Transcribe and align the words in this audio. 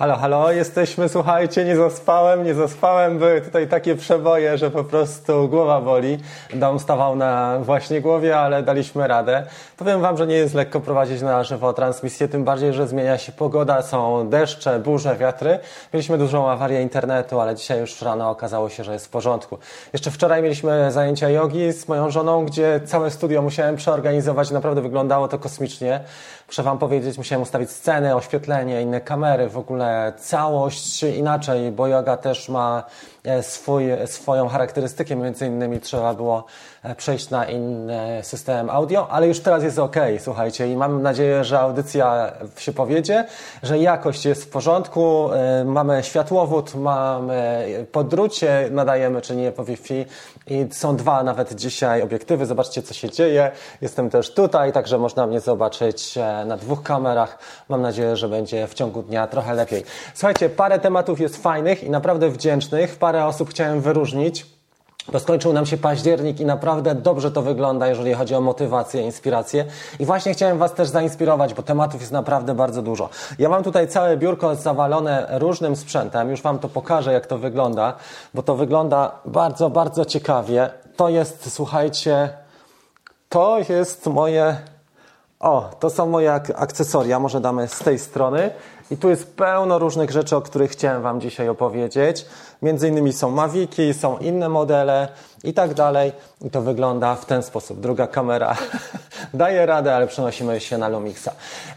Halo, 0.00 0.16
halo, 0.16 0.52
jesteśmy, 0.52 1.08
słuchajcie, 1.08 1.64
nie 1.64 1.76
zaspałem, 1.76 2.44
nie 2.44 2.54
zaspałem, 2.54 3.18
były 3.18 3.40
tutaj 3.40 3.68
takie 3.68 3.96
przeboje, 3.96 4.58
że 4.58 4.70
po 4.70 4.84
prostu 4.84 5.48
głowa 5.48 5.80
boli. 5.80 6.18
Dom 6.54 6.78
stawał 6.78 7.16
na 7.16 7.58
właśnie 7.62 8.00
głowie, 8.00 8.38
ale 8.38 8.62
daliśmy 8.62 9.08
radę. 9.08 9.46
Powiem 9.76 10.00
Wam, 10.00 10.16
że 10.16 10.26
nie 10.26 10.34
jest 10.34 10.54
lekko 10.54 10.80
prowadzić 10.80 11.22
na 11.22 11.44
żywo 11.44 11.72
transmisję, 11.72 12.28
tym 12.28 12.44
bardziej, 12.44 12.72
że 12.72 12.88
zmienia 12.88 13.18
się 13.18 13.32
pogoda, 13.32 13.82
są 13.82 14.28
deszcze, 14.28 14.78
burze, 14.78 15.16
wiatry. 15.16 15.58
Mieliśmy 15.94 16.18
dużą 16.18 16.50
awarię 16.50 16.82
internetu, 16.82 17.40
ale 17.40 17.54
dzisiaj 17.54 17.80
już 17.80 18.02
rano 18.02 18.30
okazało 18.30 18.68
się, 18.68 18.84
że 18.84 18.92
jest 18.92 19.06
w 19.06 19.10
porządku. 19.10 19.58
Jeszcze 19.92 20.10
wczoraj 20.10 20.42
mieliśmy 20.42 20.92
zajęcia 20.92 21.28
jogi 21.28 21.72
z 21.72 21.88
moją 21.88 22.10
żoną, 22.10 22.46
gdzie 22.46 22.80
całe 22.84 23.10
studio 23.10 23.42
musiałem 23.42 23.76
przeorganizować, 23.76 24.50
naprawdę 24.50 24.82
wyglądało 24.82 25.28
to 25.28 25.38
kosmicznie. 25.38 26.00
Muszę 26.50 26.62
Wam 26.62 26.78
powiedzieć, 26.78 27.18
musiałem 27.18 27.42
ustawić 27.42 27.70
sceny, 27.70 28.14
oświetlenie, 28.14 28.82
inne 28.82 29.00
kamery, 29.00 29.48
w 29.48 29.58
ogóle 29.58 30.12
całość 30.18 31.02
inaczej, 31.02 31.72
bo 31.72 31.86
yoga 31.86 32.16
też 32.16 32.48
ma 32.48 32.84
swój, 33.42 33.84
swoją 34.06 34.48
charakterystykę, 34.48 35.16
między 35.16 35.46
innymi 35.46 35.80
trzeba 35.80 36.14
było 36.14 36.44
e, 36.82 36.94
przejść 36.94 37.30
na 37.30 37.44
inny 37.44 38.20
system 38.22 38.70
audio, 38.70 39.08
ale 39.10 39.28
już 39.28 39.40
teraz 39.40 39.62
jest 39.62 39.78
ok, 39.78 39.96
słuchajcie, 40.18 40.68
i 40.68 40.76
mam 40.76 41.02
nadzieję, 41.02 41.44
że 41.44 41.60
audycja 41.60 42.32
się 42.56 42.72
powiedzie, 42.72 43.24
że 43.62 43.78
jakość 43.78 44.24
jest 44.24 44.44
w 44.44 44.50
porządku, 44.50 45.32
e, 45.32 45.64
mamy 45.64 46.02
światłowód, 46.02 46.74
mamy 46.74 47.66
po 47.92 48.04
drucie, 48.04 48.68
nadajemy 48.70 49.20
czy 49.20 49.36
nie 49.36 49.52
po 49.52 49.64
Wi-Fi 49.64 50.06
i 50.46 50.66
są 50.70 50.96
dwa 50.96 51.22
nawet 51.22 51.54
dzisiaj 51.54 52.02
obiektywy, 52.02 52.46
zobaczcie 52.46 52.82
co 52.82 52.94
się 52.94 53.10
dzieje, 53.10 53.50
jestem 53.80 54.10
też 54.10 54.34
tutaj, 54.34 54.72
także 54.72 54.98
można 54.98 55.26
mnie 55.26 55.40
zobaczyć 55.40 56.18
na 56.46 56.56
dwóch 56.56 56.82
kamerach, 56.82 57.38
mam 57.68 57.82
nadzieję, 57.82 58.16
że 58.16 58.28
będzie 58.28 58.66
w 58.66 58.74
ciągu 58.74 59.02
dnia 59.02 59.26
trochę 59.26 59.54
lepiej. 59.54 59.84
Słuchajcie, 60.14 60.48
parę 60.48 60.78
tematów 60.78 61.20
jest 61.20 61.42
fajnych 61.42 61.84
i 61.84 61.90
naprawdę 61.90 62.28
wdzięcznych. 62.30 62.96
Parę 62.96 63.09
osób 63.18 63.50
chciałem 63.50 63.80
wyróżnić. 63.80 64.46
Bo 65.12 65.20
skończył 65.20 65.52
nam 65.52 65.66
się 65.66 65.76
październik 65.76 66.40
i 66.40 66.44
naprawdę 66.44 66.94
dobrze 66.94 67.30
to 67.30 67.42
wygląda, 67.42 67.88
jeżeli 67.88 68.14
chodzi 68.14 68.34
o 68.34 68.40
motywację, 68.40 69.02
inspirację. 69.02 69.64
I 69.98 70.06
właśnie 70.06 70.32
chciałem 70.34 70.58
Was 70.58 70.74
też 70.74 70.88
zainspirować, 70.88 71.54
bo 71.54 71.62
tematów 71.62 72.00
jest 72.00 72.12
naprawdę 72.12 72.54
bardzo 72.54 72.82
dużo. 72.82 73.08
Ja 73.38 73.48
mam 73.48 73.62
tutaj 73.62 73.88
całe 73.88 74.16
biurko 74.16 74.56
zawalone 74.56 75.26
różnym 75.30 75.76
sprzętem. 75.76 76.30
Już 76.30 76.42
Wam 76.42 76.58
to 76.58 76.68
pokażę, 76.68 77.12
jak 77.12 77.26
to 77.26 77.38
wygląda, 77.38 77.96
bo 78.34 78.42
to 78.42 78.56
wygląda 78.56 79.12
bardzo, 79.24 79.70
bardzo 79.70 80.04
ciekawie. 80.04 80.70
To 80.96 81.08
jest, 81.08 81.52
słuchajcie, 81.52 82.28
to 83.28 83.58
jest 83.68 84.06
moje 84.06 84.56
o, 85.40 85.70
to 85.80 85.90
są 85.90 86.06
moje 86.06 86.32
akcesoria, 86.32 87.18
może 87.18 87.40
damy 87.40 87.68
z 87.68 87.78
tej 87.78 87.98
strony. 87.98 88.50
I 88.90 88.96
tu 88.96 89.08
jest 89.08 89.36
pełno 89.36 89.78
różnych 89.78 90.10
rzeczy, 90.10 90.36
o 90.36 90.40
których 90.40 90.70
chciałem 90.70 91.02
Wam 91.02 91.20
dzisiaj 91.20 91.48
opowiedzieć. 91.48 92.26
Między 92.62 92.88
innymi 92.88 93.12
są 93.12 93.30
Maviki, 93.30 93.94
są 93.94 94.18
inne 94.18 94.48
modele 94.48 95.08
i 95.44 95.52
tak 95.52 95.74
dalej. 95.74 96.12
I 96.44 96.50
to 96.50 96.62
wygląda 96.62 97.14
w 97.14 97.26
ten 97.26 97.42
sposób. 97.42 97.80
Druga 97.80 98.06
kamera 98.06 98.56
daje 99.34 99.66
radę, 99.66 99.96
ale 99.96 100.06
przenosimy 100.06 100.60
się 100.60 100.78
na 100.78 100.88
Lumixa. 100.88 101.28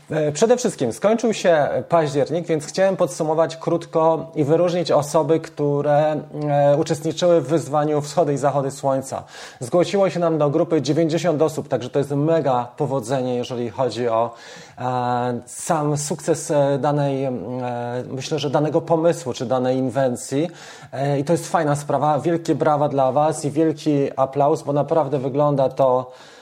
E, 0.10 0.32
przede 0.32 0.58
wszystkim 0.58 0.94
skończył 0.94 1.34
się 1.34 1.68
październik, 1.90 2.48
więc 2.48 2.66
chciałem 2.66 2.98
podsumować 2.98 3.58
krótko 3.58 4.32
i 4.36 4.44
wyróżnić 4.44 4.92
osoby, 4.92 5.40
które 5.40 6.12
e, 6.50 6.78
uczestniczyły 6.78 7.42
w 7.42 7.48
wyzwaniu 7.48 8.02
Wschody 8.02 8.34
i 8.34 8.38
Zachody 8.38 8.72
Słońca. 8.72 9.24
Zgłosiło 9.60 10.10
się 10.10 10.20
nam 10.20 10.38
do 10.38 10.50
grupy 10.50 10.82
90 10.82 11.42
osób, 11.42 11.68
także 11.68 11.90
to 11.90 12.00
jest 12.00 12.12
mega 12.12 12.68
powodzenie, 12.78 13.36
jeżeli 13.36 13.70
chodzi 13.70 14.08
o 14.08 14.32
e, 14.78 15.42
sam 15.46 15.98
sukces 15.98 16.54
danej, 16.80 17.28
myślę, 18.08 18.40
że 18.40 18.50
danego 18.50 18.82
pomysłu 18.82 19.34
czy 19.34 19.46
danej 19.46 19.78
inwencji. 19.78 20.50
I 21.20 21.24
to 21.24 21.34
jest 21.34 21.48
fajna 21.48 21.76
sprawa. 21.76 22.20
Wielkie 22.20 22.56
brawa 22.56 22.90
dla 22.90 23.12
Was 23.12 23.46
i 23.46 23.52
wielki 23.52 24.20
aplauz, 24.20 24.64
bo 24.64 24.74
naprawdę 24.74 25.20
wygląda 25.20 25.70
to 25.70 26.12
E, 26.12 26.33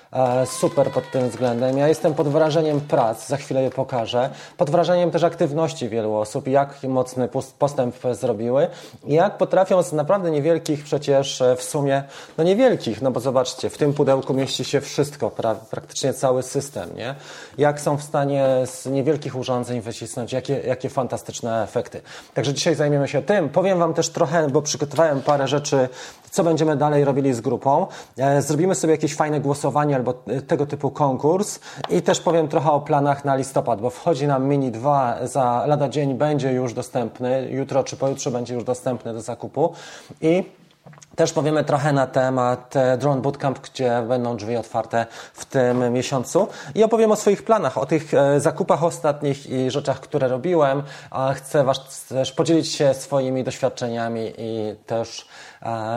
super 0.45 0.91
pod 0.91 1.11
tym 1.11 1.29
względem. 1.29 1.77
Ja 1.77 1.87
jestem 1.87 2.13
pod 2.13 2.27
wrażeniem 2.27 2.81
prac, 2.81 3.27
za 3.27 3.37
chwilę 3.37 3.63
je 3.63 3.69
pokażę, 3.69 4.29
pod 4.57 4.69
wrażeniem 4.69 5.11
też 5.11 5.23
aktywności 5.23 5.89
wielu 5.89 6.15
osób, 6.15 6.47
jak 6.47 6.83
mocny 6.83 7.29
postęp 7.59 7.95
zrobiły 8.11 8.67
i 9.05 9.13
jak 9.13 9.37
potrafią 9.37 9.83
z 9.83 9.93
naprawdę 9.93 10.31
niewielkich 10.31 10.83
przecież 10.83 11.41
e, 11.41 11.55
w 11.55 11.63
sumie, 11.63 12.03
no 12.37 12.43
niewielkich, 12.43 13.01
no 13.01 13.11
bo 13.11 13.19
zobaczcie, 13.19 13.69
w 13.69 13.77
tym 13.77 13.93
pudełku 13.93 14.33
mieści 14.33 14.65
się 14.65 14.81
wszystko, 14.81 15.29
pra, 15.29 15.55
praktycznie 15.55 16.13
cały 16.13 16.43
system, 16.43 16.95
nie? 16.95 17.15
Jak 17.57 17.81
są 17.81 17.97
w 17.97 18.03
stanie 18.03 18.47
z 18.65 18.85
niewielkich 18.85 19.35
urządzeń 19.35 19.81
wycisnąć, 19.81 20.33
jakie, 20.33 20.59
jakie 20.59 20.89
fantastyczne 20.89 21.63
efekty. 21.63 22.01
Także 22.33 22.53
dzisiaj 22.53 22.75
zajmiemy 22.75 23.07
się 23.07 23.21
tym. 23.21 23.49
Powiem 23.49 23.79
Wam 23.79 23.93
też 23.93 24.09
trochę, 24.09 24.49
bo 24.49 24.61
przygotowałem 24.61 25.21
parę 25.21 25.47
rzeczy, 25.47 25.89
co 26.31 26.43
będziemy 26.43 26.75
dalej 26.75 27.05
robili 27.05 27.33
z 27.33 27.41
grupą. 27.41 27.87
E, 28.17 28.41
zrobimy 28.41 28.75
sobie 28.75 28.91
jakieś 28.91 29.15
fajne 29.15 29.39
głosowanie 29.39 29.95
albo 29.95 30.13
e, 30.27 30.41
tego 30.41 30.65
typu 30.65 30.91
konkurs 30.91 31.59
i 31.89 32.01
też 32.01 32.19
powiem 32.19 32.47
trochę 32.47 32.71
o 32.71 32.81
planach 32.81 33.25
na 33.25 33.35
listopad, 33.35 33.81
bo 33.81 33.89
wchodzi 33.89 34.27
nam 34.27 34.47
Mini 34.47 34.71
2 34.71 35.27
za 35.27 35.63
lada 35.67 35.89
dzień 35.89 36.13
będzie 36.13 36.51
już 36.51 36.73
dostępny, 36.73 37.47
jutro 37.51 37.83
czy 37.83 37.97
pojutrze 37.97 38.31
będzie 38.31 38.53
już 38.53 38.63
dostępny 38.63 39.13
do 39.13 39.21
zakupu 39.21 39.73
i 40.21 40.43
też 41.15 41.33
powiemy 41.33 41.63
trochę 41.63 41.93
na 41.93 42.07
temat 42.07 42.75
e, 42.75 42.97
Drone 42.97 43.21
Bootcamp, 43.21 43.59
gdzie 43.59 44.03
będą 44.07 44.37
drzwi 44.37 44.57
otwarte 44.57 45.05
w 45.33 45.45
tym 45.45 45.93
miesiącu 45.93 46.47
i 46.75 46.83
opowiem 46.83 47.11
o 47.11 47.15
swoich 47.15 47.43
planach, 47.43 47.77
o 47.77 47.85
tych 47.85 48.11
zakupach 48.37 48.83
ostatnich 48.83 49.49
i 49.49 49.71
rzeczach, 49.71 49.99
które 49.99 50.27
robiłem. 50.27 50.83
Chcę 51.35 51.63
Was 51.63 52.05
też 52.05 52.31
podzielić 52.31 52.71
się 52.71 52.93
swoimi 52.93 53.43
doświadczeniami 53.43 54.33
i 54.37 54.75
też 54.85 55.27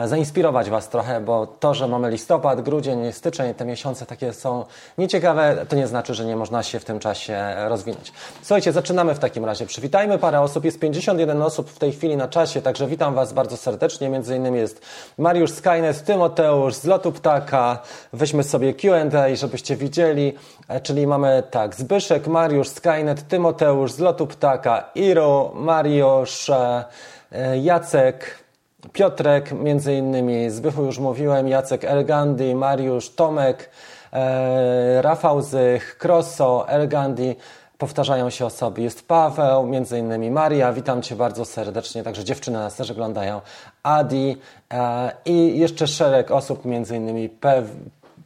zainspirować 0.05 0.69
Was 0.69 0.89
trochę, 0.89 1.21
bo 1.21 1.47
to, 1.47 1.73
że 1.73 1.87
mamy 1.87 2.09
listopad, 2.09 2.61
grudzień, 2.61 3.11
styczeń, 3.11 3.53
te 3.53 3.65
miesiące 3.65 4.05
takie 4.05 4.33
są 4.33 4.65
nieciekawe, 4.97 5.65
to 5.69 5.75
nie 5.75 5.87
znaczy, 5.87 6.13
że 6.13 6.25
nie 6.25 6.35
można 6.35 6.63
się 6.63 6.79
w 6.79 6.85
tym 6.85 6.99
czasie 6.99 7.39
rozwinąć. 7.67 8.13
Słuchajcie, 8.41 8.71
zaczynamy 8.71 9.15
w 9.15 9.19
takim 9.19 9.45
razie. 9.45 9.65
Przywitajmy 9.65 10.17
parę 10.17 10.41
osób. 10.41 10.65
Jest 10.65 10.79
51 10.79 11.41
osób 11.41 11.69
w 11.69 11.79
tej 11.79 11.91
chwili 11.91 12.17
na 12.17 12.27
czasie, 12.27 12.61
także 12.61 12.87
witam 12.87 13.15
Was 13.15 13.33
bardzo 13.33 13.57
serdecznie. 13.57 14.09
Między 14.09 14.35
innymi 14.35 14.59
jest 14.59 14.81
Mariusz 15.17 15.51
Skynet, 15.51 16.03
Tymoteusz 16.03 16.75
z 16.75 16.85
lotu 16.85 17.11
ptaka. 17.11 17.79
Weźmy 18.13 18.43
sobie 18.43 18.73
Q&A, 18.73 19.35
żebyście 19.35 19.75
widzieli. 19.75 20.33
E, 20.67 20.81
czyli 20.81 21.07
mamy 21.07 21.43
tak, 21.51 21.75
Zbyszek, 21.75 22.27
Mariusz, 22.27 22.67
Skynet, 22.67 23.27
Tymoteusz 23.27 23.91
z 23.91 23.99
lotu 23.99 24.27
ptaka, 24.27 24.89
Iro, 24.95 25.51
Mariusz, 25.55 26.49
e, 26.49 26.85
e, 27.31 27.57
Jacek, 27.57 28.44
Piotrek, 28.93 29.51
między 29.51 29.93
innymi. 29.93 30.49
Zbychu 30.49 30.83
już 30.83 30.99
mówiłem, 30.99 31.47
Jacek 31.47 31.83
Elgandi, 31.83 32.55
Mariusz 32.55 33.09
Tomek, 33.09 33.69
e, 34.13 35.01
Rafał 35.01 35.41
Zych, 35.41 35.97
Kroso, 35.97 36.69
Elgandi, 36.69 37.35
powtarzają 37.77 38.29
się 38.29 38.45
osoby. 38.45 38.81
Jest 38.81 39.07
Paweł, 39.07 39.67
między 39.67 39.99
innymi. 39.99 40.31
Maria, 40.31 40.73
witam 40.73 41.01
Cię 41.01 41.15
bardzo 41.15 41.45
serdecznie, 41.45 42.03
także 42.03 42.23
dziewczyny 42.23 42.57
nas 42.57 42.75
też 42.75 42.91
oglądają, 42.91 43.41
Adi 43.83 44.37
e, 44.73 45.11
i 45.25 45.59
jeszcze 45.59 45.87
szereg 45.87 46.31
osób, 46.31 46.65
między 46.65 46.95
innymi 46.95 47.29
P, 47.29 47.63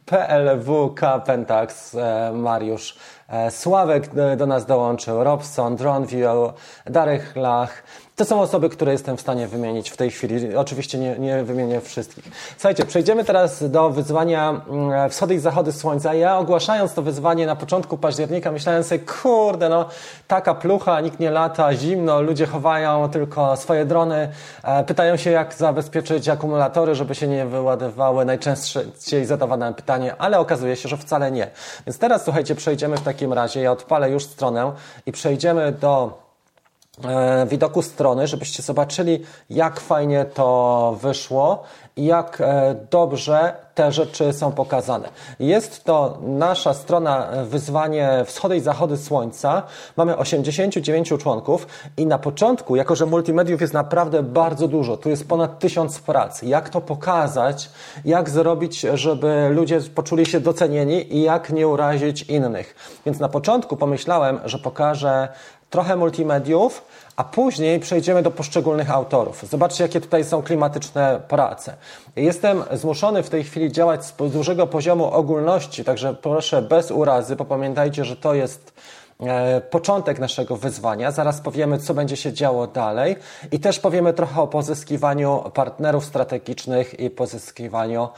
PLWK 0.06 1.00
Pentax, 1.26 1.94
e, 1.94 2.32
Mariusz 2.34 2.96
e, 3.28 3.50
Sławek 3.50 4.10
do 4.36 4.46
nas 4.46 4.66
dołączył, 4.66 5.24
Robson, 5.24 5.76
Dronville, 5.76 6.52
Darek 6.86 7.36
Lach, 7.36 7.82
to 8.20 8.24
są 8.24 8.40
osoby, 8.40 8.68
które 8.68 8.92
jestem 8.92 9.16
w 9.16 9.20
stanie 9.20 9.48
wymienić 9.48 9.90
w 9.90 9.96
tej 9.96 10.10
chwili. 10.10 10.56
Oczywiście 10.56 10.98
nie, 10.98 11.18
nie 11.18 11.44
wymienię 11.44 11.80
wszystkich. 11.80 12.24
Słuchajcie, 12.52 12.84
przejdziemy 12.84 13.24
teraz 13.24 13.70
do 13.70 13.90
wyzwania 13.90 14.62
mm, 14.70 15.10
wschody 15.10 15.34
i 15.34 15.38
zachody 15.38 15.72
słońca. 15.72 16.14
Ja 16.14 16.38
ogłaszając 16.38 16.94
to 16.94 17.02
wyzwanie 17.02 17.46
na 17.46 17.56
początku 17.56 17.98
października 17.98 18.52
myślałem 18.52 18.84
sobie, 18.84 18.98
kurde, 19.22 19.68
no 19.68 19.88
taka 20.28 20.54
plucha, 20.54 21.00
nikt 21.00 21.20
nie 21.20 21.30
lata, 21.30 21.74
zimno, 21.74 22.20
ludzie 22.20 22.46
chowają 22.46 23.10
tylko 23.10 23.56
swoje 23.56 23.84
drony, 23.84 24.28
e, 24.64 24.84
pytają 24.84 25.16
się 25.16 25.30
jak 25.30 25.54
zabezpieczyć 25.54 26.28
akumulatory, 26.28 26.94
żeby 26.94 27.14
się 27.14 27.28
nie 27.28 27.46
wyładowały. 27.46 28.24
Najczęściej 28.24 29.26
zadawane 29.26 29.74
pytanie, 29.74 30.14
ale 30.18 30.38
okazuje 30.38 30.76
się, 30.76 30.88
że 30.88 30.96
wcale 30.96 31.30
nie. 31.30 31.50
Więc 31.86 31.98
teraz 31.98 32.24
słuchajcie, 32.24 32.54
przejdziemy 32.54 32.96
w 32.96 33.02
takim 33.02 33.32
razie, 33.32 33.60
ja 33.60 33.72
odpalę 33.72 34.10
już 34.10 34.24
stronę 34.24 34.72
i 35.06 35.12
przejdziemy 35.12 35.72
do 35.72 36.29
widoku 37.46 37.82
strony, 37.82 38.26
żebyście 38.26 38.62
zobaczyli, 38.62 39.22
jak 39.50 39.80
fajnie 39.80 40.24
to 40.24 40.96
wyszło 41.02 41.62
i 41.96 42.04
jak 42.04 42.40
e, 42.40 42.74
dobrze 42.90 43.54
te 43.74 43.92
rzeczy 43.92 44.32
są 44.32 44.52
pokazane. 44.52 45.08
Jest 45.40 45.84
to 45.84 46.18
nasza 46.22 46.74
strona 46.74 47.30
e, 47.30 47.44
wyzwanie 47.44 48.24
Wschody 48.26 48.56
i 48.56 48.60
Zachody 48.60 48.96
Słońca. 48.96 49.62
Mamy 49.96 50.16
89 50.16 51.12
członków 51.18 51.66
i 51.96 52.06
na 52.06 52.18
początku, 52.18 52.76
jako 52.76 52.96
że 52.96 53.06
multimediów 53.06 53.60
jest 53.60 53.74
naprawdę 53.74 54.22
bardzo 54.22 54.68
dużo, 54.68 54.96
tu 54.96 55.08
jest 55.08 55.28
ponad 55.28 55.58
tysiąc 55.58 56.00
prac. 56.00 56.42
Jak 56.42 56.68
to 56.68 56.80
pokazać, 56.80 57.70
jak 58.04 58.30
zrobić, 58.30 58.80
żeby 58.80 59.48
ludzie 59.50 59.80
poczuli 59.80 60.26
się 60.26 60.40
docenieni 60.40 61.16
i 61.16 61.22
jak 61.22 61.50
nie 61.50 61.68
urazić 61.68 62.22
innych. 62.22 63.00
Więc 63.06 63.18
na 63.18 63.28
początku 63.28 63.76
pomyślałem, 63.76 64.40
że 64.44 64.58
pokażę 64.58 65.28
trochę 65.70 65.96
multimediów, 65.96 66.84
a 67.16 67.24
później 67.24 67.80
przejdziemy 67.80 68.22
do 68.22 68.30
poszczególnych 68.30 68.90
autorów. 68.90 69.44
Zobaczcie, 69.50 69.84
jakie 69.84 70.00
tutaj 70.00 70.24
są 70.24 70.42
klimatyczne 70.42 71.20
prace. 71.28 71.76
Jestem 72.16 72.64
zmuszony 72.72 73.22
w 73.22 73.30
tej 73.30 73.44
chwili 73.44 73.72
działać 73.72 74.04
z 74.04 74.14
dużego 74.32 74.66
poziomu 74.66 75.04
ogólności, 75.04 75.84
także 75.84 76.14
proszę 76.14 76.62
bez 76.62 76.90
urazy, 76.90 77.36
bo 77.36 77.44
pamiętajcie, 77.44 78.04
że 78.04 78.16
to 78.16 78.34
jest 78.34 78.72
e, 79.20 79.60
początek 79.60 80.18
naszego 80.18 80.56
wyzwania. 80.56 81.10
Zaraz 81.10 81.40
powiemy, 81.40 81.78
co 81.78 81.94
będzie 81.94 82.16
się 82.16 82.32
działo 82.32 82.66
dalej 82.66 83.16
i 83.52 83.60
też 83.60 83.78
powiemy 83.78 84.12
trochę 84.12 84.42
o 84.42 84.46
pozyskiwaniu 84.46 85.44
partnerów 85.54 86.04
strategicznych 86.04 87.00
i 87.00 87.10
pozyskiwaniu 87.10 88.08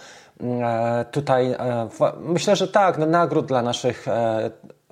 mm, 0.40 0.62
e, 0.64 1.04
tutaj, 1.04 1.52
e, 1.52 1.88
myślę, 2.20 2.56
że 2.56 2.68
tak, 2.68 2.98
no, 2.98 3.06
nagród 3.06 3.46
dla 3.46 3.62
naszych 3.62 4.06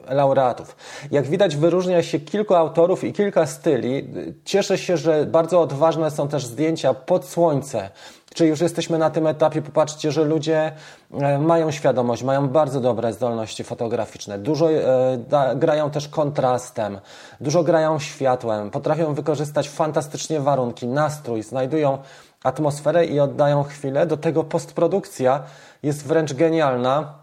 laureatów. 0.09 0.77
Jak 1.11 1.27
widać, 1.27 1.57
wyróżnia 1.57 2.03
się 2.03 2.21
kilku 2.21 2.55
autorów 2.55 3.05
i 3.05 3.13
kilka 3.13 3.47
styli. 3.47 4.09
Cieszę 4.45 4.79
się, 4.79 4.97
że 4.97 5.27
bardzo 5.27 5.61
odważne 5.61 6.11
są 6.11 6.29
też 6.29 6.47
zdjęcia 6.47 6.95
pod 6.95 7.25
słońce. 7.25 7.91
Czyli 8.35 8.51
już 8.51 8.61
jesteśmy 8.61 8.99
na 8.99 9.11
tym 9.11 9.27
etapie, 9.27 9.63
popatrzcie, 9.63 10.13
że 10.13 10.25
ludzie 10.25 10.73
e, 11.13 11.39
mają 11.39 11.71
świadomość, 11.71 12.23
mają 12.23 12.49
bardzo 12.49 12.81
dobre 12.81 13.13
zdolności 13.13 13.65
fotograficzne, 13.65 14.39
dużo 14.39 14.71
e, 14.71 14.83
da, 15.29 15.55
grają 15.55 15.91
też 15.91 16.09
kontrastem, 16.09 17.01
dużo 17.41 17.63
grają 17.63 17.99
światłem, 17.99 18.71
potrafią 18.71 19.15
wykorzystać 19.15 19.69
fantastycznie 19.69 20.41
warunki, 20.41 20.87
nastrój, 20.87 21.43
znajdują 21.43 21.99
atmosferę 22.45 23.07
i 23.07 23.21
oddają 23.21 23.63
chwilę. 23.63 24.07
Do 24.07 24.17
tego 24.17 24.45
postprodukcja 24.45 25.43
jest 25.83 26.07
wręcz 26.07 26.33
genialna 26.33 27.20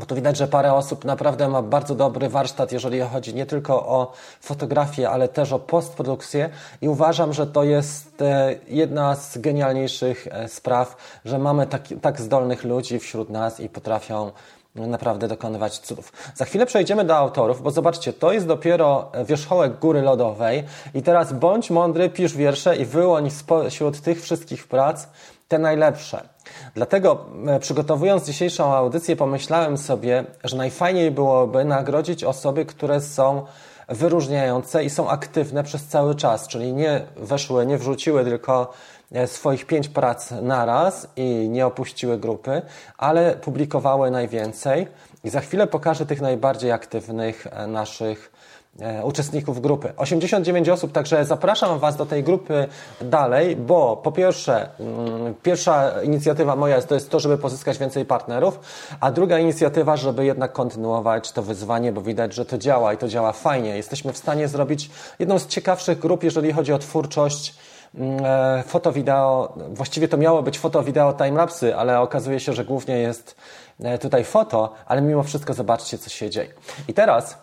bo 0.00 0.06
tu 0.06 0.14
widać, 0.14 0.36
że 0.36 0.48
parę 0.48 0.72
osób 0.72 1.04
naprawdę 1.04 1.48
ma 1.48 1.62
bardzo 1.62 1.94
dobry 1.94 2.28
warsztat, 2.28 2.72
jeżeli 2.72 3.00
chodzi 3.00 3.34
nie 3.34 3.46
tylko 3.46 3.86
o 3.86 4.12
fotografię, 4.40 5.10
ale 5.10 5.28
też 5.28 5.52
o 5.52 5.58
postprodukcję 5.58 6.50
i 6.80 6.88
uważam, 6.88 7.32
że 7.32 7.46
to 7.46 7.64
jest 7.64 8.22
e, 8.22 8.54
jedna 8.68 9.14
z 9.14 9.38
genialniejszych 9.38 10.28
e, 10.30 10.48
spraw, 10.48 10.96
że 11.24 11.38
mamy 11.38 11.66
tak, 11.66 11.82
tak 12.02 12.20
zdolnych 12.20 12.64
ludzi 12.64 12.98
wśród 12.98 13.30
nas 13.30 13.60
i 13.60 13.68
potrafią 13.68 14.30
naprawdę 14.74 15.28
dokonywać 15.28 15.78
cudów. 15.78 16.12
Za 16.34 16.44
chwilę 16.44 16.66
przejdziemy 16.66 17.04
do 17.04 17.16
autorów, 17.16 17.62
bo 17.62 17.70
zobaczcie, 17.70 18.12
to 18.12 18.32
jest 18.32 18.46
dopiero 18.46 19.12
wierzchołek 19.24 19.78
góry 19.78 20.02
lodowej 20.02 20.64
i 20.94 21.02
teraz 21.02 21.32
bądź 21.32 21.70
mądry, 21.70 22.10
pisz 22.10 22.36
wiersze 22.36 22.76
i 22.76 22.84
wyłoń 22.84 23.30
spośród 23.30 24.00
tych 24.00 24.22
wszystkich 24.22 24.68
prac 24.68 25.06
te 25.48 25.58
najlepsze. 25.58 26.22
Dlatego 26.74 27.26
e, 27.46 27.60
przygotowując 27.60 28.24
dzisiejszą 28.24 28.74
audycję 28.74 29.16
pomyślałem 29.16 29.78
sobie, 29.78 30.24
że 30.44 30.56
najfajniej 30.56 31.10
byłoby 31.10 31.64
nagrodzić 31.64 32.24
osoby, 32.24 32.66
które 32.66 33.00
są 33.00 33.46
wyróżniające 33.88 34.84
i 34.84 34.90
są 34.90 35.08
aktywne 35.08 35.64
przez 35.64 35.86
cały 35.86 36.14
czas, 36.14 36.48
czyli 36.48 36.72
nie 36.72 37.00
weszły, 37.16 37.66
nie 37.66 37.78
wrzuciły 37.78 38.24
tylko 38.24 38.72
e, 39.12 39.26
swoich 39.26 39.66
pięć 39.66 39.88
prac 39.88 40.30
naraz 40.30 41.08
i 41.16 41.48
nie 41.48 41.66
opuściły 41.66 42.18
grupy, 42.18 42.62
ale 42.98 43.36
publikowały 43.36 44.10
najwięcej. 44.10 44.88
I 45.24 45.30
za 45.30 45.40
chwilę 45.40 45.66
pokażę 45.66 46.06
tych 46.06 46.20
najbardziej 46.20 46.72
aktywnych 46.72 47.46
e, 47.50 47.66
naszych 47.66 48.32
uczestników 49.04 49.60
grupy. 49.60 49.92
89 49.96 50.68
osób, 50.68 50.92
także 50.92 51.24
zapraszam 51.24 51.78
Was 51.78 51.96
do 51.96 52.06
tej 52.06 52.24
grupy 52.24 52.68
dalej, 53.00 53.56
bo 53.56 53.96
po 53.96 54.12
pierwsze, 54.12 54.68
mm, 54.80 55.34
pierwsza 55.42 56.02
inicjatywa 56.02 56.56
moja 56.56 56.82
to 56.82 56.94
jest 56.94 57.10
to, 57.10 57.20
żeby 57.20 57.38
pozyskać 57.38 57.78
więcej 57.78 58.04
partnerów, 58.04 58.60
a 59.00 59.10
druga 59.10 59.38
inicjatywa, 59.38 59.96
żeby 59.96 60.24
jednak 60.24 60.52
kontynuować 60.52 61.32
to 61.32 61.42
wyzwanie, 61.42 61.92
bo 61.92 62.00
widać, 62.00 62.34
że 62.34 62.44
to 62.44 62.58
działa 62.58 62.92
i 62.92 62.96
to 62.96 63.08
działa 63.08 63.32
fajnie. 63.32 63.76
Jesteśmy 63.76 64.12
w 64.12 64.18
stanie 64.18 64.48
zrobić 64.48 64.90
jedną 65.18 65.38
z 65.38 65.46
ciekawszych 65.46 65.98
grup, 65.98 66.22
jeżeli 66.24 66.52
chodzi 66.52 66.72
o 66.72 66.78
twórczość 66.78 67.54
mm, 67.94 68.24
e, 68.24 68.62
foto, 68.66 68.92
wideo, 68.92 69.54
właściwie 69.68 70.08
to 70.08 70.16
miało 70.16 70.42
być 70.42 70.58
foto, 70.58 70.82
wideo, 70.82 71.12
timelapsy, 71.12 71.76
ale 71.76 72.00
okazuje 72.00 72.40
się, 72.40 72.52
że 72.52 72.64
głównie 72.64 72.98
jest 72.98 73.36
e, 73.80 73.98
tutaj 73.98 74.24
foto, 74.24 74.72
ale 74.86 75.02
mimo 75.02 75.22
wszystko 75.22 75.54
zobaczcie, 75.54 75.98
co 75.98 76.10
się 76.10 76.30
dzieje. 76.30 76.54
I 76.88 76.94
teraz 76.94 77.38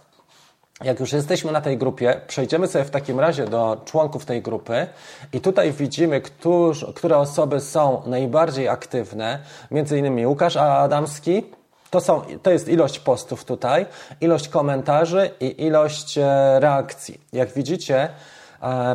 jak 0.84 1.00
już 1.00 1.14
jesteśmy 1.14 1.52
na 1.52 1.62
tej 1.62 1.78
grupie, 1.78 2.22
przejdziemy 2.28 2.68
sobie 2.68 2.86
w 2.86 2.90
takim 2.90 3.20
razie 3.20 3.48
do 3.48 3.82
członków 3.86 4.26
tej 4.26 4.42
grupy 4.42 4.88
i 5.34 5.42
tutaj 5.42 5.72
widzimy, 5.72 6.22
któż, 6.22 6.86
które 6.96 7.18
osoby 7.18 7.62
są 7.62 8.02
najbardziej 8.06 8.68
aktywne. 8.68 9.40
Między 9.72 10.00
innymi 10.00 10.28
Łukasz 10.28 10.58
Adamski, 10.58 11.44
to, 11.90 12.02
są, 12.02 12.22
to 12.44 12.52
jest 12.52 12.68
ilość 12.68 13.00
postów 13.00 13.46
tutaj, 13.46 13.86
ilość 14.22 14.48
komentarzy 14.48 15.30
i 15.40 15.66
ilość 15.66 16.18
e, 16.18 16.60
reakcji. 16.60 17.20
Jak 17.34 17.54
widzicie, 17.54 18.10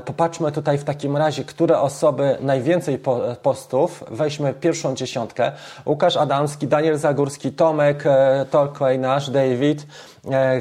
Popatrzmy 0.04 0.52
tutaj 0.52 0.78
w 0.78 0.84
takim 0.84 1.16
razie, 1.16 1.44
które 1.44 1.80
osoby 1.80 2.36
najwięcej 2.40 2.98
postów. 3.42 4.04
Weźmy 4.10 4.54
pierwszą 4.54 4.94
dziesiątkę. 4.94 5.52
Łukasz 5.86 6.16
Adamski, 6.16 6.66
Daniel 6.66 6.98
Zagórski, 6.98 7.52
Tomek 7.52 8.06
e, 8.06 8.46
Tolkoj, 8.50 8.98
nasz 8.98 9.30
David, 9.30 9.86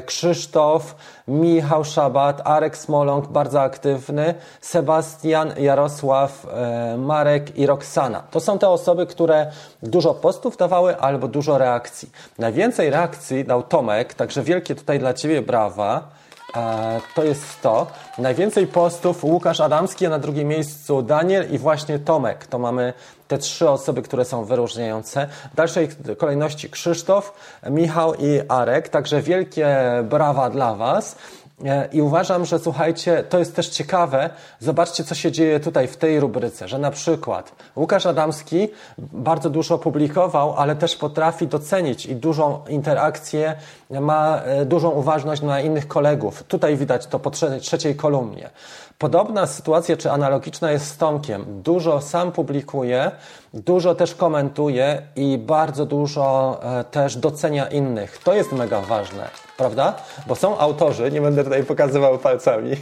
Krzysztof, 0.06 0.94
Michał 1.28 1.84
Szabat, 1.84 2.40
Arek 2.44 2.76
Smoląg, 2.76 3.26
bardzo 3.26 3.62
aktywny, 3.62 4.34
Sebastian, 4.60 5.52
Jarosław, 5.58 6.46
e, 6.46 6.96
Marek 6.98 7.58
i 7.58 7.66
Roxana. 7.66 8.22
To 8.30 8.40
są 8.40 8.58
te 8.58 8.68
osoby, 8.68 9.06
które 9.06 9.50
dużo 9.82 10.14
postów 10.14 10.56
dawały 10.56 10.96
albo 10.96 11.28
dużo 11.28 11.58
reakcji. 11.58 12.10
Najwięcej 12.38 12.90
reakcji 12.90 13.44
dał 13.44 13.62
Tomek, 13.62 14.14
także 14.14 14.42
wielkie 14.42 14.74
tutaj 14.74 14.98
dla 14.98 15.14
Ciebie 15.14 15.42
brawa. 15.42 16.08
E, 16.56 17.00
to 17.14 17.24
jest 17.24 17.60
to. 17.62 17.86
Najwięcej 18.18 18.66
postów 18.66 19.24
Łukasz 19.24 19.60
Adamski, 19.60 20.06
a 20.06 20.10
na 20.10 20.18
drugim 20.18 20.48
miejscu 20.48 21.02
Daniel 21.02 21.50
i 21.50 21.58
właśnie 21.58 21.98
Tomek. 21.98 22.46
To 22.46 22.58
mamy 22.58 22.92
te 23.28 23.38
trzy 23.38 23.70
osoby, 23.70 24.02
które 24.02 24.24
są 24.24 24.44
wyróżniające. 24.44 25.26
W 25.52 25.56
dalszej 25.56 25.88
kolejności 26.18 26.70
Krzysztof, 26.70 27.32
Michał 27.70 28.14
i 28.14 28.40
Arek. 28.48 28.88
Także 28.88 29.22
wielkie 29.22 29.76
brawa 30.04 30.50
dla 30.50 30.74
Was. 30.74 31.16
E, 31.64 31.88
I 31.92 32.02
uważam, 32.02 32.44
że 32.44 32.58
słuchajcie, 32.58 33.24
to 33.28 33.38
jest 33.38 33.56
też 33.56 33.68
ciekawe. 33.68 34.30
Zobaczcie, 34.60 35.04
co 35.04 35.14
się 35.14 35.32
dzieje 35.32 35.60
tutaj 35.60 35.88
w 35.88 35.96
tej 35.96 36.20
rubryce, 36.20 36.68
że 36.68 36.78
na 36.78 36.90
przykład 36.90 37.52
Łukasz 37.76 38.06
Adamski 38.06 38.68
bardzo 38.98 39.50
dużo 39.50 39.78
publikował, 39.78 40.54
ale 40.56 40.76
też 40.76 40.96
potrafi 40.96 41.46
docenić 41.46 42.06
i 42.06 42.16
dużą 42.16 42.60
interakcję, 42.68 43.54
ma 43.90 44.42
e, 44.42 44.64
dużą 44.64 44.90
uważność 44.90 45.42
na 45.42 45.60
innych 45.60 45.88
kolegów. 45.88 46.42
Tutaj 46.42 46.76
widać 46.76 47.06
to 47.06 47.18
po 47.18 47.30
trzeciej 47.60 47.96
kolumnie. 47.96 48.50
Podobna 48.98 49.46
sytuacja 49.46 49.96
czy 49.96 50.10
analogiczna 50.10 50.72
jest 50.72 50.86
z 50.86 50.96
Tomkiem. 50.96 51.62
Dużo 51.62 52.00
sam 52.00 52.32
publikuje, 52.32 53.10
dużo 53.54 53.94
też 53.94 54.14
komentuje 54.14 55.02
i 55.16 55.38
bardzo 55.38 55.86
dużo 55.86 56.60
e, 56.62 56.84
też 56.84 57.16
docenia 57.16 57.66
innych. 57.66 58.18
To 58.18 58.34
jest 58.34 58.52
mega 58.52 58.80
ważne, 58.80 59.28
prawda? 59.56 59.94
Bo 60.26 60.34
są 60.34 60.58
autorzy, 60.58 61.10
nie 61.10 61.20
będę 61.20 61.44
tutaj 61.44 61.64
pokazywał 61.64 62.18
palcami, 62.18 62.76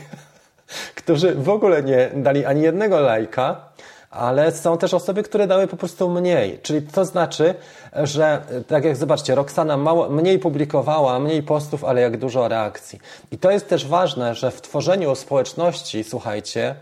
którzy 1.00 1.34
w 1.34 1.48
ogóle 1.48 1.82
nie 1.82 2.10
dali 2.14 2.44
ani 2.44 2.62
jednego 2.62 3.00
lajka, 3.00 3.71
ale 4.12 4.52
są 4.52 4.78
też 4.78 4.94
osoby, 4.94 5.22
które 5.22 5.46
dały 5.46 5.66
po 5.66 5.76
prostu 5.76 6.10
mniej. 6.10 6.58
Czyli 6.62 6.82
to 6.82 7.04
znaczy, 7.04 7.54
że 7.92 8.42
tak 8.68 8.84
jak 8.84 8.96
zobaczcie, 8.96 9.34
Roxana 9.34 9.76
mało, 9.76 10.08
mniej 10.08 10.38
publikowała, 10.38 11.18
mniej 11.18 11.42
postów, 11.42 11.84
ale 11.84 12.00
jak 12.00 12.16
dużo 12.16 12.48
reakcji. 12.48 13.00
I 13.30 13.38
to 13.38 13.50
jest 13.50 13.68
też 13.68 13.86
ważne, 13.86 14.34
że 14.34 14.50
w 14.50 14.60
tworzeniu 14.60 15.14
społeczności, 15.14 16.04
słuchajcie, 16.04 16.74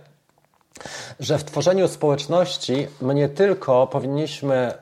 że 1.21 1.39
w 1.39 1.45
tworzeniu 1.45 1.89
społeczności 1.89 2.87
my 3.03 3.15
nie 3.15 3.29
tylko 3.29 3.87
powinniśmy 3.87 4.73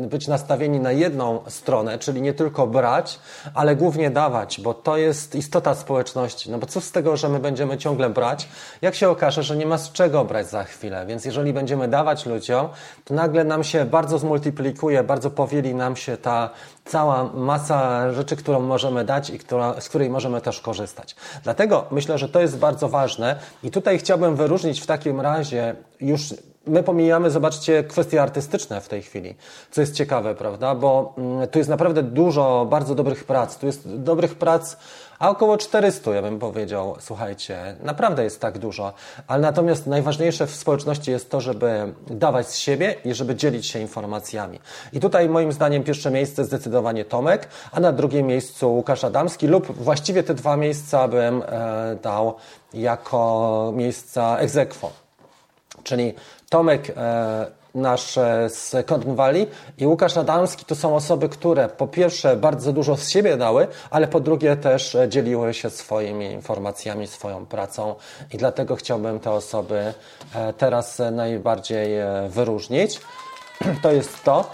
być 0.00 0.28
nastawieni 0.28 0.80
na 0.80 0.92
jedną 0.92 1.40
stronę, 1.48 1.98
czyli 1.98 2.22
nie 2.22 2.32
tylko 2.32 2.66
brać, 2.66 3.18
ale 3.54 3.76
głównie 3.76 4.10
dawać, 4.10 4.60
bo 4.60 4.74
to 4.74 4.96
jest 4.96 5.34
istota 5.34 5.74
społeczności. 5.74 6.50
No 6.50 6.58
bo 6.58 6.66
co 6.66 6.80
z 6.80 6.92
tego, 6.92 7.16
że 7.16 7.28
my 7.28 7.38
będziemy 7.38 7.78
ciągle 7.78 8.10
brać, 8.10 8.48
jak 8.82 8.94
się 8.94 9.08
okaże, 9.08 9.42
że 9.42 9.56
nie 9.56 9.66
ma 9.66 9.78
z 9.78 9.92
czego 9.92 10.24
brać 10.24 10.50
za 10.50 10.64
chwilę. 10.64 11.06
Więc 11.06 11.24
jeżeli 11.24 11.52
będziemy 11.52 11.88
dawać 11.88 12.26
ludziom, 12.26 12.68
to 13.04 13.14
nagle 13.14 13.44
nam 13.44 13.64
się 13.64 13.84
bardzo 13.84 14.18
zmultiplikuje, 14.18 15.02
bardzo 15.02 15.30
powieli 15.30 15.74
nam 15.74 15.96
się 15.96 16.16
ta 16.16 16.50
cała 16.84 17.24
masa 17.24 18.12
rzeczy, 18.12 18.36
którą 18.36 18.60
możemy 18.60 19.04
dać 19.04 19.30
i 19.30 19.38
która, 19.38 19.80
z 19.80 19.88
której 19.88 20.10
możemy 20.10 20.40
też 20.40 20.60
korzystać. 20.60 21.16
Dlatego 21.42 21.84
myślę, 21.90 22.18
że 22.18 22.28
to 22.28 22.40
jest 22.40 22.58
bardzo 22.58 22.88
ważne 22.88 23.38
i 23.62 23.70
tutaj 23.70 23.98
chciałbym 23.98 24.36
wyróżnić 24.36 24.80
w 24.80 24.86
takim 24.86 25.20
razie 25.20 25.76
już 26.00 26.34
my 26.66 26.82
pomijamy, 26.82 27.30
zobaczcie, 27.30 27.84
kwestie 27.84 28.22
artystyczne 28.22 28.80
w 28.80 28.88
tej 28.88 29.02
chwili, 29.02 29.34
co 29.70 29.80
jest 29.80 29.94
ciekawe, 29.94 30.34
prawda? 30.34 30.74
Bo 30.74 31.14
mm, 31.18 31.48
tu 31.48 31.58
jest 31.58 31.70
naprawdę 31.70 32.02
dużo 32.02 32.66
bardzo 32.70 32.94
dobrych 32.94 33.24
prac. 33.24 33.58
Tu 33.58 33.66
jest 33.66 33.96
dobrych 33.96 34.34
prac 34.34 34.76
a 35.24 35.28
około 35.28 35.56
400, 35.58 36.10
ja 36.10 36.22
bym 36.22 36.38
powiedział, 36.38 36.96
słuchajcie, 37.00 37.76
naprawdę 37.82 38.24
jest 38.24 38.40
tak 38.40 38.58
dużo. 38.58 38.92
Ale 39.26 39.42
natomiast 39.42 39.86
najważniejsze 39.86 40.46
w 40.46 40.54
społeczności 40.54 41.10
jest 41.10 41.30
to, 41.30 41.40
żeby 41.40 41.94
dawać 42.06 42.48
z 42.48 42.56
siebie 42.56 42.94
i 43.04 43.14
żeby 43.14 43.34
dzielić 43.34 43.66
się 43.66 43.78
informacjami. 43.78 44.60
I 44.92 45.00
tutaj 45.00 45.28
moim 45.28 45.52
zdaniem 45.52 45.84
pierwsze 45.84 46.10
miejsce 46.10 46.44
zdecydowanie 46.44 47.04
Tomek, 47.04 47.48
a 47.72 47.80
na 47.80 47.92
drugim 47.92 48.26
miejscu 48.26 48.74
Łukasz 48.74 49.04
Adamski 49.04 49.46
lub 49.46 49.76
właściwie 49.76 50.22
te 50.22 50.34
dwa 50.34 50.56
miejsca 50.56 51.08
bym 51.08 51.42
e, 51.42 51.96
dał 52.02 52.34
jako 52.74 53.72
miejsca 53.76 54.38
egzekwo. 54.38 54.90
Czyli 55.84 56.14
Tomek 56.48 56.92
e, 56.96 57.63
nasz 57.74 58.18
e, 58.18 58.48
z 58.48 58.86
Cotton 58.86 59.14
Valley 59.14 59.46
i 59.78 59.86
Łukasz 59.86 60.16
Adamski 60.16 60.64
to 60.64 60.74
są 60.74 60.96
osoby, 60.96 61.28
które 61.28 61.68
po 61.68 61.86
pierwsze 61.86 62.36
bardzo 62.36 62.72
dużo 62.72 62.96
z 62.96 63.08
siebie 63.08 63.36
dały, 63.36 63.66
ale 63.90 64.08
po 64.08 64.20
drugie 64.20 64.56
też 64.56 64.94
e, 64.94 65.08
dzieliły 65.08 65.54
się 65.54 65.70
swoimi 65.70 66.26
informacjami, 66.26 67.06
swoją 67.06 67.46
pracą 67.46 67.94
i 68.32 68.36
dlatego 68.36 68.76
chciałbym 68.76 69.20
te 69.20 69.30
osoby 69.30 69.94
teraz 70.58 71.02
najbardziej 71.12 71.88
wyróżnić. 72.28 73.00
To 73.82 73.92
jest 73.92 74.24
to. 74.24 74.50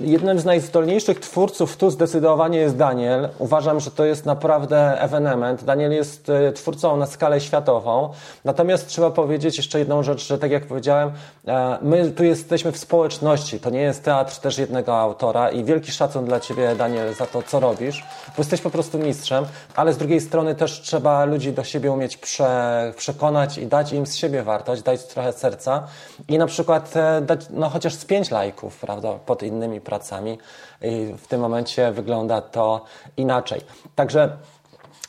Jednym 0.00 0.38
z 0.38 0.44
najzdolniejszych 0.44 1.20
twórców 1.20 1.76
tu 1.76 1.90
zdecydowanie 1.90 2.58
jest 2.58 2.76
Daniel. 2.76 3.28
Uważam, 3.38 3.80
że 3.80 3.90
to 3.90 4.04
jest 4.04 4.26
naprawdę 4.26 5.00
ewenement. 5.00 5.64
Daniel 5.64 5.92
jest 5.92 6.28
e, 6.28 6.52
twórcą 6.52 6.96
na 6.96 7.06
skalę 7.06 7.40
światową. 7.40 8.10
Natomiast 8.44 8.86
trzeba 8.86 9.10
powiedzieć 9.10 9.56
jeszcze 9.56 9.78
jedną 9.78 10.02
rzecz, 10.02 10.26
że 10.26 10.38
tak 10.38 10.50
jak 10.50 10.66
powiedziałem, 10.66 11.12
e, 11.48 11.78
my 11.82 12.10
tu 12.10 12.24
jesteśmy 12.24 12.72
w 12.72 12.78
społeczności. 12.78 13.60
To 13.60 13.70
nie 13.70 13.80
jest 13.80 14.04
teatr 14.04 14.36
też 14.36 14.58
jednego 14.58 14.96
autora 14.96 15.50
i 15.50 15.64
wielki 15.64 15.92
szacun 15.92 16.24
dla 16.24 16.40
Ciebie, 16.40 16.74
Daniel, 16.76 17.14
za 17.14 17.26
to, 17.26 17.42
co 17.42 17.60
robisz, 17.60 18.04
bo 18.26 18.34
jesteś 18.38 18.60
po 18.60 18.70
prostu 18.70 18.98
mistrzem, 18.98 19.44
ale 19.76 19.92
z 19.92 19.98
drugiej 19.98 20.20
strony 20.20 20.54
też 20.54 20.80
trzeba 20.80 21.24
ludzi 21.24 21.52
do 21.52 21.64
siebie 21.64 21.92
umieć 21.92 22.16
prze, 22.16 22.92
przekonać 22.96 23.58
i 23.58 23.66
dać 23.66 23.92
im 23.92 24.06
z 24.06 24.16
siebie 24.16 24.42
wartość, 24.42 24.82
dać 24.82 25.06
trochę 25.06 25.32
serca 25.32 25.86
i 26.28 26.38
na 26.38 26.46
przykład 26.46 26.96
e, 26.96 27.20
dać 27.20 27.40
no, 27.50 27.68
chociaż 27.68 27.94
z 27.94 28.04
pięć 28.04 28.30
lajków, 28.30 28.76
prawda, 28.76 29.12
pod 29.26 29.42
innymi 29.42 29.81
pracami 29.82 30.38
i 30.82 31.14
w 31.18 31.26
tym 31.26 31.40
momencie 31.40 31.92
wygląda 31.92 32.40
to 32.40 32.84
inaczej. 33.16 33.60
Także 33.94 34.36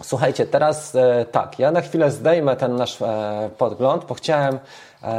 Słuchajcie, 0.04 0.46
teraz 0.46 0.96
e, 0.96 1.26
tak, 1.32 1.60
ja 1.60 1.72
na 1.72 1.82
chwilę 1.82 2.12
zdejmę 2.12 2.56
ten 2.56 2.76
nasz 2.76 3.02
e, 3.02 3.50
podgląd, 3.58 4.06
bo 4.06 4.14
chciałem 4.14 4.60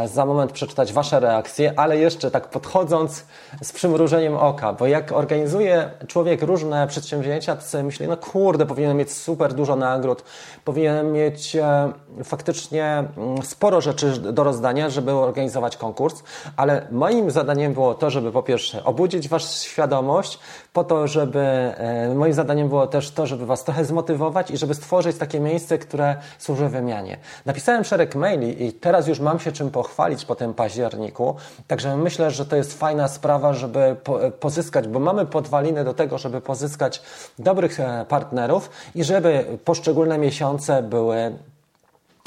za 0.07 0.27
moment 0.27 0.53
przeczytać 0.53 0.93
Wasze 0.93 1.21
reakcje, 1.21 1.73
ale 1.77 1.99
jeszcze 1.99 2.31
tak 2.31 2.49
podchodząc 2.49 3.25
z 3.63 3.73
przymrużeniem 3.73 4.37
oka, 4.37 4.73
bo 4.73 4.87
jak 4.87 5.13
organizuje 5.13 5.91
człowiek 6.07 6.43
różne 6.43 6.87
przedsięwzięcia, 6.87 7.57
to 7.57 7.63
sobie 7.63 7.85
myśli, 7.85 8.09
no 8.09 8.17
kurde, 8.17 8.67
powinien 8.67 8.97
mieć 8.97 9.13
super 9.13 9.55
dużo 9.55 9.77
nagród, 9.77 10.25
powinien 10.65 11.13
mieć 11.13 11.57
e, 11.57 11.93
faktycznie 12.25 13.05
mm, 13.17 13.43
sporo 13.43 13.81
rzeczy 13.81 14.11
do 14.11 14.45
rozdania, 14.45 14.91
żeby 14.91 15.13
organizować 15.13 15.77
konkurs, 15.77 16.23
ale 16.57 16.87
moim 16.91 17.31
zadaniem 17.31 17.75
było 17.75 17.95
to, 17.95 18.11
żeby 18.11 18.33
po 18.33 18.43
pierwsze 18.43 18.85
obudzić 18.85 19.29
Waszą 19.29 19.49
świadomość, 19.49 20.39
po 20.73 20.85
to, 20.85 21.09
żeby 21.09 21.41
e, 21.41 22.15
moim 22.15 22.33
zadaniem 22.33 22.69
było 22.69 22.87
też 22.87 23.11
to, 23.11 23.27
żeby 23.27 23.47
Was 23.47 23.65
trochę 23.65 23.85
zmotywować 23.85 24.51
i 24.51 24.57
żeby 24.57 24.75
stworzyć 24.75 25.19
takie 25.19 25.41
miejsce, 25.41 25.79
które 25.79 26.17
służy 26.39 26.69
wymianie. 26.69 27.17
Napisałem 27.47 27.85
szereg 27.85 28.15
maili 28.15 28.65
i 28.67 28.73
teraz 28.73 29.09
już 29.09 29.21
mam 29.21 29.41
się 29.41 29.53
czym 29.53 29.71
pochwalić 29.75 30.25
po 30.25 30.35
tym 30.35 30.55
październiku. 30.55 31.37
Także 31.67 31.97
myślę, 31.97 32.31
że 32.31 32.47
to 32.47 32.57
jest 32.57 32.79
fajna 32.79 33.09
sprawa, 33.09 33.53
żeby 33.53 33.97
pozyskać, 34.41 34.89
bo 34.89 34.99
mamy 35.01 35.27
podwaliny 35.27 35.85
do 35.85 35.95
tego, 35.95 36.19
żeby 36.19 36.41
pozyskać 36.41 37.03
dobrych 37.39 37.81
e, 37.81 38.07
partnerów 38.09 38.71
i 38.95 39.05
żeby 39.05 39.59
poszczególne 39.65 40.19
miesiące 40.19 40.83
były, 40.83 41.39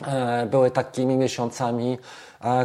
e, 0.08 0.46
były 0.46 0.72
takimi 0.72 1.18
miesiącami, 1.18 1.98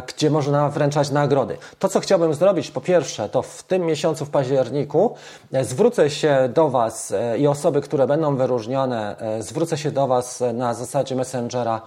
gdzie 0.07 0.29
można 0.29 0.69
wręczać 0.69 1.11
nagrody. 1.11 1.57
To, 1.79 1.89
co 1.89 1.99
chciałbym 1.99 2.33
zrobić, 2.33 2.71
po 2.71 2.81
pierwsze, 2.81 3.29
to 3.29 3.41
w 3.41 3.63
tym 3.63 3.81
miesiącu, 3.85 4.25
w 4.25 4.29
październiku, 4.29 5.15
e, 5.53 5.63
zwrócę 5.63 6.09
się 6.09 6.49
do 6.53 6.69
Was 6.69 7.11
e, 7.11 7.37
i 7.37 7.47
osoby, 7.47 7.81
które 7.81 8.07
będą 8.07 8.35
wyróżnione, 8.35 9.17
e, 9.19 9.43
zwrócę 9.43 9.77
się 9.77 9.91
do 9.91 10.07
Was 10.07 10.43
na 10.53 10.73
zasadzie 10.73 11.15
Messengera, 11.15 11.81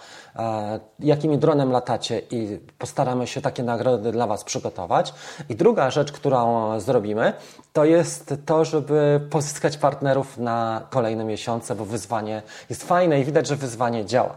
jakimi 0.98 1.38
dronem 1.38 1.72
latacie 1.72 2.22
i 2.30 2.58
postaramy 2.78 3.26
się 3.26 3.40
takie 3.40 3.62
nagrody 3.62 4.12
dla 4.12 4.26
Was 4.26 4.44
przygotować. 4.44 5.14
I 5.48 5.54
druga 5.56 5.90
rzecz, 5.90 6.12
którą 6.12 6.80
zrobimy, 6.80 7.32
to 7.72 7.84
jest 7.84 8.34
to, 8.46 8.64
żeby 8.64 9.20
pozyskać 9.30 9.76
partnerów 9.76 10.38
na 10.38 10.82
kolejne 10.90 11.24
miesiące, 11.24 11.74
bo 11.74 11.84
wyzwanie 11.84 12.42
jest 12.70 12.84
fajne 12.84 13.20
i 13.20 13.24
widać, 13.24 13.46
że 13.46 13.56
wyzwanie 13.56 14.04
działa. 14.04 14.36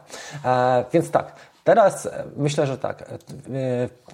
Więc 0.93 1.11
tak, 1.11 1.35
Teraz 1.69 2.05
e, 2.05 2.23
myślę, 2.37 2.67
że 2.67 2.77
tak. 2.77 3.01
E, 3.01 3.07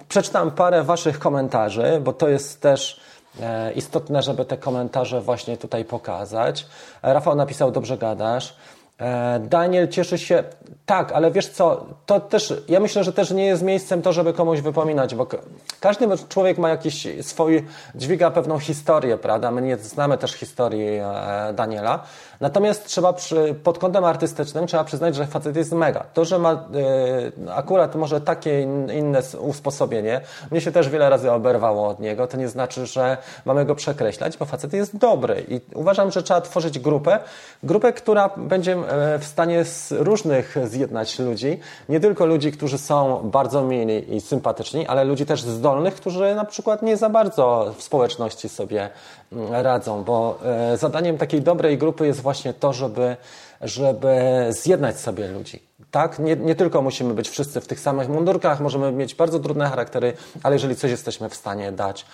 przeczytam 0.08 0.50
parę 0.50 0.82
Waszych 0.82 1.18
komentarzy, 1.18 2.00
bo 2.04 2.12
to 2.12 2.28
jest 2.28 2.60
też 2.60 3.00
e, 3.40 3.72
istotne, 3.72 4.22
żeby 4.22 4.44
te 4.44 4.56
komentarze 4.56 5.20
właśnie 5.20 5.56
tutaj 5.56 5.84
pokazać. 5.84 6.66
Rafał 7.02 7.34
napisał: 7.34 7.70
Dobrze 7.70 7.98
gadasz. 7.98 8.56
Daniel 9.40 9.88
cieszy 9.88 10.18
się, 10.18 10.44
tak, 10.86 11.12
ale 11.12 11.30
wiesz 11.30 11.48
co, 11.48 11.86
to 12.06 12.20
też, 12.20 12.54
ja 12.68 12.80
myślę, 12.80 13.04
że 13.04 13.12
też 13.12 13.30
nie 13.30 13.46
jest 13.46 13.62
miejscem 13.62 14.02
to, 14.02 14.12
żeby 14.12 14.32
komuś 14.32 14.60
wypominać, 14.60 15.14
bo 15.14 15.26
każdy 15.80 16.06
człowiek 16.28 16.58
ma 16.58 16.68
jakiś 16.68 17.08
swój, 17.22 17.64
dźwiga 17.94 18.30
pewną 18.30 18.58
historię, 18.58 19.18
prawda? 19.18 19.50
My 19.50 19.62
nie 19.62 19.76
znamy 19.76 20.18
też 20.18 20.32
historii 20.32 20.88
Daniela, 21.54 22.02
Natomiast 22.40 22.86
trzeba 22.86 23.12
przy, 23.12 23.54
pod 23.64 23.78
kątem 23.78 24.04
artystycznym 24.04 24.66
trzeba 24.66 24.84
przyznać, 24.84 25.14
że 25.14 25.26
facet 25.26 25.56
jest 25.56 25.72
mega. 25.72 26.04
To, 26.14 26.24
że 26.24 26.38
ma 26.38 26.52
y, 26.52 27.52
akurat 27.52 27.94
może 27.94 28.20
takie 28.20 28.62
inne 28.94 29.22
usposobienie, 29.38 30.20
mnie 30.50 30.60
się 30.60 30.72
też 30.72 30.88
wiele 30.88 31.10
razy 31.10 31.32
oberwało 31.32 31.88
od 31.88 32.00
niego, 32.00 32.26
to 32.26 32.36
nie 32.36 32.48
znaczy, 32.48 32.86
że 32.86 33.16
mamy 33.44 33.64
go 33.64 33.74
przekreślać, 33.74 34.36
bo 34.36 34.44
facet 34.44 34.72
jest 34.72 34.96
dobry. 34.96 35.44
I 35.48 35.60
uważam, 35.74 36.10
że 36.10 36.22
trzeba 36.22 36.40
tworzyć 36.40 36.78
grupę, 36.78 37.18
grupę, 37.62 37.92
która 37.92 38.30
będzie 38.36 38.72
e, 38.72 39.18
w 39.18 39.24
stanie 39.24 39.64
z 39.64 39.92
różnych 39.92 40.56
zjednać 40.64 41.18
ludzi, 41.18 41.60
nie 41.88 42.00
tylko 42.00 42.26
ludzi, 42.26 42.52
którzy 42.52 42.78
są 42.78 43.30
bardzo 43.30 43.62
mili 43.62 44.16
i 44.16 44.20
sympatyczni, 44.20 44.86
ale 44.86 45.04
ludzi 45.04 45.26
też 45.26 45.42
zdolnych, 45.42 45.94
którzy 45.94 46.34
na 46.34 46.44
przykład 46.44 46.82
nie 46.82 46.96
za 46.96 47.08
bardzo 47.08 47.74
w 47.78 47.82
społeczności 47.82 48.48
sobie 48.48 48.90
mm, 49.32 49.52
radzą, 49.52 50.04
bo 50.04 50.38
e, 50.72 50.76
zadaniem 50.76 51.18
takiej 51.18 51.40
dobrej 51.40 51.78
grupy 51.78 52.06
jest 52.06 52.20
właśnie 52.26 52.54
to, 52.54 52.72
żeby, 52.72 53.16
żeby 53.60 54.16
zjednać 54.50 55.00
sobie 55.00 55.28
ludzi. 55.28 55.66
Tak? 55.90 56.18
Nie, 56.18 56.36
nie 56.36 56.54
tylko 56.54 56.82
musimy 56.82 57.14
być 57.14 57.28
wszyscy 57.28 57.60
w 57.60 57.66
tych 57.66 57.80
samych 57.80 58.08
mundurkach, 58.08 58.60
możemy 58.60 58.92
mieć 58.92 59.14
bardzo 59.14 59.38
trudne 59.38 59.68
charaktery, 59.68 60.12
ale 60.42 60.54
jeżeli 60.54 60.76
coś 60.76 60.90
jesteśmy 60.90 61.28
w 61.28 61.34
stanie 61.34 61.72
dać, 61.72 62.06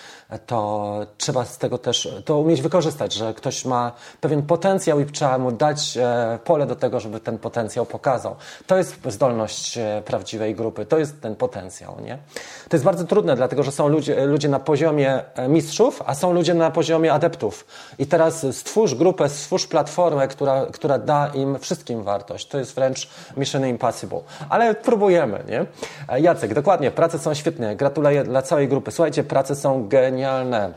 to 0.46 1.00
trzeba 1.18 1.44
z 1.44 1.58
tego 1.58 1.78
też 1.78 2.08
to 2.24 2.38
umieć 2.38 2.62
wykorzystać, 2.62 3.14
że 3.14 3.34
ktoś 3.34 3.64
ma 3.64 3.92
pewien 4.20 4.42
potencjał 4.42 5.00
i 5.00 5.06
trzeba 5.06 5.38
mu 5.38 5.52
dać 5.52 5.96
e, 5.96 6.38
pole 6.44 6.66
do 6.66 6.76
tego, 6.76 7.00
żeby 7.00 7.20
ten 7.20 7.38
potencjał 7.38 7.86
pokazał. 7.86 8.36
To 8.66 8.76
jest 8.76 8.96
zdolność 9.08 9.78
e, 9.78 10.02
prawdziwej 10.04 10.54
grupy, 10.54 10.86
to 10.86 10.98
jest 10.98 11.20
ten 11.20 11.36
potencjał. 11.36 12.00
Nie? 12.00 12.18
To 12.68 12.76
jest 12.76 12.84
bardzo 12.84 13.04
trudne, 13.04 13.36
dlatego 13.36 13.62
że 13.62 13.72
są 13.72 13.88
ludzie, 13.88 14.26
ludzie 14.26 14.48
na 14.48 14.58
poziomie 14.58 15.24
e, 15.34 15.48
mistrzów, 15.48 16.02
a 16.06 16.14
są 16.14 16.32
ludzie 16.32 16.54
na 16.54 16.70
poziomie 16.70 17.12
adeptów. 17.12 17.66
I 17.98 18.06
teraz 18.06 18.46
stwórz 18.52 18.94
grupę, 18.94 19.28
stwórz 19.28 19.66
platformę, 19.66 20.28
która, 20.28 20.66
która 20.66 20.98
da 20.98 21.31
im 21.34 21.58
wszystkim 21.58 22.02
wartość. 22.02 22.48
To 22.48 22.58
jest 22.58 22.74
wręcz 22.74 23.08
mission 23.36 23.66
impossible. 23.66 24.20
Ale 24.48 24.74
próbujemy, 24.74 25.44
nie? 25.48 25.66
Jacek, 26.20 26.54
dokładnie, 26.54 26.90
prace 26.90 27.18
są 27.18 27.34
świetne. 27.34 27.76
Gratuluję 27.76 28.24
dla 28.24 28.42
całej 28.42 28.68
grupy. 28.68 28.90
Słuchajcie, 28.90 29.24
prace 29.24 29.56
są 29.56 29.88
genialne. 29.88 30.72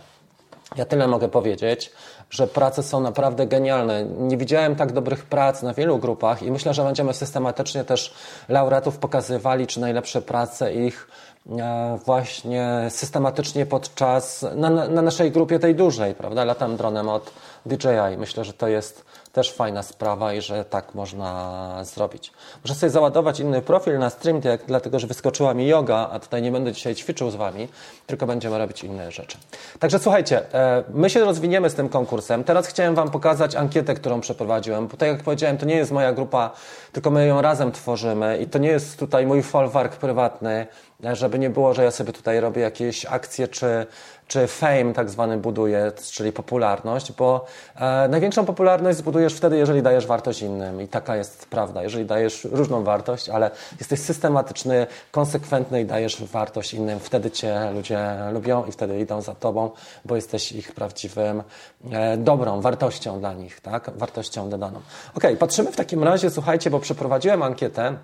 Ja 0.75 0.85
tyle 0.85 1.07
mogę 1.07 1.27
powiedzieć, 1.27 1.91
że 2.29 2.47
prace 2.47 2.83
są 2.83 2.99
naprawdę 2.99 3.47
genialne. 3.47 4.05
Nie 4.05 4.37
widziałem 4.37 4.75
tak 4.75 4.91
dobrych 4.91 5.25
prac 5.25 5.61
na 5.61 5.73
wielu 5.73 5.97
grupach 5.97 6.43
i 6.43 6.51
myślę, 6.51 6.73
że 6.73 6.83
będziemy 6.83 7.13
systematycznie 7.13 7.83
też 7.83 8.13
laureatów 8.49 8.97
pokazywali, 8.97 9.67
czy 9.67 9.79
najlepsze 9.79 10.21
prace 10.21 10.73
ich 10.73 11.07
e, 11.49 11.99
właśnie 12.05 12.87
systematycznie 12.89 13.65
podczas, 13.65 14.45
na, 14.55 14.69
na 14.69 15.01
naszej 15.01 15.31
grupie 15.31 15.59
tej 15.59 15.75
dużej, 15.75 16.15
prawda? 16.15 16.43
Latam 16.45 16.77
dronem 16.77 17.09
od 17.09 17.31
DJI. 17.65 18.17
Myślę, 18.17 18.45
że 18.45 18.53
to 18.53 18.67
jest 18.67 19.05
też 19.35 19.51
fajna 19.51 19.83
sprawa 19.83 20.33
i 20.33 20.41
że 20.41 20.65
tak 20.65 20.95
można 20.95 21.83
zrobić. 21.83 22.31
Muszę 22.63 22.75
sobie 22.75 22.89
załadować 22.89 23.39
inny 23.39 23.61
profil 23.61 23.99
na 23.99 24.09
StreamDeck, 24.09 24.65
dlatego 24.67 24.99
że 24.99 25.07
wyskoczyła 25.07 25.53
mi 25.53 25.67
yoga, 25.67 26.09
a 26.11 26.19
tutaj 26.19 26.41
nie 26.41 26.51
będę 26.51 26.71
dzisiaj 26.71 26.95
ćwiczył 26.95 27.31
z 27.31 27.35
Wami, 27.35 27.67
tylko 28.07 28.27
będziemy 28.27 28.57
robić 28.57 28.83
inne 28.83 29.11
rzeczy. 29.11 29.37
Także 29.79 29.99
słuchajcie, 29.99 30.53
e, 30.53 30.83
my 30.93 31.09
się 31.09 31.25
rozwiniemy 31.25 31.69
z 31.69 31.73
tym 31.75 31.89
konkursem. 31.89 32.43
Teraz 32.43 32.67
chciałem 32.67 32.95
Wam 32.95 33.11
pokazać 33.11 33.55
ankietę, 33.55 33.93
którą 33.93 34.21
przeprowadziłem, 34.21 34.87
bo 34.87 34.97
tak 34.97 35.09
jak 35.09 35.23
powiedziałem, 35.23 35.57
to 35.57 35.65
nie 35.65 35.75
jest 35.75 35.91
moja 35.91 36.13
grupa, 36.13 36.51
tylko 36.91 37.11
my 37.11 37.27
ją 37.27 37.41
razem 37.41 37.71
tworzymy 37.71 38.37
i 38.37 38.47
to 38.47 38.59
nie 38.59 38.69
jest 38.69 38.99
tutaj 38.99 39.25
mój 39.25 39.43
folwark 39.43 39.95
prywatny, 39.95 40.67
żeby 41.13 41.39
nie 41.39 41.49
było, 41.49 41.73
że 41.73 41.83
ja 41.83 41.91
sobie 41.91 42.13
tutaj 42.13 42.39
robię 42.39 42.61
jakieś 42.61 43.05
akcje 43.05 43.47
czy, 43.47 43.85
czy 44.27 44.47
fame 44.47 44.93
tak 44.93 45.09
zwany 45.09 45.37
buduję, 45.37 45.91
czyli 46.11 46.31
popularność, 46.31 47.11
bo 47.11 47.45
e, 47.75 48.07
największą 48.07 48.45
popularność 48.45 48.97
zbudujesz 48.97 49.33
wtedy, 49.33 49.57
jeżeli 49.57 49.81
dajesz 49.81 50.07
wartość 50.07 50.41
innym 50.41 50.81
i 50.81 50.87
taka 50.87 51.15
jest 51.15 51.45
prawda. 51.45 51.83
Jeżeli 51.83 52.05
dajesz 52.05 52.43
różną 52.51 52.83
wartość, 52.83 53.29
ale 53.29 53.51
jesteś 53.79 53.99
systematyczny, 53.99 54.87
konsekwentny 55.11 55.81
i 55.81 55.85
dajesz 55.85 56.23
wartość 56.23 56.73
innym, 56.73 56.99
wtedy 56.99 57.31
cię 57.31 57.71
ludzie 57.73 57.99
lubią 58.33 58.65
i 58.65 58.71
wtedy 58.71 58.99
idą 58.99 59.21
za 59.21 59.35
tobą, 59.35 59.71
bo 60.05 60.15
jesteś 60.15 60.51
ich 60.51 60.71
prawdziwym 60.71 61.43
e, 61.91 62.17
dobrą, 62.17 62.61
wartością 62.61 63.19
dla 63.19 63.33
nich, 63.33 63.61
tak? 63.61 63.91
Wartością 63.95 64.49
dodaną. 64.49 64.81
Ok, 65.15 65.23
patrzymy 65.39 65.71
w 65.71 65.75
takim 65.75 66.03
razie, 66.03 66.29
słuchajcie, 66.29 66.69
bo 66.69 66.79
przeprowadziłem 66.79 67.43
ankietę. 67.43 67.97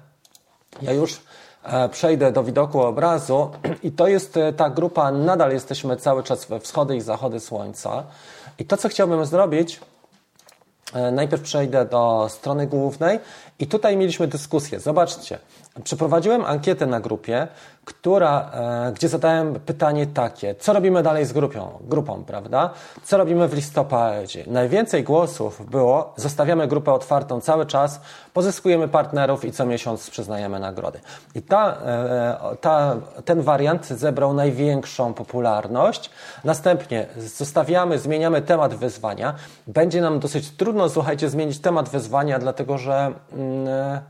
Ja 0.82 0.94
już 0.94 1.22
przejdę 1.92 2.32
do 2.32 2.44
widoku 2.44 2.82
obrazu 2.82 3.52
i 3.84 3.92
to 3.92 4.08
jest 4.08 4.38
e, 4.38 4.54
ta 4.54 4.70
grupa, 4.70 5.12
nadal 5.12 5.52
jesteśmy 5.52 5.98
cały 5.98 6.24
czas 6.24 6.46
we 6.46 6.60
wschody 6.60 6.96
i 6.96 7.02
zachody 7.02 7.40
słońca. 7.40 8.04
I 8.60 8.66
to, 8.66 8.78
co 8.78 8.90
chciałbym 8.90 9.26
zrobić, 9.26 9.80
e, 10.94 11.12
najpierw 11.12 11.42
przejdę 11.42 11.86
do 11.86 12.28
strony 12.30 12.68
głównej 12.68 13.20
i 13.60 13.68
tutaj 13.68 13.98
mieliśmy 13.98 14.28
dyskusję. 14.28 14.80
Zobaczcie, 14.80 15.40
przeprowadziłem 15.84 16.46
ankietę 16.46 16.86
na 16.86 17.00
grupie, 17.00 17.48
która, 17.86 18.52
e, 18.54 18.92
gdzie 18.96 19.10
zadałem 19.10 19.60
pytanie 19.60 20.08
takie, 20.08 20.56
co 20.56 20.74
robimy 20.74 21.04
dalej 21.04 21.26
z 21.26 21.34
grupą, 21.34 21.80
grupą, 21.82 22.24
prawda? 22.24 22.70
Co 23.04 23.18
robimy 23.18 23.48
w 23.48 23.54
listopadzie? 23.54 24.44
Najwięcej 24.48 25.04
głosów 25.04 25.70
było, 25.70 26.14
zostawiamy 26.16 26.68
grupę 26.68 26.94
otwartą 26.94 27.42
cały 27.42 27.66
czas, 27.66 28.02
pozyskujemy 28.34 28.88
partnerów 28.88 29.46
i 29.46 29.52
co 29.52 29.66
miesiąc 29.66 30.10
przyznajemy 30.10 30.60
nagrody. 30.60 31.00
I 31.36 31.42
ta, 31.42 31.78
e, 31.86 32.38
ta, 32.62 32.96
ten 33.26 33.42
wariant 33.42 33.88
zebrał 33.88 34.34
największą 34.34 35.14
popularność. 35.14 36.10
Następnie 36.44 37.06
zostawiamy, 37.18 38.00
zmieniamy 38.00 38.42
temat 38.42 38.74
wyzwania. 38.74 39.34
Będzie 39.68 40.02
nam 40.02 40.20
dosyć 40.20 40.50
trudno, 40.50 40.90
słuchajcie, 40.90 41.30
zmienić 41.30 41.60
temat 41.60 41.90
wyzwania, 41.90 42.40
dlatego 42.40 42.78
że... 42.78 43.14
Mm, 43.34 44.02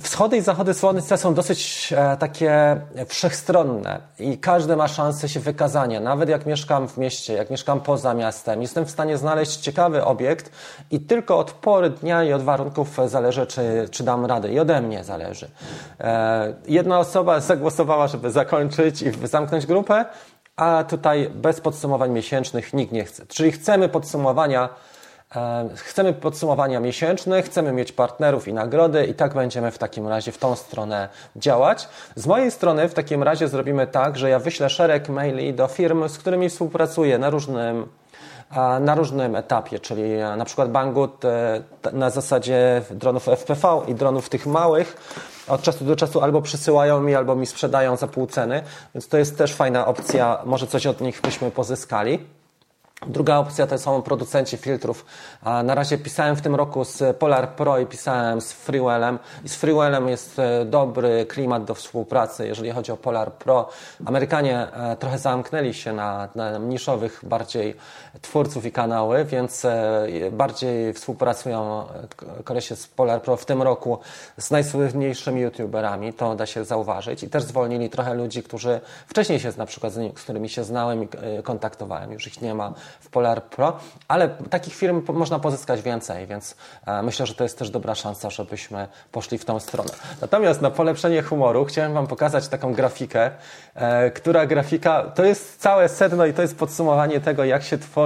Wschody 0.00 0.36
i 0.36 0.40
zachody 0.40 0.74
słońca 0.74 1.16
są 1.16 1.34
dosyć 1.34 1.92
e, 1.96 2.16
takie 2.16 2.80
wszechstronne 3.06 4.00
i 4.18 4.38
każdy 4.38 4.76
ma 4.76 4.88
szansę 4.88 5.28
się 5.28 5.40
wykazania. 5.40 6.00
Nawet 6.00 6.28
jak 6.28 6.46
mieszkam 6.46 6.88
w 6.88 6.96
mieście, 6.96 7.32
jak 7.32 7.50
mieszkam 7.50 7.80
poza 7.80 8.14
miastem, 8.14 8.62
jestem 8.62 8.86
w 8.86 8.90
stanie 8.90 9.18
znaleźć 9.18 9.56
ciekawy 9.56 10.04
obiekt 10.04 10.50
i 10.90 11.00
tylko 11.00 11.38
od 11.38 11.52
pory 11.52 11.90
dnia 11.90 12.24
i 12.24 12.32
od 12.32 12.42
warunków 12.42 12.96
zależy, 13.06 13.46
czy, 13.46 13.88
czy 13.90 14.04
dam 14.04 14.26
radę. 14.26 14.52
I 14.52 14.60
ode 14.60 14.82
mnie 14.82 15.04
zależy. 15.04 15.50
E, 16.00 16.54
jedna 16.68 16.98
osoba 16.98 17.40
zagłosowała, 17.40 18.08
żeby 18.08 18.30
zakończyć 18.30 19.02
i 19.02 19.12
zamknąć 19.26 19.66
grupę, 19.66 20.04
a 20.56 20.84
tutaj 20.88 21.30
bez 21.34 21.60
podsumowań 21.60 22.10
miesięcznych 22.10 22.72
nikt 22.74 22.92
nie 22.92 23.04
chce. 23.04 23.26
Czyli 23.26 23.52
chcemy 23.52 23.88
podsumowania 23.88 24.68
chcemy 25.76 26.12
podsumowania 26.12 26.80
miesięczne, 26.80 27.42
chcemy 27.42 27.72
mieć 27.72 27.92
partnerów 27.92 28.48
i 28.48 28.52
nagrody 28.52 29.06
i 29.06 29.14
tak 29.14 29.34
będziemy 29.34 29.70
w 29.70 29.78
takim 29.78 30.08
razie 30.08 30.32
w 30.32 30.38
tą 30.38 30.56
stronę 30.56 31.08
działać. 31.36 31.88
Z 32.14 32.26
mojej 32.26 32.50
strony 32.50 32.88
w 32.88 32.94
takim 32.94 33.22
razie 33.22 33.48
zrobimy 33.48 33.86
tak, 33.86 34.18
że 34.18 34.30
ja 34.30 34.38
wyślę 34.38 34.70
szereg 34.70 35.08
maili 35.08 35.54
do 35.54 35.66
firm, 35.66 36.08
z 36.08 36.18
którymi 36.18 36.48
współpracuję 36.48 37.18
na 37.18 37.30
różnym 37.30 37.86
na 38.80 38.94
różnym 38.94 39.36
etapie, 39.36 39.78
czyli 39.78 40.02
na 40.36 40.44
przykład 40.44 40.70
Banggood 40.70 41.24
e, 41.24 41.62
na 41.92 42.10
zasadzie 42.10 42.82
dronów 42.90 43.28
FPV 43.28 43.82
i 43.88 43.94
dronów 43.94 44.28
tych 44.28 44.46
małych 44.46 44.96
od 45.48 45.62
czasu 45.62 45.84
do 45.84 45.96
czasu 45.96 46.20
albo 46.20 46.42
przysyłają 46.42 47.00
mi, 47.00 47.14
albo 47.14 47.36
mi 47.36 47.46
sprzedają 47.46 47.96
za 47.96 48.06
pół 48.06 48.26
ceny, 48.26 48.62
więc 48.94 49.08
to 49.08 49.18
jest 49.18 49.38
też 49.38 49.54
fajna 49.54 49.86
opcja, 49.86 50.38
może 50.44 50.66
coś 50.66 50.86
od 50.86 51.00
nich 51.00 51.20
byśmy 51.20 51.50
pozyskali. 51.50 52.35
Druga 53.02 53.36
opcja 53.36 53.66
to 53.66 53.78
są 53.78 54.02
producenci 54.02 54.56
filtrów. 54.56 55.04
Na 55.64 55.74
razie 55.74 55.98
pisałem 55.98 56.36
w 56.36 56.42
tym 56.42 56.54
roku 56.54 56.84
z 56.84 57.16
Polar 57.16 57.54
Pro 57.54 57.78
i 57.78 57.86
pisałem 57.86 58.40
z 58.40 58.52
Freewellem. 58.52 59.18
I 59.44 59.48
z 59.48 59.56
Freewellem 59.56 60.08
jest 60.08 60.38
e, 60.38 60.64
dobry 60.64 61.26
klimat 61.26 61.64
do 61.64 61.74
współpracy, 61.74 62.46
jeżeli 62.46 62.70
chodzi 62.70 62.92
o 62.92 62.96
Polar 62.96 63.32
Pro. 63.32 63.68
Amerykanie 64.06 64.72
e, 64.72 64.96
trochę 64.96 65.18
zamknęli 65.18 65.74
się 65.74 65.92
na, 65.92 66.28
na 66.34 66.58
niszowych 66.58 67.20
bardziej 67.22 67.76
twórców 68.22 68.66
i 68.66 68.72
kanały, 68.72 69.24
więc 69.24 69.64
e, 69.64 70.06
bardziej 70.32 70.92
współpracują 70.92 71.84
kolesie 72.44 72.76
z 72.76 72.86
Polar 72.86 73.22
Pro 73.22 73.36
w 73.36 73.44
tym 73.44 73.62
roku 73.62 73.98
z 74.38 74.50
najsłynniejszymi 74.50 75.40
youtuberami. 75.40 76.12
To 76.12 76.34
da 76.34 76.46
się 76.46 76.64
zauważyć. 76.64 77.22
I 77.22 77.28
też 77.28 77.42
zwolnili 77.42 77.90
trochę 77.90 78.14
ludzi, 78.14 78.42
którzy 78.42 78.80
wcześniej 79.06 79.40
się 79.40 79.52
na 79.56 79.66
przykład 79.66 79.92
z 79.92 80.22
którymi 80.22 80.48
się 80.48 80.64
znałem 80.64 81.04
i 81.04 81.08
kontaktowałem. 81.42 82.12
Już 82.12 82.26
ich 82.26 82.42
nie 82.42 82.54
ma 82.54 82.72
w 83.00 83.08
Polar 83.08 83.42
Pro, 83.42 83.78
ale 84.08 84.28
takich 84.28 84.74
firm 84.74 85.02
można 85.12 85.38
pozyskać 85.38 85.82
więcej, 85.82 86.26
więc 86.26 86.56
e, 86.86 87.02
myślę, 87.02 87.26
że 87.26 87.34
to 87.34 87.44
jest 87.44 87.58
też 87.58 87.70
dobra 87.70 87.94
szansa, 87.94 88.30
żebyśmy 88.30 88.88
poszli 89.12 89.38
w 89.38 89.44
tą 89.44 89.60
stronę. 89.60 89.90
Natomiast 90.20 90.60
na 90.60 90.70
polepszenie 90.70 91.22
humoru 91.22 91.64
chciałem 91.64 91.94
Wam 91.94 92.06
pokazać 92.06 92.48
taką 92.48 92.74
grafikę, 92.74 93.30
e, 93.74 94.10
która 94.10 94.46
grafika 94.46 95.02
to 95.02 95.24
jest 95.24 95.60
całe 95.60 95.88
sedno 95.88 96.26
i 96.26 96.34
to 96.34 96.42
jest 96.42 96.58
podsumowanie 96.58 97.20
tego, 97.20 97.44
jak 97.44 97.62
się 97.62 97.78
tworzy 97.78 98.05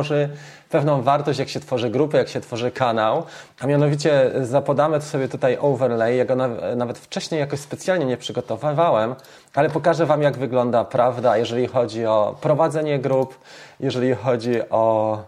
pewną 0.70 1.02
wartość, 1.02 1.38
jak 1.38 1.48
się 1.48 1.60
tworzy 1.60 1.90
grupę, 1.90 2.18
jak 2.18 2.28
się 2.28 2.40
tworzy 2.40 2.70
kanał, 2.70 3.24
a 3.60 3.66
mianowicie 3.66 4.30
zapodamy 4.42 5.00
sobie 5.00 5.28
tutaj 5.28 5.58
overlay, 5.60 6.16
ja 6.16 6.24
go 6.24 6.36
nawet 6.76 6.98
wcześniej 6.98 7.40
jakoś 7.40 7.60
specjalnie 7.60 8.06
nie 8.06 8.16
przygotowywałem, 8.16 9.14
ale 9.54 9.70
pokażę 9.70 10.06
Wam, 10.06 10.22
jak 10.22 10.36
wygląda 10.36 10.84
prawda, 10.84 11.36
jeżeli 11.36 11.66
chodzi 11.66 12.06
o 12.06 12.36
prowadzenie 12.40 12.98
grup, 12.98 13.38
jeżeli 13.80 14.14
chodzi 14.14 14.68
o 14.70 15.18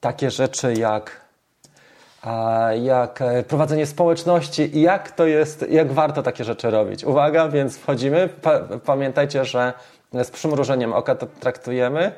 takie 0.00 0.30
rzeczy 0.30 0.74
jak 0.74 1.24
jak 2.82 3.22
e, 3.22 3.42
prowadzenie 3.42 3.86
społeczności 3.86 4.78
i 4.78 4.80
jak 4.80 5.10
to 5.10 5.26
jest, 5.26 5.70
jak 5.70 5.92
warto 5.92 6.22
takie 6.22 6.44
rzeczy 6.44 6.70
robić. 6.70 7.04
Uwaga, 7.04 7.48
więc 7.48 7.78
wchodzimy. 7.78 8.28
pamiętajcie, 8.84 9.44
że 9.44 9.72
z 10.12 10.30
przymrużeniem 10.30 10.92
oka 10.92 11.14
to 11.14 11.26
traktujemy. 11.40 12.12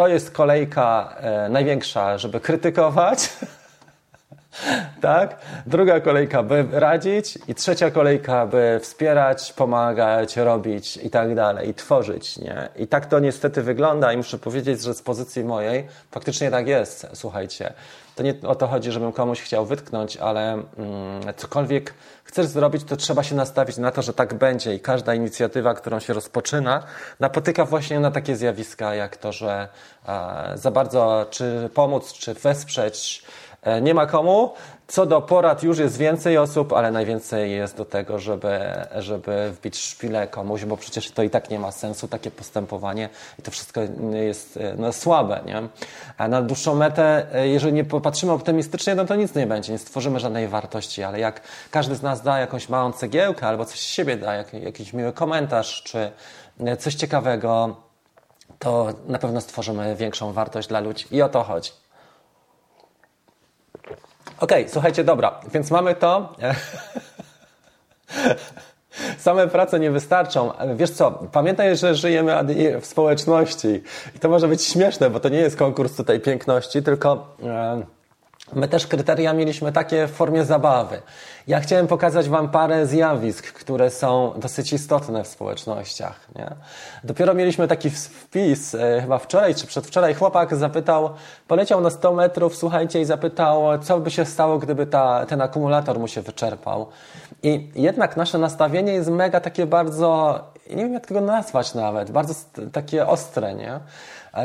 To 0.00 0.08
jest 0.08 0.30
kolejka 0.30 1.16
e, 1.16 1.48
największa, 1.48 2.18
żeby 2.18 2.40
krytykować. 2.40 3.28
tak? 5.00 5.36
Druga 5.66 6.00
kolejka, 6.00 6.42
by 6.42 6.66
radzić 6.70 7.38
i 7.48 7.54
trzecia 7.54 7.90
kolejka, 7.90 8.46
by 8.46 8.80
wspierać, 8.82 9.52
pomagać, 9.52 10.36
robić 10.36 10.96
i 10.96 11.10
tak 11.10 11.34
dalej, 11.34 11.68
i 11.68 11.74
tworzyć, 11.74 12.38
nie? 12.38 12.68
I 12.76 12.86
tak 12.86 13.06
to 13.06 13.18
niestety 13.18 13.62
wygląda 13.62 14.12
i 14.12 14.16
muszę 14.16 14.38
powiedzieć, 14.38 14.82
że 14.82 14.94
z 14.94 15.02
pozycji 15.02 15.44
mojej 15.44 15.86
faktycznie 16.10 16.50
tak 16.50 16.66
jest, 16.66 17.06
słuchajcie. 17.14 17.72
To 18.20 18.24
nie 18.24 18.34
o 18.46 18.54
to 18.54 18.66
chodzi, 18.66 18.92
żebym 18.92 19.12
komuś 19.12 19.40
chciał 19.40 19.66
wytknąć, 19.66 20.16
ale 20.16 20.52
mm, 20.52 20.66
cokolwiek 21.36 21.94
chcesz 22.24 22.46
zrobić, 22.46 22.84
to 22.84 22.96
trzeba 22.96 23.22
się 23.22 23.34
nastawić 23.34 23.76
na 23.76 23.90
to, 23.90 24.02
że 24.02 24.12
tak 24.12 24.34
będzie 24.34 24.74
i 24.74 24.80
każda 24.80 25.14
inicjatywa, 25.14 25.74
którą 25.74 26.00
się 26.00 26.12
rozpoczyna, 26.12 26.82
napotyka 27.20 27.64
właśnie 27.64 28.00
na 28.00 28.10
takie 28.10 28.36
zjawiska, 28.36 28.94
jak 28.94 29.16
to, 29.16 29.32
że 29.32 29.68
e, 30.08 30.52
za 30.54 30.70
bardzo 30.70 31.26
czy 31.30 31.70
pomóc, 31.74 32.12
czy 32.12 32.34
wesprzeć 32.34 33.22
nie 33.82 33.94
ma 33.94 34.06
komu. 34.06 34.52
Co 34.86 35.06
do 35.06 35.20
porad 35.22 35.62
już 35.62 35.78
jest 35.78 35.96
więcej 35.96 36.38
osób, 36.38 36.72
ale 36.72 36.90
najwięcej 36.90 37.52
jest 37.52 37.76
do 37.76 37.84
tego, 37.84 38.18
żeby, 38.18 38.60
żeby 38.98 39.50
wbić 39.50 39.78
szpilę 39.78 40.28
komuś, 40.28 40.64
bo 40.64 40.76
przecież 40.76 41.10
to 41.10 41.22
i 41.22 41.30
tak 41.30 41.50
nie 41.50 41.58
ma 41.58 41.72
sensu, 41.72 42.08
takie 42.08 42.30
postępowanie 42.30 43.08
i 43.38 43.42
to 43.42 43.50
wszystko 43.50 43.80
jest 44.12 44.58
no, 44.76 44.92
słabe. 44.92 45.40
Nie? 45.46 45.62
A 46.18 46.28
na 46.28 46.42
dłuższą 46.42 46.74
metę, 46.74 47.26
jeżeli 47.44 47.72
nie 47.72 47.84
popatrzymy 47.84 48.32
optymistycznie, 48.32 48.94
no 48.94 49.04
to 49.04 49.16
nic 49.16 49.34
nie 49.34 49.46
będzie, 49.46 49.72
nie 49.72 49.78
stworzymy 49.78 50.20
żadnej 50.20 50.48
wartości, 50.48 51.02
ale 51.02 51.20
jak 51.20 51.40
każdy 51.70 51.94
z 51.94 52.02
nas 52.02 52.22
da 52.22 52.38
jakąś 52.38 52.68
małą 52.68 52.92
cegiełkę 52.92 53.46
albo 53.46 53.64
coś 53.64 53.80
z 53.80 53.84
siebie 53.84 54.16
da, 54.16 54.34
jak, 54.34 54.52
jakiś 54.52 54.92
miły 54.92 55.12
komentarz 55.12 55.82
czy 55.82 56.10
coś 56.78 56.94
ciekawego, 56.94 57.76
to 58.58 58.88
na 59.06 59.18
pewno 59.18 59.40
stworzymy 59.40 59.96
większą 59.96 60.32
wartość 60.32 60.68
dla 60.68 60.80
ludzi 60.80 61.06
i 61.10 61.22
o 61.22 61.28
to 61.28 61.42
chodzi. 61.42 61.79
Okej, 64.40 64.62
okay, 64.62 64.72
słuchajcie, 64.72 65.04
dobra, 65.04 65.40
więc 65.52 65.70
mamy 65.70 65.94
to. 65.94 66.28
Same 69.18 69.48
prace 69.48 69.80
nie 69.80 69.90
wystarczą. 69.90 70.52
Wiesz 70.76 70.90
co, 70.90 71.10
pamiętaj, 71.32 71.76
że 71.76 71.94
żyjemy 71.94 72.34
w 72.80 72.86
społeczności 72.86 73.82
i 74.16 74.18
to 74.18 74.28
może 74.28 74.48
być 74.48 74.64
śmieszne, 74.64 75.10
bo 75.10 75.20
to 75.20 75.28
nie 75.28 75.38
jest 75.38 75.56
konkurs 75.56 75.96
tutaj 75.96 76.20
piękności, 76.20 76.82
tylko 76.82 77.36
My 78.52 78.68
też 78.68 78.86
kryteria 78.86 79.32
mieliśmy 79.32 79.72
takie 79.72 80.06
w 80.06 80.10
formie 80.10 80.44
zabawy. 80.44 81.02
Ja 81.46 81.60
chciałem 81.60 81.86
pokazać 81.86 82.28
Wam 82.28 82.48
parę 82.48 82.86
zjawisk, 82.86 83.52
które 83.52 83.90
są 83.90 84.32
dosyć 84.36 84.72
istotne 84.72 85.24
w 85.24 85.28
społecznościach. 85.28 86.28
Nie? 86.34 86.50
Dopiero 87.04 87.34
mieliśmy 87.34 87.68
taki 87.68 87.90
wpis, 87.90 88.74
e, 88.74 89.00
chyba 89.00 89.18
wczoraj 89.18 89.54
czy 89.54 89.66
przedwczoraj, 89.66 90.14
chłopak 90.14 90.56
zapytał, 90.56 91.10
poleciał 91.48 91.80
na 91.80 91.90
100 91.90 92.12
metrów, 92.12 92.56
słuchajcie, 92.56 93.00
i 93.00 93.04
zapytał, 93.04 93.78
co 93.82 94.00
by 94.00 94.10
się 94.10 94.24
stało, 94.24 94.58
gdyby 94.58 94.86
ta, 94.86 95.26
ten 95.26 95.40
akumulator 95.40 95.98
mu 95.98 96.08
się 96.08 96.22
wyczerpał. 96.22 96.86
I 97.42 97.70
jednak 97.74 98.16
nasze 98.16 98.38
nastawienie 98.38 98.92
jest 98.92 99.10
mega 99.10 99.40
takie 99.40 99.66
bardzo, 99.66 100.40
nie 100.70 100.82
wiem 100.82 100.94
jak 100.94 101.06
tego 101.06 101.20
nazwać 101.20 101.74
nawet, 101.74 102.10
bardzo 102.10 102.34
takie 102.72 103.06
ostre, 103.06 103.54
nie? 103.54 103.80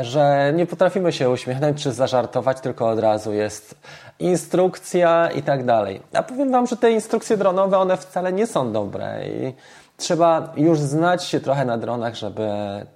Że 0.00 0.52
nie 0.54 0.66
potrafimy 0.66 1.12
się 1.12 1.30
uśmiechnąć 1.30 1.82
czy 1.82 1.92
zażartować, 1.92 2.60
tylko 2.60 2.88
od 2.88 2.98
razu 2.98 3.32
jest 3.32 3.74
instrukcja 4.18 5.30
i 5.30 5.42
tak 5.42 5.64
dalej. 5.64 6.02
A 6.12 6.22
powiem 6.22 6.52
Wam, 6.52 6.66
że 6.66 6.76
te 6.76 6.92
instrukcje 6.92 7.36
dronowe, 7.36 7.78
one 7.78 7.96
wcale 7.96 8.32
nie 8.32 8.46
są 8.46 8.72
dobre 8.72 9.28
i 9.28 9.54
trzeba 9.96 10.52
już 10.56 10.78
znać 10.78 11.24
się 11.24 11.40
trochę 11.40 11.64
na 11.64 11.78
dronach, 11.78 12.14
żeby 12.14 12.48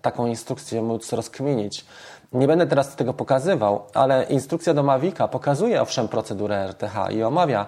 taką 0.02 0.26
instrukcję 0.26 0.82
móc 0.82 1.12
rozkminić. 1.12 1.84
Nie 2.32 2.46
będę 2.46 2.66
teraz 2.66 2.96
tego 2.96 3.14
pokazywał, 3.14 3.82
ale 3.94 4.24
instrukcja 4.24 4.74
do 4.74 4.82
Mavica 4.82 5.28
pokazuje 5.28 5.82
owszem 5.82 6.08
procedurę 6.08 6.64
RTH 6.68 6.94
i 7.10 7.22
omawia 7.22 7.66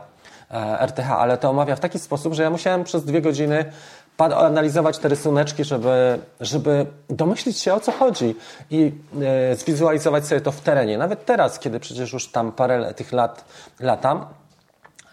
e, 0.50 0.86
RTH, 0.86 1.10
ale 1.10 1.38
to 1.38 1.50
omawia 1.50 1.76
w 1.76 1.80
taki 1.80 1.98
sposób, 1.98 2.34
że 2.34 2.42
ja 2.42 2.50
musiałem 2.50 2.84
przez 2.84 3.04
dwie 3.04 3.22
godziny 3.22 3.64
analizować 4.18 4.98
te 4.98 5.08
rysuneczki, 5.08 5.64
żeby, 5.64 6.18
żeby 6.40 6.86
domyślić 7.10 7.58
się 7.58 7.74
o 7.74 7.80
co 7.80 7.92
chodzi 7.92 8.34
i 8.70 8.92
e, 9.22 9.56
zwizualizować 9.56 10.26
sobie 10.26 10.40
to 10.40 10.52
w 10.52 10.60
terenie. 10.60 10.98
Nawet 10.98 11.24
teraz, 11.24 11.58
kiedy 11.58 11.80
przecież 11.80 12.12
już 12.12 12.28
tam 12.28 12.52
parę 12.52 12.94
tych 12.94 13.12
lat 13.12 13.44
latam, 13.80 14.26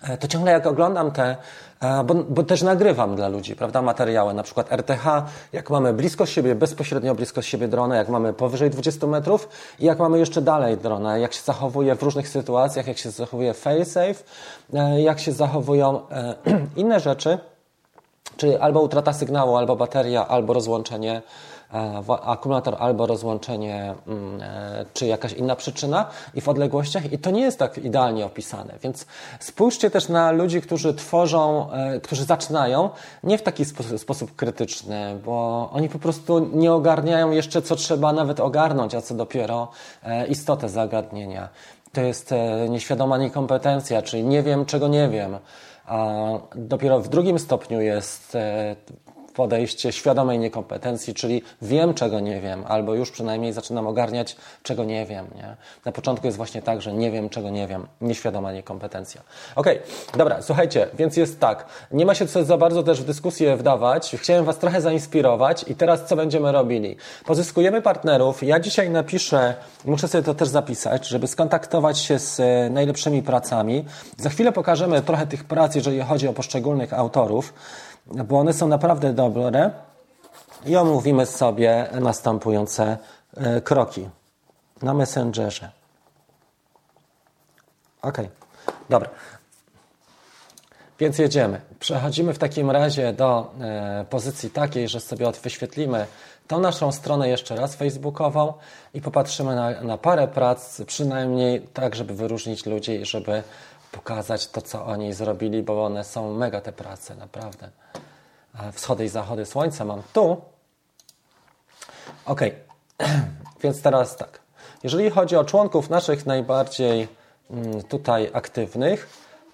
e, 0.03 0.17
to 0.17 0.27
ciągle 0.27 0.51
jak 0.51 0.67
oglądam 0.67 1.11
te, 1.11 1.35
e, 1.81 2.03
bo, 2.03 2.15
bo, 2.15 2.43
też 2.43 2.61
nagrywam 2.61 3.15
dla 3.15 3.27
ludzi, 3.27 3.55
prawda, 3.55 3.81
materiały, 3.81 4.33
na 4.33 4.43
przykład 4.43 4.71
RTH, 4.71 5.05
jak 5.53 5.69
mamy 5.69 5.93
blisko 5.93 6.25
siebie, 6.25 6.55
bezpośrednio 6.55 7.15
blisko 7.15 7.41
siebie 7.41 7.67
drona, 7.67 7.95
jak 7.95 8.09
mamy 8.09 8.33
powyżej 8.33 8.69
20 8.69 9.07
metrów 9.07 9.49
i 9.79 9.85
jak 9.85 9.99
mamy 9.99 10.19
jeszcze 10.19 10.41
dalej 10.41 10.77
drona, 10.77 11.17
jak 11.17 11.33
się 11.33 11.41
zachowuje 11.41 11.95
w 11.95 12.03
różnych 12.03 12.29
sytuacjach, 12.29 12.87
jak 12.87 12.97
się 12.97 13.11
zachowuje 13.11 13.53
fail-safe, 13.53 14.23
e, 14.73 15.01
jak 15.01 15.19
się 15.19 15.31
zachowują 15.31 16.01
inne 16.75 16.99
rzeczy, 16.99 17.37
Czyli 18.39 18.55
albo 18.57 18.81
utrata 18.81 19.13
sygnału, 19.13 19.55
albo 19.55 19.75
bateria, 19.75 20.27
albo 20.27 20.53
rozłączenie 20.53 21.21
e, 21.73 22.03
akumulator, 22.23 22.75
albo 22.79 23.05
rozłączenie, 23.05 23.95
mm, 24.07 24.41
e, 24.41 24.85
czy 24.93 25.05
jakaś 25.05 25.33
inna 25.33 25.55
przyczyna 25.55 26.05
i 26.33 26.41
w 26.41 26.49
odległościach 26.49 27.11
i 27.11 27.17
to 27.17 27.31
nie 27.31 27.41
jest 27.41 27.59
tak 27.59 27.77
idealnie 27.77 28.25
opisane. 28.25 28.73
Więc 28.83 29.05
spójrzcie 29.39 29.89
też 29.89 30.09
na 30.09 30.31
ludzi, 30.31 30.61
którzy 30.61 30.93
tworzą, 30.93 31.71
e, 31.71 31.99
którzy 31.99 32.23
zaczynają 32.23 32.89
nie 33.23 33.37
w 33.37 33.41
taki 33.41 33.65
sposób 33.97 34.35
krytyczny, 34.35 35.19
bo 35.25 35.69
oni 35.73 35.89
po 35.89 35.99
prostu 35.99 36.39
nie 36.39 36.73
ogarniają 36.73 37.31
jeszcze, 37.31 37.61
co 37.61 37.75
trzeba 37.75 38.13
nawet 38.13 38.39
ogarnąć, 38.39 38.95
a 38.95 39.01
co 39.01 39.15
dopiero 39.15 39.67
istotę 40.29 40.69
zagadnienia. 40.69 41.49
To 41.93 42.01
jest 42.01 42.33
nieświadoma 42.69 43.17
niekompetencja, 43.17 44.01
czyli 44.01 44.23
nie 44.23 44.43
wiem, 44.43 44.65
czego 44.65 44.87
nie 44.87 45.09
wiem. 45.09 45.37
A 45.89 46.39
dopiero 46.55 47.01
w 47.01 47.09
drugim 47.09 47.39
stopniu 47.39 47.81
jest 47.81 48.35
e, 48.35 48.75
podejście 49.39 49.91
świadomej 49.91 50.39
niekompetencji, 50.39 51.13
czyli 51.13 51.41
wiem, 51.61 51.93
czego 51.93 52.19
nie 52.19 52.41
wiem, 52.41 52.63
albo 52.67 52.95
już 52.95 53.11
przynajmniej 53.11 53.53
zaczynam 53.53 53.87
ogarniać, 53.87 54.35
czego 54.63 54.83
nie 54.83 55.05
wiem. 55.05 55.27
Nie? 55.35 55.55
Na 55.85 55.91
początku 55.91 56.27
jest 56.27 56.37
właśnie 56.37 56.61
tak, 56.61 56.81
że 56.81 56.93
nie 56.93 57.11
wiem, 57.11 57.29
czego 57.29 57.49
nie 57.49 57.67
wiem. 57.67 57.87
Nieświadoma 58.01 58.51
niekompetencja. 58.51 59.21
Okay, 59.55 59.79
dobra, 60.17 60.41
słuchajcie, 60.41 60.87
więc 60.93 61.17
jest 61.17 61.39
tak. 61.39 61.65
Nie 61.91 62.05
ma 62.05 62.15
się 62.15 62.27
co 62.27 62.43
za 62.43 62.57
bardzo 62.57 62.83
też 62.83 63.01
w 63.01 63.05
dyskusję 63.05 63.57
wdawać. 63.57 64.15
Chciałem 64.19 64.45
Was 64.45 64.57
trochę 64.57 64.81
zainspirować 64.81 65.65
i 65.67 65.75
teraz 65.75 66.05
co 66.05 66.15
będziemy 66.15 66.51
robili? 66.51 66.95
Pozyskujemy 67.25 67.81
partnerów. 67.81 68.43
Ja 68.43 68.59
dzisiaj 68.59 68.89
napiszę, 68.89 69.55
muszę 69.85 70.07
sobie 70.07 70.23
to 70.23 70.33
też 70.33 70.47
zapisać, 70.47 71.07
żeby 71.07 71.27
skontaktować 71.27 71.99
się 71.99 72.19
z 72.19 72.39
e, 72.39 72.69
najlepszymi 72.69 73.23
pracami. 73.23 73.85
Za 74.17 74.29
chwilę 74.29 74.51
pokażemy 74.51 75.01
trochę 75.01 75.27
tych 75.27 75.43
prac, 75.43 75.75
jeżeli 75.75 76.01
chodzi 76.01 76.27
o 76.27 76.33
poszczególnych 76.33 76.93
autorów 76.93 77.53
bo 78.11 78.39
one 78.39 78.53
są 78.53 78.67
naprawdę 78.67 79.13
dobre 79.13 79.71
i 80.65 80.75
omówimy 80.75 81.25
sobie 81.25 81.87
następujące 82.01 82.97
e, 83.37 83.61
kroki 83.61 84.09
na 84.81 84.93
Messengerze. 84.93 85.71
Ok, 88.01 88.17
dobra. 88.89 89.09
Więc 90.99 91.17
jedziemy. 91.17 91.61
Przechodzimy 91.79 92.33
w 92.33 92.37
takim 92.37 92.71
razie 92.71 93.13
do 93.13 93.51
e, 93.61 94.05
pozycji 94.09 94.49
takiej, 94.49 94.87
że 94.87 94.99
sobie 94.99 95.31
wyświetlimy 95.43 96.05
tą 96.47 96.59
naszą 96.59 96.91
stronę 96.91 97.29
jeszcze 97.29 97.55
raz 97.55 97.75
facebookową 97.75 98.53
i 98.93 99.01
popatrzymy 99.01 99.55
na, 99.55 99.81
na 99.81 99.97
parę 99.97 100.27
prac, 100.27 100.81
przynajmniej 100.81 101.61
tak, 101.61 101.95
żeby 101.95 102.13
wyróżnić 102.13 102.65
ludzi, 102.65 103.05
żeby 103.05 103.43
pokazać 103.91 104.47
to, 104.47 104.61
co 104.61 104.85
oni 104.85 105.13
zrobili, 105.13 105.63
bo 105.63 105.85
one 105.85 106.03
są 106.03 106.33
mega 106.33 106.61
te 106.61 106.71
prace, 106.71 107.15
naprawdę. 107.15 107.69
Wschody 108.73 109.05
i 109.05 109.09
zachody 109.09 109.45
słońca 109.45 109.85
mam 109.85 110.01
tu. 110.13 110.41
Ok, 112.25 112.41
więc 113.63 113.81
teraz 113.81 114.17
tak. 114.17 114.39
Jeżeli 114.83 115.09
chodzi 115.09 115.35
o 115.35 115.45
członków 115.45 115.89
naszych 115.89 116.25
najbardziej 116.25 117.07
mm, 117.51 117.83
tutaj 117.83 118.29
aktywnych, 118.33 119.09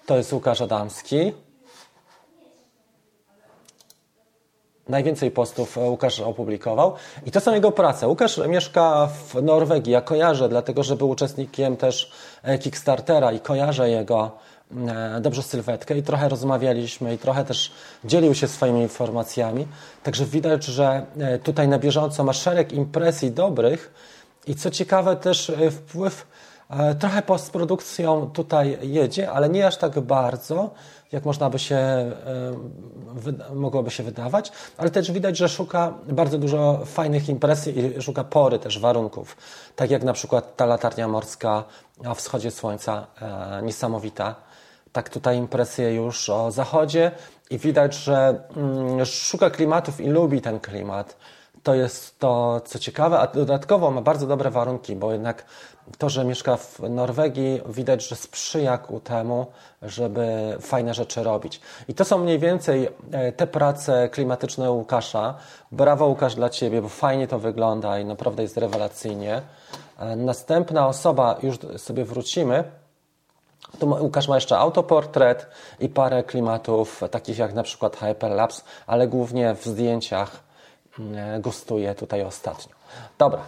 to 0.06 0.16
jest 0.16 0.32
Łukasz 0.32 0.60
Adamski. 0.60 1.32
Najwięcej 4.88 5.30
postów 5.30 5.76
Łukasz 5.76 6.20
opublikował. 6.20 6.94
I 7.26 7.30
to 7.30 7.40
są 7.40 7.54
jego 7.54 7.72
prace. 7.72 8.08
Łukasz 8.08 8.38
mieszka 8.38 9.06
w 9.06 9.42
Norwegii. 9.42 9.92
Ja 9.92 10.00
kojarzę, 10.00 10.48
dlatego 10.48 10.82
że 10.82 10.96
był 10.96 11.08
uczestnikiem 11.08 11.76
też 11.76 12.12
e, 12.42 12.58
Kickstartera 12.58 13.32
i 13.32 13.40
kojarzę 13.40 13.90
jego 13.90 14.30
E, 14.30 14.55
dobrze 15.20 15.42
sylwetkę 15.42 15.98
i 15.98 16.02
trochę 16.02 16.28
rozmawialiśmy 16.28 17.14
i 17.14 17.18
trochę 17.18 17.44
też 17.44 17.72
dzielił 18.04 18.34
się 18.34 18.48
swoimi 18.48 18.80
informacjami. 18.80 19.66
Także 20.02 20.24
widać, 20.24 20.64
że 20.64 21.06
e, 21.18 21.38
tutaj 21.38 21.68
na 21.68 21.78
bieżąco 21.78 22.24
ma 22.24 22.32
szereg 22.32 22.72
impresji 22.72 23.30
dobrych 23.30 23.94
i 24.46 24.54
co 24.54 24.70
ciekawe 24.70 25.16
też 25.16 25.50
e, 25.50 25.70
wpływ 25.70 26.26
trochę 26.98 27.22
postprodukcją 27.22 28.30
tutaj 28.30 28.78
jedzie, 28.82 29.30
ale 29.30 29.48
nie 29.48 29.66
aż 29.66 29.76
tak 29.76 30.00
bardzo, 30.00 30.70
jak 31.12 31.24
można 31.24 31.50
by 31.50 31.58
się, 31.58 32.12
mogłoby 33.54 33.90
się 33.90 34.02
wydawać, 34.02 34.52
ale 34.76 34.90
też 34.90 35.12
widać, 35.12 35.36
że 35.36 35.48
szuka 35.48 35.94
bardzo 36.08 36.38
dużo 36.38 36.80
fajnych 36.84 37.28
impresji 37.28 37.96
i 37.98 38.02
szuka 38.02 38.24
pory 38.24 38.58
też 38.58 38.78
warunków. 38.78 39.36
Tak 39.76 39.90
jak 39.90 40.04
na 40.04 40.12
przykład 40.12 40.56
ta 40.56 40.66
latarnia 40.66 41.08
morska 41.08 41.64
na 42.02 42.14
wschodzie 42.14 42.50
słońca, 42.50 43.06
niesamowita 43.62 44.45
tak 44.96 45.08
tutaj 45.08 45.36
impresję 45.36 45.94
już 45.94 46.30
o 46.30 46.50
zachodzie 46.50 47.10
i 47.50 47.58
widać, 47.58 47.94
że 47.94 48.40
mm, 48.56 49.06
szuka 49.06 49.50
klimatów 49.50 50.00
i 50.00 50.08
lubi 50.08 50.40
ten 50.40 50.60
klimat. 50.60 51.16
To 51.62 51.74
jest 51.74 52.18
to, 52.18 52.60
co 52.64 52.78
ciekawe, 52.78 53.18
a 53.18 53.26
dodatkowo 53.26 53.90
ma 53.90 54.00
bardzo 54.00 54.26
dobre 54.26 54.50
warunki, 54.50 54.96
bo 54.96 55.12
jednak 55.12 55.44
to, 55.98 56.08
że 56.08 56.24
mieszka 56.24 56.56
w 56.56 56.80
Norwegii, 56.90 57.60
widać, 57.68 58.08
że 58.08 58.16
sprzyja 58.16 58.78
ku 58.78 59.00
temu, 59.00 59.46
żeby 59.82 60.56
fajne 60.60 60.94
rzeczy 60.94 61.22
robić. 61.22 61.60
I 61.88 61.94
to 61.94 62.04
są 62.04 62.18
mniej 62.18 62.38
więcej 62.38 62.88
e, 63.12 63.32
te 63.32 63.46
prace 63.46 64.08
klimatyczne 64.08 64.70
Łukasza. 64.70 65.34
Brawo 65.72 66.06
Łukasz 66.06 66.34
dla 66.34 66.50
Ciebie, 66.50 66.82
bo 66.82 66.88
fajnie 66.88 67.28
to 67.28 67.38
wygląda 67.38 67.98
i 67.98 68.04
naprawdę 68.04 68.42
jest 68.42 68.56
rewelacyjnie. 68.56 69.42
E, 69.98 70.16
następna 70.16 70.88
osoba, 70.88 71.38
już 71.42 71.58
sobie 71.76 72.04
wrócimy, 72.04 72.64
tu 73.78 73.86
Łukasz 73.86 74.28
ma 74.28 74.34
jeszcze 74.34 74.58
autoportret 74.58 75.46
i 75.80 75.88
parę 75.88 76.22
klimatów, 76.22 77.02
takich 77.10 77.38
jak 77.38 77.54
na 77.54 77.62
przykład 77.62 77.96
Hyperlapse, 77.96 78.62
ale 78.86 79.08
głównie 79.08 79.54
w 79.54 79.64
zdjęciach 79.64 80.30
mm, 80.98 81.40
gustuje 81.40 81.94
tutaj 81.94 82.22
ostatnio. 82.22 82.74
Dobra. 83.18 83.40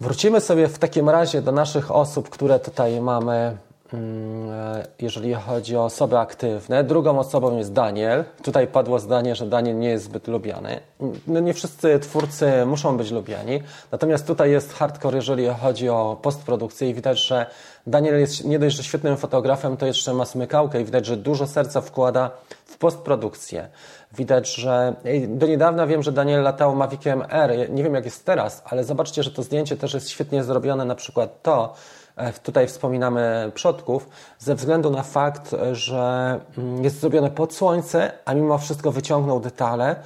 Wrócimy 0.00 0.40
sobie 0.40 0.68
w 0.68 0.78
takim 0.78 1.08
razie 1.08 1.42
do 1.42 1.52
naszych 1.52 1.90
osób, 1.90 2.28
które 2.28 2.60
tutaj 2.60 3.00
mamy 3.00 3.56
Mm, 3.94 4.50
e, 4.50 4.86
jeżeli 5.00 5.34
chodzi 5.34 5.76
o 5.76 5.84
osoby 5.84 6.18
aktywne. 6.18 6.84
Drugą 6.84 7.18
osobą 7.18 7.58
jest 7.58 7.72
Daniel. 7.72 8.24
Tutaj 8.42 8.66
padło 8.66 8.98
zdanie, 8.98 9.34
że 9.34 9.46
Daniel 9.46 9.78
nie 9.78 9.88
jest 9.88 10.04
zbyt 10.04 10.28
lubiany. 10.28 10.80
No 11.26 11.40
nie 11.40 11.54
wszyscy 11.54 11.98
twórcy 11.98 12.66
muszą 12.66 12.96
być 12.96 13.10
lubiani, 13.10 13.62
natomiast 13.92 14.26
tutaj 14.26 14.50
jest 14.50 14.72
hardcore, 14.72 15.16
jeżeli 15.16 15.48
chodzi 15.48 15.88
o 15.88 16.16
postprodukcję 16.22 16.90
i 16.90 16.94
widać, 16.94 17.18
że 17.18 17.46
Daniel 17.86 18.20
jest 18.20 18.44
nie 18.44 18.58
dość, 18.58 18.76
że 18.76 18.82
świetnym 18.82 19.16
fotografem, 19.16 19.76
to 19.76 19.86
jeszcze 19.86 20.14
ma 20.14 20.24
smykałkę 20.24 20.80
i 20.80 20.84
widać, 20.84 21.06
że 21.06 21.16
dużo 21.16 21.46
serca 21.46 21.80
wkłada 21.80 22.30
w 22.64 22.78
postprodukcję. 22.78 23.68
Widać, 24.16 24.54
że 24.54 24.94
do 25.28 25.46
niedawna 25.46 25.86
wiem, 25.86 26.02
że 26.02 26.12
Daniel 26.12 26.42
latał 26.42 26.76
Maviciem 26.76 27.22
R. 27.30 27.70
Nie 27.70 27.82
wiem 27.82 27.94
jak 27.94 28.04
jest 28.04 28.24
teraz, 28.24 28.62
ale 28.64 28.84
zobaczcie, 28.84 29.22
że 29.22 29.30
to 29.30 29.42
zdjęcie 29.42 29.76
też 29.76 29.94
jest 29.94 30.10
świetnie 30.10 30.44
zrobione. 30.44 30.84
Na 30.84 30.94
przykład 30.94 31.42
to, 31.42 31.74
e, 32.16 32.32
tutaj 32.32 32.66
wspominamy 32.66 33.52
przodków, 33.54 34.08
ze 34.38 34.54
względu 34.54 34.90
na 34.90 35.02
fakt, 35.02 35.54
że 35.72 36.40
mm, 36.58 36.84
jest 36.84 37.00
zrobione 37.00 37.30
pod 37.30 37.54
słońce, 37.54 38.12
a 38.24 38.34
mimo 38.34 38.58
wszystko 38.58 38.92
wyciągnął 38.92 39.40
detale 39.40 39.90
e, 39.90 39.96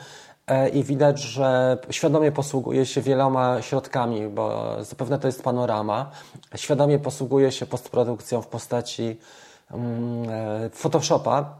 i 0.72 0.84
widać, 0.84 1.20
że 1.20 1.78
świadomie 1.90 2.32
posługuje 2.32 2.86
się 2.86 3.00
wieloma 3.00 3.62
środkami, 3.62 4.28
bo 4.28 4.76
zapewne 4.80 5.18
to 5.18 5.28
jest 5.28 5.42
panorama. 5.42 6.10
Świadomie 6.56 6.98
posługuje 6.98 7.52
się 7.52 7.66
postprodukcją 7.66 8.42
w 8.42 8.46
postaci 8.46 9.18
mm, 9.70 10.30
e, 10.30 10.70
Photoshopa 10.70 11.54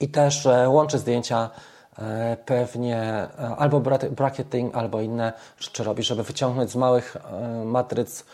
i 0.00 0.08
też 0.08 0.48
łączy 0.66 0.98
zdjęcia 0.98 1.50
E, 1.98 2.36
pewnie 2.46 2.98
e, 2.98 3.56
albo 3.56 3.80
bracketing, 4.10 4.76
albo 4.76 5.00
inne 5.00 5.32
rzeczy 5.58 5.84
robi, 5.84 6.02
żeby 6.02 6.22
wyciągnąć 6.22 6.70
z 6.70 6.76
małych 6.76 7.16
e, 7.16 7.64
matryc 7.64 8.24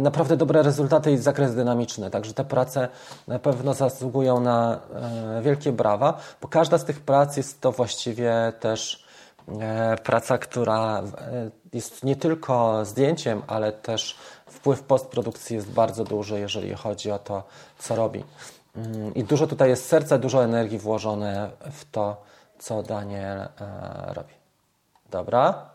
naprawdę 0.00 0.36
dobre 0.36 0.62
rezultaty 0.62 1.12
i 1.12 1.16
zakres 1.16 1.54
dynamiczny. 1.54 2.10
Także 2.10 2.34
te 2.34 2.44
prace 2.44 2.88
na 3.28 3.38
pewno 3.38 3.74
zasługują 3.74 4.40
na 4.40 4.80
wielkie 5.42 5.72
brawa, 5.72 6.18
bo 6.40 6.48
każda 6.48 6.78
z 6.78 6.84
tych 6.84 7.00
prac 7.00 7.36
jest 7.36 7.60
to 7.60 7.72
właściwie 7.72 8.52
też 8.60 9.04
praca, 10.04 10.38
która 10.38 11.02
jest 11.72 12.04
nie 12.04 12.16
tylko 12.16 12.84
zdjęciem, 12.84 13.42
ale 13.46 13.72
też 13.72 14.16
wpływ 14.46 14.82
postprodukcji 14.82 15.56
jest 15.56 15.70
bardzo 15.70 16.04
duży, 16.04 16.40
jeżeli 16.40 16.74
chodzi 16.74 17.10
o 17.10 17.18
to, 17.18 17.42
co 17.78 17.96
robi. 17.96 18.24
Mm, 18.76 19.14
I 19.14 19.24
dużo 19.24 19.46
tutaj 19.46 19.68
jest 19.68 19.88
serca, 19.88 20.18
dużo 20.18 20.44
energii 20.44 20.78
włożone 20.78 21.50
w 21.72 21.90
to, 21.90 22.22
co 22.58 22.82
Daniel 22.82 23.38
e, 23.38 23.48
robi. 24.14 24.34
Dobra. 25.10 25.70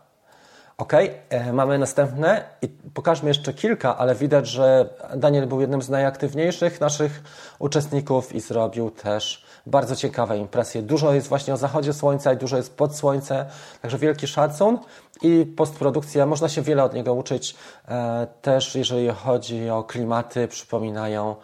Ok, 0.78 0.92
e, 0.94 1.52
mamy 1.52 1.78
następne 1.78 2.44
i 2.62 2.68
pokażmy 2.68 3.28
jeszcze 3.28 3.54
kilka, 3.54 3.96
ale 3.96 4.14
widać, 4.14 4.46
że 4.46 4.88
Daniel 5.16 5.46
był 5.46 5.60
jednym 5.60 5.82
z 5.82 5.88
najaktywniejszych 5.88 6.80
naszych 6.80 7.22
uczestników 7.58 8.34
i 8.34 8.40
zrobił 8.40 8.90
też 8.90 9.45
bardzo 9.66 9.96
ciekawe 9.96 10.38
impresje. 10.38 10.82
Dużo 10.82 11.14
jest 11.14 11.28
właśnie 11.28 11.54
o 11.54 11.56
zachodzie 11.56 11.92
słońca 11.92 12.32
i 12.32 12.36
dużo 12.36 12.56
jest 12.56 12.76
pod 12.76 12.96
słońce, 12.96 13.46
także 13.82 13.98
wielki 13.98 14.26
szacun 14.26 14.78
i 15.22 15.46
postprodukcja. 15.56 16.26
Można 16.26 16.48
się 16.48 16.62
wiele 16.62 16.84
od 16.84 16.94
niego 16.94 17.14
uczyć. 17.14 17.56
E, 17.88 18.26
też 18.42 18.74
jeżeli 18.74 19.08
chodzi 19.08 19.70
o 19.70 19.84
klimaty, 19.84 20.48
przypominają 20.48 21.36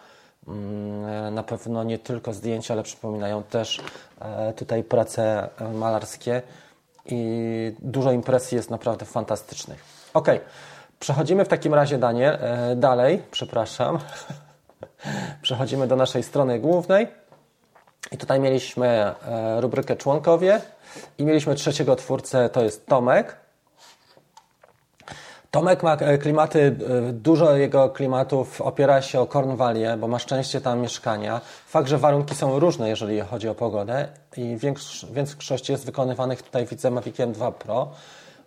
Mm, 0.48 1.35
na 1.35 1.42
pewno 1.42 1.85
nie 1.85 1.98
tylko 1.98 2.32
zdjęcia, 2.32 2.74
ale 2.74 2.82
przypominają 2.82 3.42
też 3.42 3.80
e, 4.20 4.52
tutaj 4.52 4.85
prace 4.85 5.48
e, 5.61 5.68
malarskie 5.72 6.42
i 7.06 7.74
dużo 7.78 8.12
impresji 8.12 8.56
jest 8.56 8.70
naprawdę 8.70 9.06
fantastycznych. 9.06 9.85
Ok, 10.14 10.28
przechodzimy 11.00 11.44
w 11.44 11.48
takim 11.48 11.74
razie, 11.74 11.98
Daniel, 11.98 12.38
dalej, 12.76 13.22
przepraszam. 13.30 13.98
Przechodzimy 15.42 15.87
do 15.87 15.96
naszej 15.96 16.22
strony 16.22 16.58
głównej 16.61 17.21
i 18.11 18.19
tutaj 18.19 18.41
mieliśmy 18.41 19.15
rubrykę 19.59 19.97
członkowie 19.97 20.61
i 21.19 21.25
mieliśmy 21.25 21.55
trzeciego 21.55 21.97
twórcę, 21.97 22.49
to 22.49 22.65
jest 22.65 22.87
Tomek. 22.87 23.37
Tomek 25.53 25.83
ma 25.83 25.97
e, 25.97 26.19
klimaty, 26.19 26.77
e, 27.09 27.12
dużo 27.12 27.57
jego 27.57 27.91
klimatów 27.91 28.61
opiera 28.61 29.03
się 29.03 29.21
o 29.21 29.27
Cornwallię, 29.27 29.97
bo 29.97 30.09
ma 30.09 30.19
szczęście 30.19 30.61
tam 30.61 30.81
mieszkania. 30.81 31.41
Fakt, 31.67 31.88
że 31.88 31.99
warunki 31.99 32.35
są 32.35 32.59
różne, 32.59 32.88
jeżeli 32.88 33.21
chodzi 33.21 33.49
o 33.49 33.55
pogodę 33.55 34.09
i 34.37 34.57
większość 35.12 35.69
jest 35.69 35.87
wykonywanych 35.87 36.43
tutaj 36.43 36.67
widzę 36.67 36.91
Maviciem 36.91 37.33
2 37.33 37.53
Pro 37.53 37.88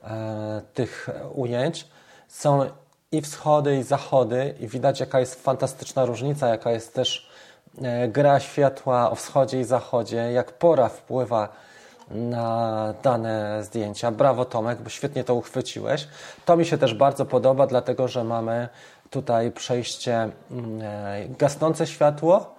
e, 0.04 0.62
tych 0.74 1.10
ujęć. 1.34 1.88
Są 2.28 2.65
i 3.12 3.22
wschody, 3.22 3.78
i 3.78 3.84
zachody 3.84 4.56
i 4.60 4.68
widać 4.68 5.00
jaka 5.00 5.20
jest 5.20 5.44
fantastyczna 5.44 6.06
różnica, 6.06 6.48
jaka 6.48 6.72
jest 6.72 6.94
też 6.94 7.30
e, 7.32 7.35
gra 8.07 8.39
światła 8.39 9.11
o 9.11 9.15
wschodzie 9.15 9.59
i 9.59 9.63
zachodzie, 9.63 10.31
jak 10.31 10.51
pora 10.51 10.89
wpływa 10.89 11.49
na 12.11 12.93
dane 13.03 13.63
zdjęcia. 13.63 14.11
Brawo 14.11 14.45
Tomek, 14.45 14.81
bo 14.81 14.89
świetnie 14.89 15.23
to 15.23 15.35
uchwyciłeś. 15.35 16.07
To 16.45 16.57
mi 16.57 16.65
się 16.65 16.77
też 16.77 16.93
bardzo 16.93 17.25
podoba, 17.25 17.67
dlatego 17.67 18.07
że 18.07 18.23
mamy 18.23 18.69
tutaj 19.09 19.51
przejście 19.51 20.29
mm, 20.51 20.81
e, 20.81 21.25
gasnące 21.29 21.88
światło 21.88 22.55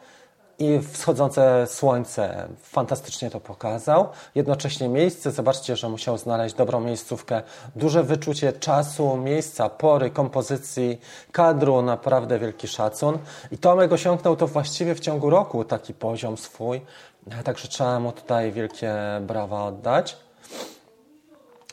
i 0.58 0.80
wschodzące 0.92 1.66
słońce. 1.66 2.48
Fantastycznie 2.62 3.30
to 3.30 3.40
pokazał. 3.40 4.08
Jednocześnie 4.34 4.88
miejsce, 4.88 5.30
zobaczcie, 5.30 5.76
że 5.76 5.88
musiał 5.88 6.18
znaleźć 6.18 6.54
dobrą 6.54 6.80
miejscówkę. 6.80 7.42
Duże 7.76 8.02
wyczucie 8.02 8.52
czasu, 8.52 9.16
miejsca, 9.16 9.68
pory, 9.68 10.10
kompozycji, 10.10 11.00
kadru, 11.32 11.82
naprawdę 11.82 12.38
wielki 12.38 12.68
szacun. 12.68 13.18
I 13.50 13.58
Tomek 13.58 13.92
osiągnął 13.92 14.36
to 14.36 14.46
właściwie 14.46 14.94
w 14.94 15.00
ciągu 15.00 15.30
roku, 15.30 15.64
taki 15.64 15.94
poziom 15.94 16.36
swój. 16.36 16.80
Także 17.44 17.68
trzeba 17.68 18.00
mu 18.00 18.12
tutaj 18.12 18.52
wielkie 18.52 18.94
brawa 19.20 19.64
oddać. 19.64 20.25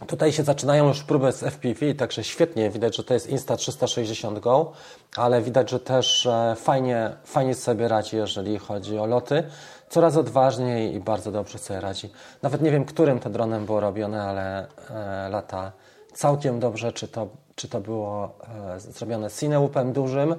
Tutaj 0.08 0.34
się 0.34 0.44
zaczynają 0.44 0.88
już 0.88 1.04
próby 1.04 1.32
z 1.32 1.44
FPV, 1.44 1.94
także 1.94 2.24
świetnie 2.24 2.70
widać, 2.70 2.96
że 2.96 3.04
to 3.04 3.14
jest 3.14 3.30
Insta360 3.30 4.40
Go, 4.40 4.72
ale 5.16 5.42
widać, 5.42 5.70
że 5.70 5.80
też 5.80 6.28
fajnie, 6.56 7.12
fajnie 7.24 7.56
sobie 7.56 7.88
radzi, 7.88 8.16
jeżeli 8.16 8.60
chodzi 8.60 8.98
o 8.98 9.06
loty. 9.06 9.44
Coraz 9.90 10.18
odważniej 10.18 10.96
i 10.96 11.00
bardzo 11.00 11.32
dobrze 11.32 11.58
sobie 11.58 11.82
radzi. 11.82 12.10
Nawet 12.42 12.62
nie 12.62 12.72
wiem, 12.72 12.86
którym 12.86 13.20
to 13.20 13.30
dronem 13.30 13.66
było 13.66 13.80
robione, 13.80 14.24
ale 14.24 14.68
e, 14.90 15.30
lata 15.30 15.72
całkiem 16.14 16.60
dobrze, 16.60 16.94
czy 16.94 17.08
to, 17.08 17.28
czy 17.56 17.68
to 17.68 17.82
było 17.82 18.32
e, 18.76 18.80
zrobione 18.80 19.30
Cineupem 19.30 19.94
dużym, 19.94 20.36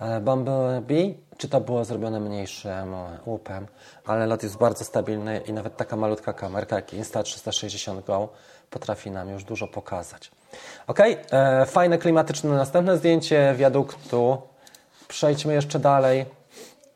e, 0.00 0.20
Bumblebee, 0.20 1.18
czy 1.36 1.48
to 1.48 1.60
było 1.60 1.84
zrobione 1.84 2.20
mniejszym 2.20 2.94
łupem, 3.26 3.66
ale 4.04 4.26
lot 4.26 4.42
jest 4.42 4.56
bardzo 4.56 4.84
stabilny 4.84 5.40
i 5.46 5.52
nawet 5.52 5.76
taka 5.76 5.96
malutka 5.96 6.32
kamerka 6.32 6.76
jak 6.76 6.92
Insta360 6.92 8.04
Go 8.04 8.28
potrafi 8.70 9.10
nam 9.10 9.28
już 9.28 9.44
dużo 9.44 9.66
pokazać. 9.66 10.30
Ok, 10.86 11.00
e, 11.00 11.66
fajne 11.66 11.98
klimatyczne 11.98 12.50
następne 12.50 12.96
zdjęcie 12.96 13.54
wiaduktu. 13.56 14.42
Przejdźmy 15.08 15.54
jeszcze 15.54 15.78
dalej. 15.78 16.26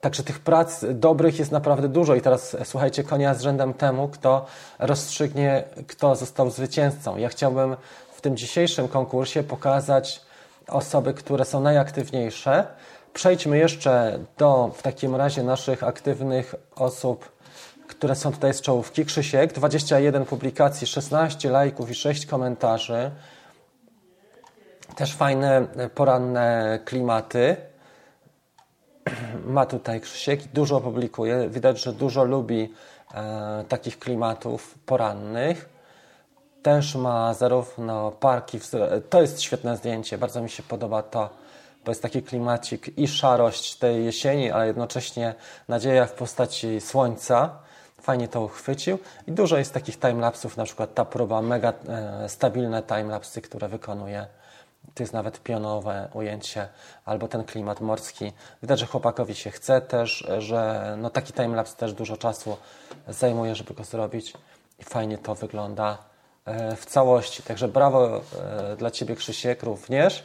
Także 0.00 0.22
tych 0.22 0.40
prac 0.40 0.84
dobrych 0.90 1.38
jest 1.38 1.52
naprawdę 1.52 1.88
dużo 1.88 2.14
i 2.14 2.20
teraz 2.20 2.54
e, 2.54 2.64
słuchajcie, 2.64 3.04
konia 3.04 3.34
z 3.34 3.42
rzędem 3.42 3.74
temu, 3.74 4.08
kto 4.08 4.46
rozstrzygnie, 4.78 5.64
kto 5.88 6.16
został 6.16 6.50
zwycięzcą. 6.50 7.16
Ja 7.16 7.28
chciałbym 7.28 7.76
w 8.12 8.20
tym 8.20 8.36
dzisiejszym 8.36 8.88
konkursie 8.88 9.42
pokazać 9.42 10.20
osoby, 10.68 11.14
które 11.14 11.44
są 11.44 11.60
najaktywniejsze, 11.60 12.66
Przejdźmy 13.12 13.58
jeszcze 13.58 14.18
do 14.38 14.70
w 14.74 14.82
takim 14.82 15.16
razie 15.16 15.42
naszych 15.42 15.84
aktywnych 15.84 16.54
osób, 16.76 17.32
które 18.02 18.14
są 18.14 18.32
tutaj 18.32 18.54
z 18.54 18.60
czołówki. 18.60 19.04
Krzysiek, 19.04 19.52
21 19.52 20.24
publikacji, 20.24 20.86
16 20.86 21.50
lajków 21.50 21.90
i 21.90 21.94
6 21.94 22.26
komentarzy. 22.26 23.10
Też 24.96 25.14
fajne, 25.14 25.66
poranne 25.94 26.78
klimaty. 26.84 27.56
Ma 29.44 29.66
tutaj 29.66 30.00
Krzysiek, 30.00 30.42
dużo 30.42 30.80
publikuje. 30.80 31.48
Widać, 31.48 31.82
że 31.82 31.92
dużo 31.92 32.24
lubi 32.24 32.74
e, 33.14 33.64
takich 33.68 33.98
klimatów 33.98 34.78
porannych. 34.86 35.68
Też 36.62 36.94
ma 36.94 37.34
zarówno 37.34 38.10
parki, 38.10 38.58
to 39.10 39.20
jest 39.20 39.42
świetne 39.42 39.76
zdjęcie, 39.76 40.18
bardzo 40.18 40.42
mi 40.42 40.50
się 40.50 40.62
podoba 40.62 41.02
to 41.02 41.30
bo 41.84 41.90
jest 41.90 42.02
taki 42.02 42.22
klimacik 42.22 42.98
i 42.98 43.08
szarość 43.08 43.76
tej 43.76 44.04
jesieni, 44.04 44.50
ale 44.50 44.66
jednocześnie 44.66 45.34
nadzieja 45.68 46.06
w 46.06 46.12
postaci 46.12 46.80
słońca. 46.80 47.62
Fajnie 48.02 48.28
to 48.28 48.40
uchwycił 48.40 48.98
i 49.26 49.32
dużo 49.32 49.58
jest 49.58 49.74
takich 49.74 49.98
timelapsów, 49.98 50.56
na 50.56 50.64
przykład 50.64 50.94
ta 50.94 51.04
próba, 51.04 51.42
mega 51.42 51.72
e, 51.88 52.28
stabilne 52.28 52.82
timelapsy, 52.82 53.40
które 53.40 53.68
wykonuje. 53.68 54.26
To 54.94 55.02
jest 55.02 55.12
nawet 55.12 55.42
pionowe 55.42 56.08
ujęcie, 56.14 56.68
albo 57.04 57.28
ten 57.28 57.44
klimat 57.44 57.80
morski. 57.80 58.32
Widać, 58.62 58.78
że 58.78 58.86
chłopakowi 58.86 59.34
się 59.34 59.50
chce 59.50 59.80
też, 59.80 60.26
że 60.38 60.94
no 60.98 61.10
taki 61.10 61.32
timelapse 61.32 61.76
też 61.76 61.92
dużo 61.92 62.16
czasu 62.16 62.56
zajmuje, 63.08 63.54
żeby 63.54 63.74
go 63.74 63.84
zrobić 63.84 64.32
i 64.78 64.84
fajnie 64.84 65.18
to 65.18 65.34
wygląda 65.34 65.98
e, 66.44 66.76
w 66.76 66.86
całości. 66.86 67.42
Także 67.42 67.68
brawo 67.68 68.16
e, 68.16 68.76
dla 68.76 68.90
Ciebie 68.90 69.16
Krzysiek 69.16 69.62
również. 69.62 70.24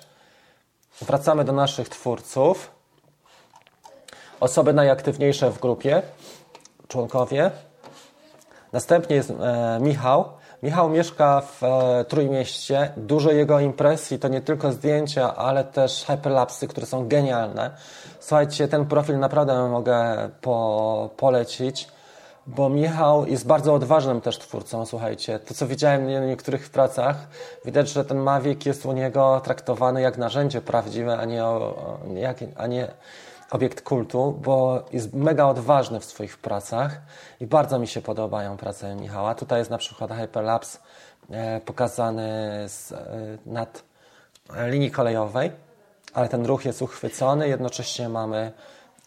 Wracamy 1.02 1.46
do 1.46 1.54
naszych 1.54 1.90
twórców. 1.90 2.72
Osoby 4.40 4.74
najaktywniejsze 4.74 5.52
w 5.52 5.60
grupie, 5.60 6.02
członkowie. 6.88 7.52
Następnie 8.74 9.16
jest 9.16 9.30
e, 9.30 9.80
Michał. 9.82 10.26
Michał 10.64 10.90
mieszka 10.90 11.42
w 11.42 11.64
e, 11.64 12.06
Trójmieście. 12.06 12.92
Dużo 12.98 13.32
jego 13.32 13.60
impresji 13.60 14.20
to 14.20 14.28
nie 14.28 14.42
tylko 14.42 14.72
zdjęcia, 14.72 15.36
ale 15.36 15.64
też 15.64 16.06
hyperlapsy, 16.06 16.68
które 16.68 16.88
są 16.88 17.08
genialne. 17.08 17.72
Słuchajcie, 18.20 18.68
ten 18.68 18.86
profil 18.86 19.20
naprawdę 19.20 19.70
mogę 19.70 20.30
po, 20.42 21.10
polecić. 21.18 21.88
bo 22.48 22.70
Michał 22.70 23.26
jest 23.26 23.48
bardzo 23.48 23.74
odważnym 23.74 24.22
też 24.22 24.40
twórcą, 24.40 24.86
słuchajcie. 24.86 25.40
To, 25.40 25.54
co 25.54 25.68
widziałem 25.68 26.06
w 26.06 26.28
niektórych 26.28 26.70
pracach, 26.70 27.28
widać, 27.66 27.90
że 27.90 28.06
ten 28.06 28.18
Mavic 28.18 28.66
jest 28.66 28.86
u 28.86 28.92
niego 28.92 29.42
traktowany 29.44 30.02
jak 30.02 30.18
narzędzie 30.18 30.62
prawdziwe, 30.62 31.18
a 31.18 31.26
nie, 31.26 31.44
a 32.56 32.68
nie 32.68 32.88
obiekt 33.52 33.82
kultu, 33.82 34.40
bo 34.44 34.86
jest 34.94 35.14
mega 35.14 35.46
odważny 35.46 36.00
w 36.00 36.06
swoich 36.06 36.38
pracach 36.38 37.02
i 37.40 37.48
bardzo 37.48 37.80
mi 37.80 37.88
się 37.88 38.02
podobają 38.02 38.58
prace 38.58 38.96
Michała. 38.96 39.36
Tutaj 39.36 39.60
jest 39.60 39.72
na 39.72 39.78
przykład 39.78 40.12
Hyperlapse 40.12 40.80
e, 41.30 41.62
pokazany 41.62 42.30
z, 42.68 42.92
e, 42.92 43.38
nad 43.46 43.84
linii 44.68 44.92
kolejowej, 44.92 45.52
ale 46.14 46.30
ten 46.30 46.46
ruch 46.46 46.66
jest 46.66 46.82
uchwycony, 46.82 47.48
jednocześnie 47.48 48.10
mamy 48.10 48.52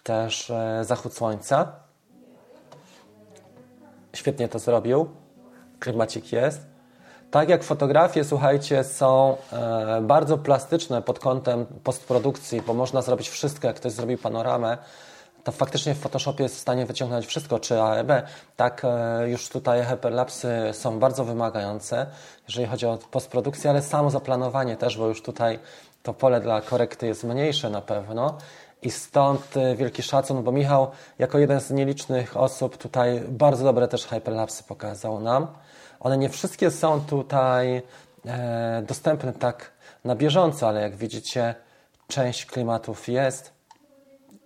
też 0.02 0.50
e, 0.50 0.84
zachód 0.84 1.14
słońca. 1.14 1.72
Świetnie 4.14 4.48
to 4.48 4.58
zrobił. 4.58 5.10
Klimacik 5.80 6.32
jest. 6.32 6.69
Tak 7.30 7.48
jak 7.48 7.64
fotografie, 7.64 8.24
słuchajcie, 8.24 8.84
są 8.84 9.36
e, 9.52 10.00
bardzo 10.02 10.38
plastyczne 10.38 11.02
pod 11.02 11.18
kątem 11.18 11.66
postprodukcji, 11.84 12.62
bo 12.62 12.74
można 12.74 13.02
zrobić 13.02 13.28
wszystko, 13.28 13.66
jak 13.66 13.76
ktoś 13.76 13.92
zrobi 13.92 14.18
panoramę, 14.18 14.78
to 15.44 15.52
faktycznie 15.52 15.94
w 15.94 15.98
Photoshopie 15.98 16.42
jest 16.42 16.56
w 16.56 16.58
stanie 16.58 16.86
wyciągnąć 16.86 17.26
wszystko, 17.26 17.58
czy 17.58 17.82
AEB. 17.82 18.10
Tak, 18.56 18.82
e, 18.84 19.28
już 19.28 19.48
tutaj 19.48 19.84
hyperlapsy 19.84 20.48
są 20.72 20.98
bardzo 20.98 21.24
wymagające, 21.24 22.06
jeżeli 22.48 22.66
chodzi 22.66 22.86
o 22.86 22.98
postprodukcję, 23.10 23.70
ale 23.70 23.82
samo 23.82 24.10
zaplanowanie 24.10 24.76
też, 24.76 24.98
bo 24.98 25.06
już 25.06 25.22
tutaj 25.22 25.58
to 26.02 26.14
pole 26.14 26.40
dla 26.40 26.60
korekty 26.60 27.06
jest 27.06 27.24
mniejsze 27.24 27.70
na 27.70 27.80
pewno. 27.80 28.38
I 28.82 28.90
stąd 28.90 29.56
e, 29.56 29.76
wielki 29.76 30.02
szacun, 30.02 30.42
bo 30.42 30.52
Michał, 30.52 30.90
jako 31.18 31.38
jeden 31.38 31.60
z 31.60 31.70
nielicznych 31.70 32.36
osób, 32.36 32.76
tutaj 32.76 33.20
bardzo 33.28 33.64
dobre 33.64 33.88
też 33.88 34.06
hyperlapsy 34.06 34.64
pokazał 34.64 35.20
nam. 35.20 35.46
One 36.00 36.18
nie 36.18 36.28
wszystkie 36.28 36.70
są 36.70 37.00
tutaj 37.00 37.82
e, 38.26 38.82
dostępne 38.86 39.32
tak 39.32 39.70
na 40.04 40.14
bieżąco, 40.14 40.68
ale 40.68 40.80
jak 40.80 40.96
widzicie, 40.96 41.54
część 42.08 42.46
klimatów 42.46 43.08
jest 43.08 43.52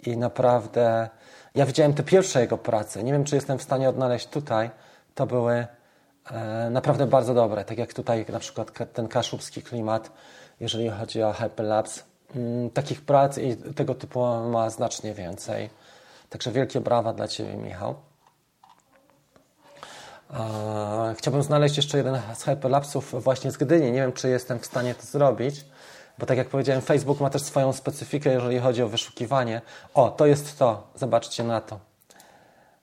i 0.03 0.17
naprawdę 0.17 1.09
ja 1.55 1.67
widziałem 1.67 1.95
te 1.95 2.03
pierwsze 2.03 2.41
jego 2.41 2.59
prace. 2.59 3.05
Nie 3.05 3.13
wiem, 3.13 3.25
czy 3.25 3.35
jestem 3.35 3.59
w 3.59 3.63
stanie 3.63 3.89
odnaleźć 3.89 4.27
tutaj. 4.27 4.71
To 5.15 5.27
były 5.27 5.67
e, 6.31 6.71
naprawdę 6.71 7.07
bardzo 7.07 7.35
dobre. 7.35 7.65
Tak 7.65 7.79
jak 7.79 7.93
tutaj 7.93 8.27
na 8.33 8.39
przykład 8.39 8.93
ten 8.93 9.09
kaszubski 9.09 9.63
klimat, 9.63 10.11
jeżeli 10.61 10.91
chodzi 10.91 11.23
o 11.23 11.33
Hyperlapse. 11.33 12.03
Mm, 12.37 12.71
takich 12.71 13.01
prac 13.01 13.39
i 13.39 13.57
tego 13.57 13.95
typu 13.95 14.21
ma 14.51 14.71
znacznie 14.71 15.15
więcej. 15.15 15.71
Także 16.31 16.53
wielkie 16.53 16.81
brawa 16.81 17.13
dla 17.13 17.29
Ciebie, 17.29 17.57
Michał. 17.57 17.95
Chciałbym 21.17 21.43
znaleźć 21.43 21.77
jeszcze 21.77 21.99
jeden 21.99 22.19
z 22.35 22.43
hyperlapsów 22.43 23.23
właśnie 23.25 23.51
z 23.51 23.57
Gdyni. 23.57 23.93
Nie 23.93 24.01
wiem, 24.01 24.13
czy 24.13 24.29
jestem 24.29 24.59
w 24.59 24.67
stanie 24.67 24.95
to 24.95 25.03
zrobić, 25.03 25.65
bo 26.19 26.27
tak 26.27 26.39
jak 26.39 26.49
powiedziałem, 26.49 26.83
Facebook 26.83 27.21
ma 27.21 27.31
też 27.31 27.43
swoją 27.43 27.73
specyfikę, 27.73 28.33
jeżeli 28.33 28.59
chodzi 28.59 28.83
o 28.83 28.89
wyszukiwanie. 28.89 29.63
O, 29.95 30.11
to 30.11 30.27
jest 30.27 30.59
to. 30.59 30.87
Zobaczcie 30.95 31.45
na 31.45 31.61
to. 31.61 31.79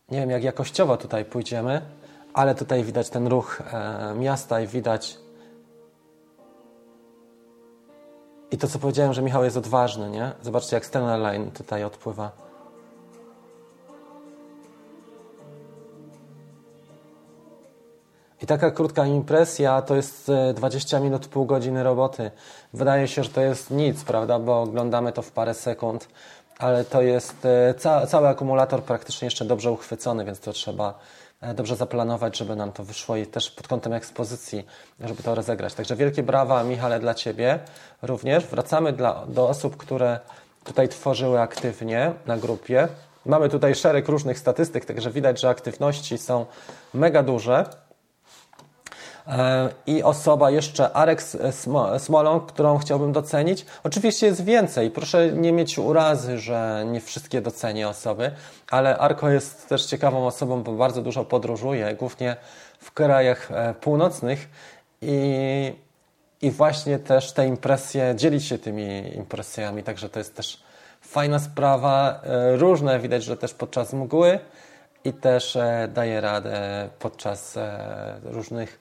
Nie 0.10 0.20
wiem, 0.20 0.30
jak 0.30 0.44
jakościowo 0.44 0.98
tutaj 0.98 1.26
pójdziemy, 1.26 1.82
ale 2.34 2.56
tutaj 2.56 2.84
widać 2.84 3.10
ten 3.10 3.28
ruch 3.28 3.62
e, 3.62 4.14
miasta 4.16 4.62
i 4.62 4.68
widać 4.68 5.18
i 8.52 8.58
to, 8.58 8.68
co 8.68 8.80
powiedziałem, 8.80 9.14
że 9.14 9.22
Michał 9.22 9.44
jest 9.44 9.58
odważny, 9.58 10.10
nie? 10.10 10.32
Zobaczcie, 10.42 10.76
jak 10.76 10.86
Stena 10.86 11.18
Line 11.18 11.52
tutaj 11.52 11.84
odpływa. 11.84 12.51
Taka 18.52 18.72
krótka 18.72 19.06
impresja 19.06 19.82
to 19.82 19.96
jest 19.96 20.32
20 20.56 20.98
e, 20.98 21.02
minut, 21.02 21.28
pół 21.28 21.46
godziny 21.46 21.84
roboty. 21.84 22.32
Wydaje 22.74 23.08
się, 23.08 23.24
że 23.24 23.30
to 23.30 23.42
jest 23.42 23.72
nic, 23.72 24.04
prawda, 24.04 24.40
bo 24.40 24.62
oglądamy 24.62 25.12
to 25.12 25.22
w 25.22 25.32
parę 25.32 25.54
sekund, 25.54 26.08
ale 26.60 26.86
to 26.86 27.02
jest 27.02 27.46
e, 27.46 27.74
ca 27.74 28.08
cały 28.08 28.28
akumulator 28.28 28.84
praktycznie 28.84 29.26
jeszcze 29.26 29.46
dobrze 29.46 29.72
uchwycony, 29.72 30.26
więc 30.26 30.40
to 30.40 30.54
trzeba 30.54 31.00
e, 31.42 31.54
dobrze 31.54 31.76
zaplanować, 31.76 32.38
żeby 32.38 32.56
nam 32.56 32.72
to 32.72 32.84
wyszło 32.84 33.16
i 33.16 33.26
też 33.26 33.52
pod 33.52 33.68
kątem 33.68 33.94
ekspozycji, 33.94 34.66
żeby 35.00 35.24
to 35.24 35.36
rozegrać. 35.36 35.74
Także 35.74 35.96
wielkie 35.96 36.24
brawa, 36.24 36.64
Michale, 36.64 37.00
dla 37.00 37.14
Ciebie 37.14 37.60
również. 38.02 38.46
Wracamy 38.46 38.94
dla, 38.94 39.26
do 39.26 39.50
osób, 39.50 39.78
które 39.78 40.20
tutaj 40.64 40.90
tworzyły 40.90 41.42
aktywnie 41.42 42.14
na 42.26 42.38
grupie. 42.38 42.88
Mamy 43.26 43.50
tutaj 43.50 43.76
szereg 43.76 44.08
różnych 44.08 44.40
statystyk, 44.40 44.86
także 44.86 45.12
widać, 45.12 45.42
że 45.42 45.50
aktywności 45.50 46.18
są 46.18 46.46
mega 46.94 47.24
duże. 47.24 47.66
E, 49.28 49.70
i 49.88 50.04
osoba 50.04 50.52
jeszcze 50.52 50.94
Arek 50.94 51.24
Smolą, 51.98 52.40
którą 52.40 52.78
chciałbym 52.78 53.12
docenić. 53.12 53.66
Oczywiście 53.84 54.28
jest 54.28 54.44
więcej. 54.44 54.92
Proszę 54.92 55.32
nie 55.32 55.52
mieć 55.52 55.78
urazy, 55.78 56.40
że 56.40 56.86
nie 56.88 57.02
wszystkie 57.02 57.42
docenię 57.42 57.90
osoby, 57.90 58.32
ale 58.72 58.98
Arko 58.98 59.30
jest 59.30 59.70
też 59.70 59.86
ciekawą 59.86 60.28
osobą, 60.28 60.64
bo 60.64 60.72
bardzo 60.72 61.02
dużo 61.02 61.26
podróżuje, 61.26 61.96
głównie 61.96 62.36
w 62.80 62.92
krajach 62.92 63.52
e, 63.52 63.74
północnych 63.74 64.50
i, 65.02 65.74
i 66.42 66.52
właśnie 66.52 67.00
też 67.00 67.32
te 67.32 67.48
impresje, 67.48 68.14
dzielić 68.16 68.46
się 68.46 68.58
tymi 68.58 69.16
impresjami, 69.16 69.84
także 69.84 70.10
to 70.10 70.20
jest 70.20 70.36
też 70.36 70.64
fajna 71.02 71.40
sprawa. 71.40 72.22
E, 72.24 72.58
różne 72.58 73.00
widać, 73.00 73.24
że 73.24 73.38
też 73.38 73.54
podczas 73.54 73.94
mgły 73.94 74.40
i 75.04 75.14
też 75.14 75.58
daje 75.94 76.22
radę 76.22 76.90
podczas 77.00 77.58
różnych 78.24 78.80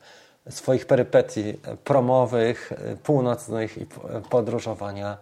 swoich 0.50 0.86
perypetii 0.86 1.60
promowych, 1.84 2.72
północnych 3.02 3.78
i 3.78 3.86
podróżowania 4.30 5.16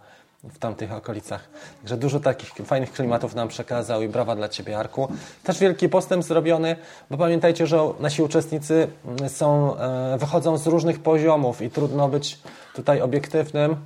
w 0.44 0.58
tamtych 0.58 0.92
okolicach. 0.92 1.48
Także 1.80 1.96
dużo 1.96 2.20
takich 2.20 2.66
fajnych 2.66 2.92
klimatów 2.92 3.34
nam 3.34 3.48
przekazał 3.48 4.02
i 4.02 4.08
brawa 4.08 4.36
dla 4.36 4.48
Ciebie, 4.48 4.78
Arku. 4.78 5.08
Też 5.44 5.58
wielki 5.58 5.88
postęp 5.88 6.24
zrobiony, 6.24 6.76
bo 7.10 7.16
pamiętajcie, 7.16 7.66
że 7.66 7.80
nasi 8.00 8.22
uczestnicy 8.22 8.88
są, 9.28 9.76
e, 9.76 10.18
wychodzą 10.18 10.58
z 10.58 10.66
różnych 10.66 11.00
poziomów 11.00 11.62
i 11.62 11.70
trudno 11.70 12.08
być 12.08 12.38
tutaj 12.74 13.00
obiektywnym 13.00 13.76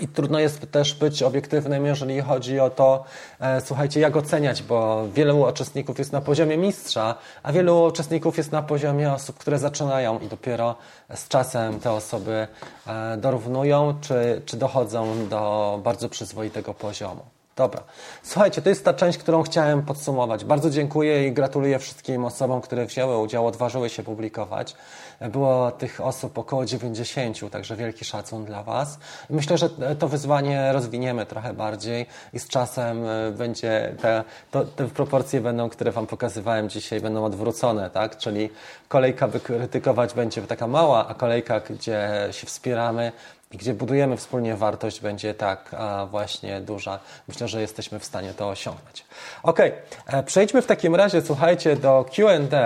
i 0.00 0.08
trudno 0.08 0.38
jest 0.38 0.70
też 0.70 0.94
być 0.94 1.22
obiektywnym, 1.22 1.86
jeżeli 1.86 2.20
chodzi 2.20 2.60
o 2.60 2.70
to, 2.70 3.04
e, 3.40 3.60
słuchajcie, 3.60 4.00
jak 4.00 4.16
oceniać, 4.16 4.62
bo 4.62 5.08
wielu 5.14 5.40
uczestników 5.40 5.98
jest 5.98 6.12
na 6.12 6.20
poziomie 6.20 6.56
mistrza, 6.56 7.14
a 7.42 7.52
wielu 7.52 7.84
uczestników 7.84 8.38
jest 8.38 8.52
na 8.52 8.62
poziomie 8.62 9.12
osób, 9.12 9.38
które 9.38 9.58
zaczynają 9.58 10.18
i 10.18 10.26
dopiero 10.26 10.76
z 11.14 11.28
czasem 11.28 11.80
te 11.80 11.92
osoby 11.92 12.48
e, 12.86 13.16
dorównują, 13.16 13.94
czy, 14.00 14.42
czy 14.46 14.56
dochodzą 14.56 15.28
do 15.28 15.80
bardzo 15.84 16.08
przyzwoitego 16.08 16.74
poziomu. 16.74 17.37
Dobra. 17.58 17.82
Słuchajcie, 18.22 18.62
to 18.62 18.68
jest 18.68 18.84
ta 18.84 18.94
część, 18.94 19.18
którą 19.18 19.42
chciałem 19.42 19.82
podsumować. 19.82 20.44
Bardzo 20.44 20.70
dziękuję 20.70 21.28
i 21.28 21.32
gratuluję 21.32 21.78
wszystkim 21.78 22.24
osobom, 22.24 22.60
które 22.60 22.86
wzięły 22.86 23.18
udział, 23.18 23.46
odważyły 23.46 23.88
się 23.88 24.02
publikować. 24.02 24.76
Było 25.20 25.70
tych 25.70 26.00
osób 26.00 26.38
około 26.38 26.64
90, 26.64 27.50
także 27.50 27.76
wielki 27.76 28.04
szacun 28.04 28.44
dla 28.44 28.62
Was. 28.62 28.98
Myślę, 29.30 29.58
że 29.58 29.70
to 29.98 30.08
wyzwanie 30.08 30.72
rozwiniemy 30.72 31.26
trochę 31.26 31.54
bardziej 31.54 32.06
i 32.32 32.38
z 32.38 32.48
czasem 32.48 33.06
e, 33.06 33.30
będzie 33.30 33.94
te, 34.02 34.24
to, 34.50 34.64
te 34.64 34.88
proporcje 34.88 35.40
będą, 35.40 35.68
które 35.68 35.92
Wam 35.92 36.06
pokazywałem 36.06 36.68
dzisiaj, 36.68 37.00
będą 37.00 37.24
odwrócone, 37.24 37.90
tak? 37.90 38.16
Czyli 38.16 38.50
kolejka, 38.88 39.28
by 39.28 39.40
krytykować 39.40 40.14
będzie 40.14 40.42
taka 40.42 40.66
mała, 40.66 41.08
a 41.08 41.14
kolejka, 41.14 41.60
gdzie 41.60 42.28
się 42.30 42.46
wspieramy, 42.46 43.12
gdzie 43.50 43.74
budujemy 43.74 44.16
wspólnie 44.16 44.56
wartość, 44.56 45.00
będzie 45.00 45.34
tak 45.34 45.70
właśnie 46.10 46.60
duża. 46.60 46.98
Myślę, 47.28 47.48
że 47.48 47.60
jesteśmy 47.60 47.98
w 47.98 48.04
stanie 48.04 48.34
to 48.34 48.48
osiągnąć. 48.48 49.04
Ok, 49.42 49.60
e, 49.60 50.22
przejdźmy 50.22 50.62
w 50.62 50.66
takim 50.66 50.94
razie, 50.94 51.22
słuchajcie, 51.22 51.76
do 51.76 52.04
QA, 52.16 52.58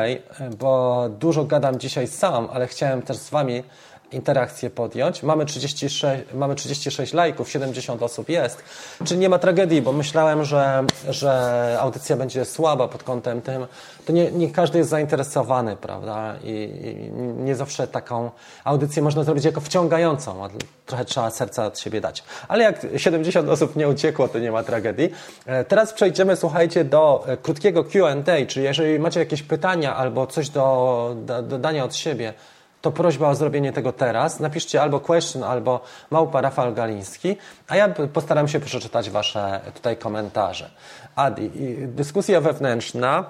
bo 0.59 1.09
dużo 1.09 1.45
gadam 1.45 1.79
dzisiaj 1.79 2.07
sam, 2.07 2.49
ale 2.53 2.67
chciałem 2.67 3.03
też 3.03 3.17
z 3.17 3.31
Wami 3.31 3.63
interakcję 4.15 4.71
podjąć. 4.71 5.23
Mamy 5.23 5.47
36, 5.47 6.05
mamy 6.35 6.55
36 6.55 7.13
lajków, 7.13 7.51
70 7.51 8.03
osób 8.03 8.29
jest. 8.29 8.63
Czyli 9.05 9.21
nie 9.21 9.29
ma 9.29 9.39
tragedii, 9.39 9.83
bo 9.83 9.93
myślałem, 9.93 10.45
że, 10.45 10.85
że 11.09 11.77
audycja 11.81 12.17
będzie 12.17 12.45
słaba 12.45 12.89
pod 12.89 13.03
kątem 13.03 13.43
tym. 13.43 13.67
To 14.07 14.13
nie, 14.13 14.31
nie 14.31 14.51
każdy 14.51 14.79
jest 14.79 14.91
zainteresowany, 14.91 15.77
prawda? 15.77 16.35
I, 16.45 16.49
I, 16.49 17.13
nie 17.45 17.55
zawsze 17.55 17.89
taką 17.89 18.31
audycję 18.65 19.03
można 19.03 19.25
zrobić 19.25 19.45
jako 19.45 19.61
wciągającą, 19.61 20.49
trochę 20.87 21.05
trzeba 21.05 21.31
serca 21.31 21.67
od 21.67 21.79
siebie 21.79 22.01
dać. 22.01 22.25
Ale 22.49 22.65
jak 22.65 22.87
70 22.97 23.49
osób 23.49 23.77
nie 23.77 23.89
uciekło, 23.89 24.29
to 24.29 24.39
nie 24.39 24.53
ma 24.53 24.63
tragedii. 24.63 25.11
E, 25.47 25.65
teraz 25.65 25.93
przejdziemy, 25.93 26.37
słuchajcie, 26.37 26.85
do 26.85 27.25
e, 27.27 27.37
krótkiego 27.37 27.85
Q&A, 27.85 28.47
czyli 28.47 28.65
jeżeli 28.65 28.99
macie 28.99 29.21
jakieś 29.21 29.43
pytania 29.43 29.97
albo 29.97 30.27
coś 30.27 30.49
do, 30.49 31.17
do 31.17 31.43
dodania 31.43 31.85
od 31.85 31.97
siebie, 31.97 32.35
to 32.83 32.91
prośba 32.91 33.29
o 33.29 33.35
zrobienie 33.35 33.73
tego 33.73 33.93
teraz. 33.93 34.41
Napiszcie 34.41 34.83
albo 34.83 35.01
question, 35.01 35.45
albo 35.45 35.81
małpa 36.11 36.41
Rafał 36.41 36.75
Galiński, 36.75 37.37
a 37.69 37.77
ja 37.77 37.89
postaram 37.89 38.49
się 38.49 38.61
przeczytać 38.61 39.11
Wasze 39.11 39.61
tutaj 39.75 39.97
komentarze. 39.97 40.71
Adi, 41.17 41.51
dyskusja 41.87 42.41
wewnętrzna. 42.41 43.25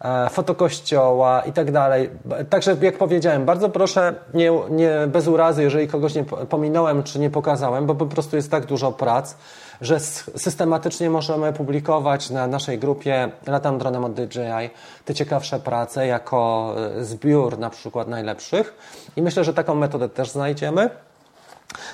e, 0.00 0.30
fotokościoła 0.30 1.40
i 1.40 1.52
tak 1.52 1.72
dalej. 1.72 2.10
Także 2.50 2.76
jak 2.80 2.98
powiedziałem, 2.98 3.44
bardzo 3.44 3.68
proszę 3.68 4.14
nie, 4.34 4.52
nie 4.70 4.90
bez 5.06 5.28
urazy, 5.28 5.62
jeżeli 5.62 5.88
kogoś 5.88 6.14
nie 6.14 6.24
pominąłem 6.24 7.02
czy 7.02 7.18
nie 7.18 7.30
pokazałem, 7.30 7.86
bo 7.86 7.94
po 7.94 8.06
prostu 8.06 8.36
jest 8.36 8.50
tak 8.50 8.66
dużo 8.66 8.92
prac, 8.92 9.36
że 9.80 10.00
systematycznie 10.36 11.10
możemy 11.10 11.52
publikować 11.52 12.30
na 12.30 12.46
naszej 12.46 12.78
grupie 12.78 13.30
Latam 13.46 13.78
Dronem 13.78 14.04
od 14.04 14.14
DJI 14.14 14.70
te 15.04 15.14
ciekawsze 15.14 15.60
prace 15.60 16.06
jako 16.06 16.74
e, 16.98 17.04
zbiór 17.04 17.58
na 17.58 17.70
przykład 17.70 18.08
najlepszych 18.08 18.74
i 19.16 19.22
myślę, 19.22 19.44
że 19.44 19.54
taką 19.54 19.74
metodę 19.74 20.08
też 20.08 20.30
znajdziemy. 20.30 20.90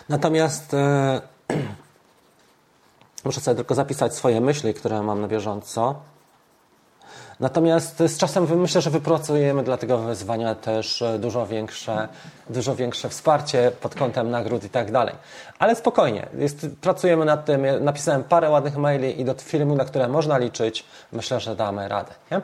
Natomiast 0.09 0.75
e, 0.75 1.21
muszę 3.25 3.41
sobie 3.41 3.55
tylko 3.57 3.75
zapisać 3.75 4.15
swoje 4.15 4.41
myśli, 4.41 4.75
które 4.75 5.03
mam 5.03 5.21
na 5.21 5.29
bieżąco. 5.29 5.95
Natomiast 7.43 7.99
z 7.99 8.19
czasem 8.19 8.61
myślę, 8.61 8.81
że 8.81 8.91
wypracujemy 8.91 9.63
dla 9.63 9.77
tego 9.77 9.99
wyzwania 9.99 10.55
też 10.55 11.03
e, 11.03 11.19
dużo 11.19 11.47
większe, 11.47 12.09
dużo 12.51 12.75
większe 12.75 13.09
wsparcie 13.09 13.73
pod 13.81 13.95
kątem 13.95 14.31
nagród 14.31 14.65
i 14.65 14.71
tak 14.71 14.93
dalej. 14.93 15.15
Ale 15.59 15.75
spokojnie, 15.75 16.27
jest, 16.39 16.67
pracujemy 16.81 17.25
nad 17.25 17.45
tym. 17.45 17.67
napisałem 17.81 18.25
parę 18.25 18.51
ładnych 18.51 18.77
maili 18.77 19.21
i 19.21 19.25
do 19.25 19.35
filmu, 19.35 19.75
na 19.75 19.85
które 19.85 20.09
można 20.09 20.39
liczyć, 20.39 20.85
myślę, 21.13 21.41
że 21.41 21.57
damy 21.57 21.89
radę. 21.89 22.13
Nie? 22.31 22.41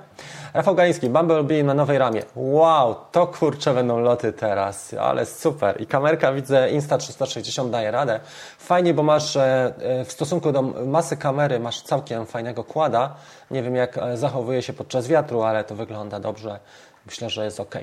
Rafał 0.54 0.74
Galiński, 0.74 1.10
Bumblebee 1.10 1.64
na 1.64 1.74
nowej 1.74 1.98
ramie. 1.98 2.22
Wow, 2.36 2.94
to 3.12 3.26
kurcze 3.26 3.74
będą 3.74 3.98
loty 4.00 4.32
teraz, 4.32 4.94
ale 4.94 5.26
super. 5.26 5.80
I 5.80 5.86
kamerka 5.86 6.32
widzę 6.32 6.68
Insta360 6.72 7.70
daje 7.70 7.90
radę. 7.90 8.20
Fajnie, 8.58 8.94
bo 8.94 9.02
masz 9.02 9.36
e, 9.36 9.72
e, 9.78 10.04
w 10.04 10.12
stosunku 10.12 10.52
do 10.52 10.62
masy 10.62 11.16
kamery 11.16 11.60
masz 11.60 11.82
całkiem 11.82 12.26
fajnego 12.26 12.64
kłada. 12.64 13.14
Nie 13.50 13.62
wiem 13.62 13.76
jak 13.76 13.98
zachowuje 14.14 14.62
się 14.62 14.72
podczas 14.88 15.08
wiatru, 15.08 15.42
ale 15.42 15.64
to 15.64 15.74
wygląda 15.74 16.20
dobrze. 16.20 16.58
Myślę, 17.06 17.30
że 17.30 17.44
jest 17.44 17.60
ok. 17.60 17.74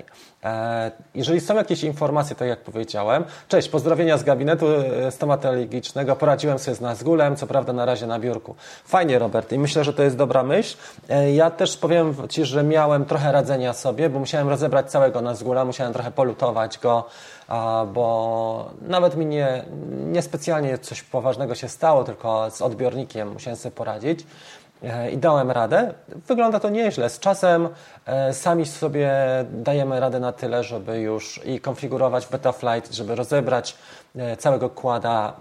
E, 0.44 0.92
jeżeli 1.16 1.42
są 1.42 1.56
jakieś 1.56 1.84
informacje, 1.84 2.36
tak 2.36 2.48
jak 2.48 2.60
powiedziałem, 2.60 3.24
cześć, 3.48 3.70
pozdrowienia 3.70 4.18
z 4.18 4.24
gabinetu 4.24 4.66
e, 4.68 5.12
stomatologicznego. 5.12 6.16
Poradziłem 6.16 6.60
sobie 6.60 6.76
z 6.76 6.82
Nazgulem, 6.82 7.36
co 7.36 7.48
prawda 7.48 7.74
na 7.74 7.86
razie 7.86 8.08
na 8.08 8.20
biurku. 8.20 8.56
Fajnie, 8.86 9.20
Robert, 9.20 9.52
i 9.52 9.60
myślę, 9.60 9.84
że 9.84 9.94
to 9.94 10.04
jest 10.04 10.16
dobra 10.16 10.44
myśl. 10.44 10.78
E, 11.10 11.32
ja 11.32 11.52
też 11.52 11.78
powiem 11.78 12.16
Ci, 12.30 12.46
że 12.46 12.64
miałem 12.64 13.06
trochę 13.06 13.32
radzenia 13.32 13.74
sobie, 13.74 14.10
bo 14.10 14.20
musiałem 14.20 14.50
rozebrać 14.50 14.92
całego 14.92 15.22
Nazgula, 15.22 15.66
musiałem 15.66 15.94
trochę 15.94 16.12
polutować 16.12 16.80
go, 16.80 17.08
bo 17.94 18.70
nawet 18.82 19.18
mi 19.18 19.26
nie, 19.26 19.66
niespecjalnie 19.92 20.78
coś 20.78 21.04
poważnego 21.04 21.56
się 21.56 21.70
stało, 21.70 22.04
tylko 22.04 22.52
z 22.52 22.62
odbiornikiem 22.62 23.32
musiałem 23.32 23.58
sobie 23.58 23.76
poradzić. 23.76 24.20
E, 24.84 25.12
i 25.12 25.18
dałem 25.18 25.52
radę. 25.52 25.94
Wygląda 26.28 26.60
to 26.60 26.70
nieźle. 26.70 27.10
Z 27.10 27.20
czasem 27.20 27.70
e, 28.06 28.34
sami 28.34 28.66
sobie 28.66 29.12
dajemy 29.52 30.00
radę 30.00 30.20
na 30.20 30.32
tyle, 30.32 30.64
żeby 30.64 31.00
już 31.00 31.42
i 31.46 31.60
konfigurować 31.60 32.28
Betaflight, 32.28 32.94
żeby 32.94 33.16
rozebrać 33.16 33.76
całego 34.38 34.70
kłada 34.70 35.34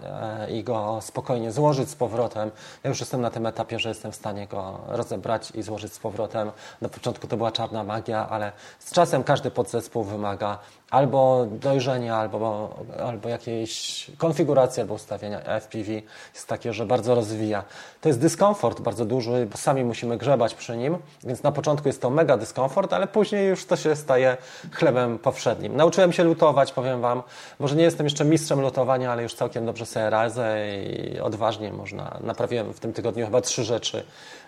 i 0.51 0.63
go 0.63 0.99
spokojnie 1.01 1.51
złożyć 1.51 1.89
z 1.89 1.95
powrotem. 1.95 2.51
Ja 2.83 2.89
już 2.89 2.99
jestem 2.99 3.21
na 3.21 3.29
tym 3.29 3.45
etapie, 3.45 3.79
że 3.79 3.89
jestem 3.89 4.11
w 4.11 4.15
stanie 4.15 4.47
go 4.47 4.79
rozebrać 4.87 5.51
i 5.51 5.63
złożyć 5.63 5.93
z 5.93 5.99
powrotem. 5.99 6.51
Na 6.81 6.89
początku 6.89 7.27
to 7.27 7.37
była 7.37 7.51
czarna 7.51 7.83
magia, 7.83 8.29
ale 8.29 8.51
z 8.79 8.91
czasem 8.91 9.23
każdy 9.23 9.51
podzespół 9.51 10.03
wymaga 10.03 10.59
albo 10.89 11.45
dojrzenia, 11.51 12.15
albo, 12.15 12.75
albo 13.05 13.29
jakiejś 13.29 14.11
konfiguracji, 14.17 14.81
albo 14.81 14.93
ustawienia 14.93 15.39
FPV 15.39 15.91
jest 16.33 16.47
takie, 16.47 16.73
że 16.73 16.85
bardzo 16.85 17.15
rozwija. 17.15 17.63
To 18.01 18.09
jest 18.09 18.19
dyskomfort 18.19 18.81
bardzo 18.81 19.05
duży, 19.05 19.47
bo 19.51 19.57
sami 19.57 19.83
musimy 19.83 20.17
grzebać 20.17 20.55
przy 20.55 20.77
nim, 20.77 20.97
więc 21.23 21.43
na 21.43 21.51
początku 21.51 21.87
jest 21.87 22.01
to 22.01 22.09
mega 22.09 22.37
dyskomfort, 22.37 22.93
ale 22.93 23.07
później 23.07 23.49
już 23.49 23.65
to 23.65 23.75
się 23.75 23.95
staje 23.95 24.37
chlebem 24.71 25.19
powszednim. 25.19 25.75
Nauczyłem 25.75 26.13
się 26.13 26.23
lutować, 26.23 26.73
powiem 26.73 27.01
Wam. 27.01 27.23
Może 27.59 27.75
nie 27.75 27.83
jestem 27.83 28.05
jeszcze 28.05 28.25
mistrzem 28.25 28.61
lutowania, 28.65 29.11
ale 29.11 29.23
już 29.23 29.33
całkiem 29.33 29.65
dobrze 29.65 29.85
sobie 29.85 30.09
radzę 30.09 30.57
i 30.77 31.19
odważnie 31.19 31.73
można. 31.73 32.17
Naprawiłem 32.21 32.73
w 32.73 32.79
tym 32.79 32.93
tygodniu 32.93 33.25
chyba 33.25 33.41
trzy 33.41 33.63
rzeczy 33.63 34.03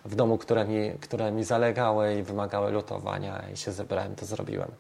w 0.06 0.16
domu, 0.16 0.38
które 0.38 0.66
mi, 0.66 0.92
które 1.02 1.32
mi 1.32 1.44
zalegały 1.44 2.16
i 2.16 2.24
wymagały 2.24 2.72
lutowania 2.72 3.44
i 3.54 3.58
się 3.58 3.72
zebrałem, 3.72 4.16
to 4.16 4.26
zrobiłem. 4.26 4.72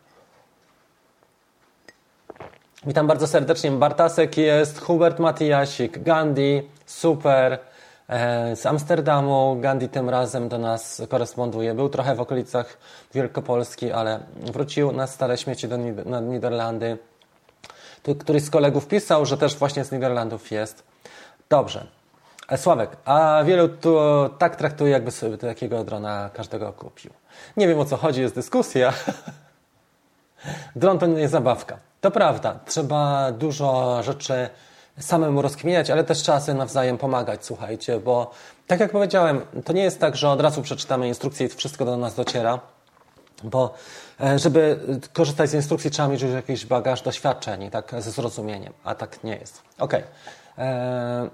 Witam 2.85 3.07
bardzo 3.07 3.27
serdecznie. 3.27 3.71
Bartasek 3.71 4.37
jest, 4.37 4.81
Hubert 4.81 5.19
Matijasik, 5.19 6.03
Gandhi, 6.03 6.69
super. 6.85 7.59
E, 8.09 8.55
z 8.55 8.65
Amsterdamu 8.65 9.57
Gandhi 9.61 9.89
tym 9.89 10.09
razem 10.09 10.49
do 10.49 10.57
nas 10.57 11.01
koresponduje. 11.09 11.73
Był 11.73 11.89
trochę 11.89 12.15
w 12.15 12.21
okolicach 12.21 12.77
Wielkopolski, 13.13 13.91
ale 13.91 14.19
wrócił 14.35 14.91
na 14.91 15.07
stare 15.07 15.37
śmieci 15.37 15.67
do 15.67 15.77
na 16.05 16.19
Niderlandy. 16.19 16.97
Tu 18.07 18.15
któryś 18.15 18.43
z 18.43 18.49
kolegów 18.49 18.87
pisał, 18.87 19.25
że 19.25 19.37
też 19.37 19.55
właśnie 19.55 19.85
z 19.85 19.91
Niderlandów 19.91 20.51
jest. 20.51 20.83
Dobrze. 21.49 21.87
E, 22.49 22.57
Sławek, 22.57 22.97
a 23.05 23.43
wielu 23.45 23.69
tu 23.69 23.97
tak 24.37 24.55
traktuje, 24.55 24.91
jakby 24.91 25.11
sobie 25.11 25.37
takiego 25.37 25.83
drona 25.83 26.29
każdego 26.33 26.73
kupił. 26.73 27.11
Nie 27.57 27.67
wiem 27.67 27.79
o 27.79 27.85
co 27.85 27.97
chodzi, 27.97 28.21
jest 28.21 28.35
dyskusja. 28.35 28.93
Dron 30.75 30.99
to 30.99 31.05
nie 31.05 31.29
zabawka. 31.29 31.77
To 32.01 32.11
prawda, 32.11 32.59
trzeba 32.65 33.31
dużo 33.31 34.03
rzeczy 34.03 34.49
samemu 34.99 35.41
rozkminiać, 35.41 35.89
ale 35.89 36.03
też 36.03 36.17
trzeba 36.17 36.39
sobie 36.39 36.57
nawzajem 36.57 36.97
pomagać, 36.97 37.45
słuchajcie, 37.45 37.99
bo 37.99 38.31
tak 38.67 38.79
jak 38.79 38.91
powiedziałem, 38.91 39.41
to 39.65 39.73
nie 39.73 39.83
jest 39.83 39.99
tak, 39.99 40.15
że 40.15 40.29
od 40.29 40.41
razu 40.41 40.61
przeczytamy 40.61 41.07
instrukcję 41.07 41.45
i 41.45 41.49
wszystko 41.49 41.85
do 41.85 41.97
nas 41.97 42.15
dociera, 42.15 42.59
bo 43.43 43.73
żeby 44.35 44.79
korzystać 45.13 45.49
z 45.49 45.53
instrukcji 45.53 45.91
trzeba 45.91 46.07
mieć 46.07 46.21
już 46.21 46.31
jakiś 46.31 46.65
bagaż 46.65 47.01
doświadczeń, 47.01 47.69
tak 47.69 47.91
ze 47.99 48.11
zrozumieniem, 48.11 48.73
a 48.83 48.95
tak 48.95 49.23
nie 49.23 49.35
jest. 49.35 49.61
Ok. 49.79 49.93
Eee... 50.57 51.29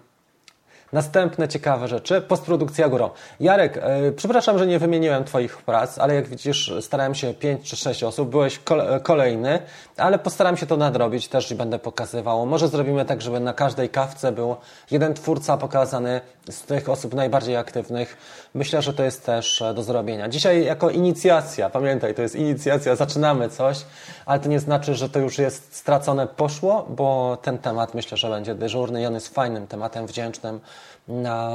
Następne 0.94 1.48
ciekawe 1.48 1.88
rzeczy. 1.88 2.22
Postprodukcja 2.22 2.90
górą. 2.90 3.10
Jarek, 3.40 3.78
e, 3.78 4.12
przepraszam, 4.12 4.58
że 4.58 4.68
nie 4.68 4.80
wymieniłem 4.80 5.24
Twoich 5.24 5.58
prac, 5.58 5.98
ale 5.98 6.16
jak 6.16 6.28
widzisz, 6.28 6.74
starałem 6.82 7.16
się 7.16 7.34
5 7.34 7.70
czy 7.70 7.76
6 7.76 8.04
osób. 8.04 8.30
Byłeś 8.30 8.60
kolejny, 9.04 9.60
ale 9.98 10.20
postaram 10.20 10.58
się 10.58 10.66
to 10.66 10.78
nadrobić 10.78 11.28
też 11.28 11.52
i 11.52 11.56
będę 11.56 11.80
pokazywał. 11.80 12.46
Może 12.46 12.68
zrobimy 12.68 13.06
tak, 13.06 13.22
żeby 13.22 13.40
na 13.40 13.54
każdej 13.54 13.90
kawce 13.90 14.32
był 14.32 14.56
jeden 14.92 15.14
twórca 15.14 15.58
pokazany 15.58 16.22
z 16.50 16.62
tych 16.62 16.90
osób 16.90 17.14
najbardziej 17.14 17.58
aktywnych. 17.58 18.18
Myślę, 18.54 18.82
że 18.82 18.94
to 18.94 19.04
jest 19.04 19.26
też 19.26 19.62
e, 19.62 19.74
do 19.74 19.84
zrobienia. 19.84 20.30
Dzisiaj 20.30 20.66
jako 20.66 20.90
inicjacja, 20.90 21.70
pamiętaj, 21.70 22.16
to 22.16 22.22
jest 22.22 22.36
inicjacja, 22.36 22.96
zaczynamy 22.96 23.50
coś, 23.50 23.86
ale 24.26 24.40
to 24.40 24.50
nie 24.50 24.60
znaczy, 24.60 24.96
że 24.96 25.10
to 25.10 25.20
już 25.20 25.38
jest 25.38 25.76
stracone, 25.76 26.28
poszło, 26.28 26.86
bo 26.90 27.38
ten 27.42 27.58
temat 27.58 27.94
myślę, 27.94 28.18
że 28.18 28.30
będzie 28.30 28.56
dyżurny 28.56 29.02
i 29.02 29.06
on 29.06 29.14
jest 29.14 29.34
fajnym 29.34 29.68
tematem, 29.68 30.08
wdzięcznym 30.08 30.60
na 31.08 31.52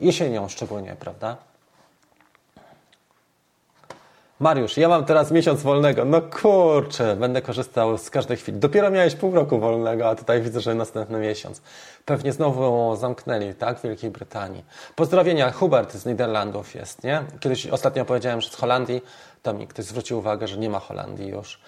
jesienią 0.00 0.48
szczególnie, 0.48 0.96
prawda? 1.00 1.36
Mariusz, 4.40 4.76
ja 4.76 4.88
mam 4.88 5.04
teraz 5.04 5.30
miesiąc 5.30 5.62
wolnego. 5.62 6.04
No 6.04 6.22
kurczę, 6.22 7.16
będę 7.16 7.42
korzystał 7.42 7.98
z 7.98 8.10
każdej 8.10 8.36
chwili. 8.36 8.58
Dopiero 8.58 8.90
miałeś 8.90 9.14
pół 9.14 9.34
roku 9.34 9.58
wolnego, 9.58 10.08
a 10.08 10.14
tutaj 10.14 10.42
widzę, 10.42 10.60
że 10.60 10.74
następny 10.74 11.18
miesiąc. 11.18 11.62
Pewnie 12.04 12.32
znowu 12.32 12.96
zamknęli, 12.96 13.54
tak? 13.54 13.78
W 13.78 13.82
Wielkiej 13.82 14.10
Brytanii. 14.10 14.64
Pozdrowienia, 14.96 15.52
Hubert 15.52 15.94
z 15.94 16.06
Niderlandów 16.06 16.74
jest, 16.74 17.04
nie? 17.04 17.22
Kiedyś 17.40 17.66
ostatnio 17.66 18.04
powiedziałem, 18.04 18.40
że 18.40 18.50
z 18.50 18.54
Holandii, 18.54 19.02
to 19.42 19.54
mi 19.54 19.66
ktoś 19.66 19.84
zwrócił 19.84 20.18
uwagę, 20.18 20.48
że 20.48 20.56
nie 20.56 20.70
ma 20.70 20.78
Holandii 20.78 21.28
już. 21.28 21.60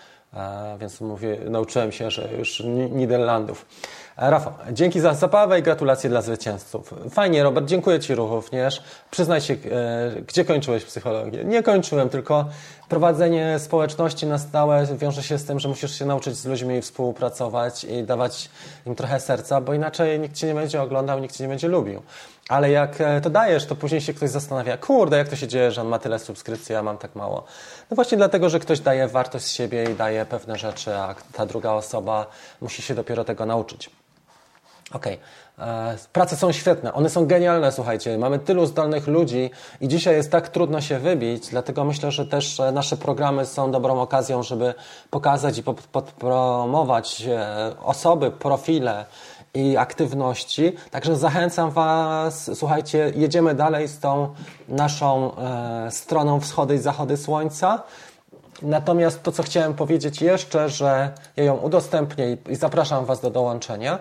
Więc 0.81 1.01
mówię, 1.01 1.39
nauczyłem 1.45 1.93
się, 1.93 2.11
że 2.11 2.29
już 2.39 2.62
Niderlandów. 2.91 3.66
Rafał, 4.21 4.53
dzięki 4.73 5.01
za 5.01 5.14
zabawę 5.14 5.59
i 5.59 5.62
gratulacje 5.62 6.11
dla 6.11 6.23
zwycięzców. 6.23 6.95
Fajnie, 7.11 7.43
Robert, 7.43 7.66
dziękuję 7.66 8.01
Ci 8.01 8.14
również. 8.14 8.83
Przyznaj 9.11 9.41
się, 9.41 9.55
e, 9.55 10.23
gdzie 10.23 10.45
kończyłeś 10.45 10.85
psychologię? 10.85 11.45
Nie 11.45 11.62
kończyłem, 11.62 12.09
tylko 12.09 12.45
prowadzenie 12.89 13.59
społeczności 13.59 14.27
na 14.27 14.39
stałe 14.39 14.87
wiąże 14.97 15.23
się 15.23 15.39
z 15.39 15.45
tym, 15.45 15.61
że 15.61 15.69
musisz 15.69 15.99
się 15.99 16.07
nauczyć 16.07 16.37
z 16.37 16.47
ludźmi 16.47 16.83
współpracować 16.83 17.85
i 17.85 18.03
dawać 18.05 18.51
im 18.87 18.95
trochę 18.95 19.21
serca, 19.21 19.61
bo 19.61 19.75
inaczej 19.75 20.21
nikt 20.21 20.37
Cię 20.37 20.47
nie 20.47 20.55
będzie 20.55 20.83
oglądał, 20.83 21.19
nikt 21.19 21.37
Cię 21.37 21.45
nie 21.45 21.49
będzie 21.49 21.69
lubił. 21.69 22.03
Ale 22.49 22.71
jak 22.71 23.01
e, 23.01 23.21
to 23.21 23.31
dajesz, 23.31 23.66
to 23.66 23.77
później 23.77 24.01
się 24.01 24.14
ktoś 24.14 24.31
zastanawia, 24.31 24.77
kurde, 24.77 25.19
jak 25.19 25.29
to 25.29 25.37
się 25.37 25.49
dzieje, 25.49 25.71
że 25.71 25.81
on 25.81 25.89
ma 25.89 25.99
tyle 25.99 26.19
subskrypcji, 26.19 26.75
a 26.75 26.83
mam 26.83 26.99
tak 26.99 27.14
mało. 27.14 27.45
No 27.91 27.95
właśnie 27.95 28.19
dlatego, 28.19 28.49
że 28.49 28.61
ktoś 28.61 28.81
daje 28.81 29.09
wartość 29.09 29.45
z 29.45 29.53
siebie 29.53 29.85
i 29.85 29.95
daje 29.95 30.27
pewne 30.27 30.59
rzeczy, 30.59 30.97
a 30.97 31.14
ta 31.33 31.47
druga 31.47 31.73
osoba 31.73 32.27
musi 32.61 32.83
się 32.83 32.95
dopiero 32.95 33.25
tego 33.25 33.47
nauczyć. 33.47 33.91
Okej. 34.93 35.14
Okay. 35.14 35.66
E, 35.68 35.97
prace 36.12 36.36
są 36.36 36.53
świetne, 36.53 36.93
one 36.93 37.11
są 37.11 37.26
genialne, 37.26 37.72
słuchajcie. 37.72 38.18
Mamy 38.18 38.39
tylu 38.39 38.66
zdolnych 38.66 39.07
ludzi 39.07 39.51
i 39.80 39.89
dzisiaj 39.89 40.14
jest 40.14 40.30
tak 40.30 40.49
trudno 40.49 40.80
się 40.80 40.99
wybić, 40.99 41.49
dlatego 41.49 41.84
myślę, 41.84 42.11
że 42.11 42.26
też 42.26 42.61
e, 42.61 42.72
nasze 42.72 42.97
programy 42.97 43.47
są 43.47 43.70
dobrą 43.70 44.01
okazją, 44.01 44.43
żeby 44.43 44.74
pokazać 45.11 45.59
i 45.59 45.62
podpromować 45.93 47.22
osoby, 47.82 48.30
profile 48.30 49.05
i 49.55 49.76
aktywności. 49.76 50.72
Także 50.91 51.16
zachęcam 51.16 51.70
Was, 51.70 52.51
słuchajcie, 52.55 53.12
jedziemy 53.16 53.55
dalej 53.55 53.89
z 53.89 53.99
tą 53.99 54.34
naszą 54.68 55.36
e, 55.36 55.91
stroną 55.91 56.41
wschody 56.41 56.74
i 56.74 56.78
zachody 56.78 57.16
słońca. 57.16 57.82
Natomiast 58.63 59.23
to, 59.23 59.33
co 59.33 59.43
chciałem 59.43 59.75
powiedzieć 59.75 60.23
jeszcze, 60.23 60.69
że 60.69 61.13
ja 61.37 61.45
ją 61.45 61.57
udostępnię 61.57 62.37
i 62.49 62.57
zapraszam 62.57 63.05
Was 63.05 63.21
do 63.21 63.31
dołączenia. 63.31 63.99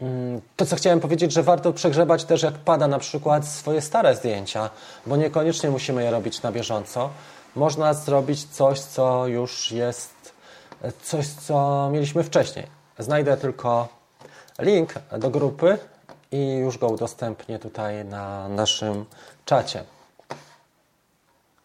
Mm, 0.00 0.40
to, 0.56 0.66
co 0.66 0.76
chciałem 0.76 1.00
powiedzieć, 1.00 1.32
że 1.32 1.42
warto 1.42 1.72
przegrzebać 1.72 2.24
też, 2.24 2.42
jak 2.42 2.54
pada 2.54 2.88
na 2.88 2.98
przykład 2.98 3.46
swoje 3.46 3.80
stare 3.80 4.16
zdjęcia, 4.16 4.70
bo 5.06 5.16
niekoniecznie 5.16 5.70
musimy 5.70 6.02
je 6.02 6.10
robić 6.10 6.42
na 6.42 6.52
bieżąco. 6.52 7.10
Można 7.56 7.94
zrobić 7.94 8.44
coś, 8.44 8.80
co 8.80 9.26
już 9.26 9.72
jest, 9.72 10.32
coś, 11.02 11.28
co 11.28 11.88
mieliśmy 11.92 12.22
wcześniej. 12.22 12.66
Znajdę 12.98 13.36
tylko 13.36 13.88
link 14.58 14.94
do 15.18 15.30
grupy 15.30 15.78
i 16.32 16.52
już 16.52 16.78
go 16.78 16.88
udostępnię 16.88 17.58
tutaj 17.58 18.04
na 18.04 18.48
naszym 18.48 19.04
czacie. 19.44 19.84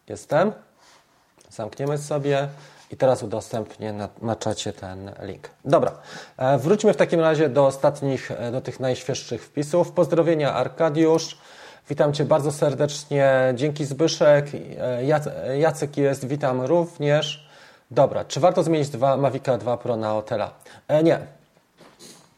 Jestem. 0.08 0.65
Zamkniemy 1.56 1.98
sobie 1.98 2.48
i 2.90 2.96
teraz 2.96 3.22
udostępnię 3.22 3.92
na, 3.92 4.08
na 4.22 4.36
czacie 4.36 4.72
ten 4.72 5.12
link. 5.22 5.50
Dobra, 5.64 5.92
e, 6.36 6.58
wróćmy 6.58 6.92
w 6.92 6.96
takim 6.96 7.20
razie 7.20 7.48
do 7.48 7.66
ostatnich, 7.66 8.30
e, 8.30 8.52
do 8.52 8.60
tych 8.60 8.80
najświeższych 8.80 9.44
wpisów. 9.44 9.92
Pozdrowienia 9.92 10.54
Arkadiusz. 10.54 11.38
Witam 11.88 12.12
Cię 12.12 12.24
bardzo 12.24 12.52
serdecznie. 12.52 13.52
Dzięki 13.54 13.84
Zbyszek. 13.84 14.46
E, 14.78 15.56
Jacek 15.58 15.96
jest, 15.96 16.26
witam 16.26 16.62
również. 16.62 17.48
Dobra, 17.90 18.24
czy 18.24 18.40
warto 18.40 18.62
zmienić 18.62 18.88
dwa 18.88 19.16
Mavica 19.16 19.58
2 19.58 19.76
Pro 19.76 19.96
na 19.96 20.16
Otela? 20.16 20.50
E, 20.88 21.02
nie. 21.02 21.18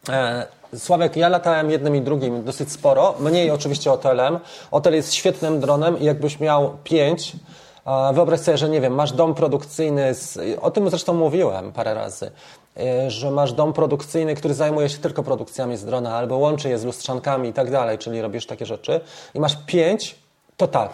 E, 0.09 0.47
Sławek, 0.77 1.17
ja 1.17 1.29
latałem 1.29 1.71
jednym 1.71 1.97
i 1.97 2.01
drugim 2.01 2.45
dosyć 2.45 2.73
sporo. 2.73 3.15
Mniej 3.21 3.51
oczywiście 3.51 3.93
Otelem. 3.93 4.39
Otel 4.71 4.95
jest 4.95 5.15
świetnym 5.15 5.61
dronem 5.61 6.01
i 6.01 6.05
jakbyś 6.05 6.41
miał 6.41 6.77
pięć, 6.85 7.37
Wyobraź 8.13 8.41
sobie, 8.41 8.59
że 8.59 8.69
nie 8.69 8.81
wiem, 8.81 8.95
masz 8.95 9.13
dom 9.13 9.35
produkcyjny, 9.35 10.15
z, 10.15 10.39
o 10.61 10.71
tym 10.71 10.91
zresztą 10.91 11.15
mówiłem 11.15 11.73
parę 11.73 11.95
razy, 11.95 12.31
e, 12.77 13.11
że 13.11 13.31
masz 13.31 13.53
dom 13.53 13.73
produkcyjny, 13.73 14.35
który 14.35 14.55
zajmuje 14.55 14.89
się 14.89 14.99
tylko 14.99 15.23
produkcjami 15.23 15.77
z 15.77 15.85
drona, 15.85 16.17
albo 16.17 16.37
łączy 16.37 16.69
je 16.69 16.79
z 16.79 16.85
lustrzankami 16.85 17.49
i 17.49 17.53
tak 17.53 17.71
dalej, 17.71 17.99
czyli 17.99 18.23
robisz 18.23 18.47
takie 18.47 18.67
rzeczy 18.67 19.01
i 19.35 19.41
masz 19.41 19.57
pięć, 19.67 20.17
to 20.57 20.69
tak. 20.69 20.91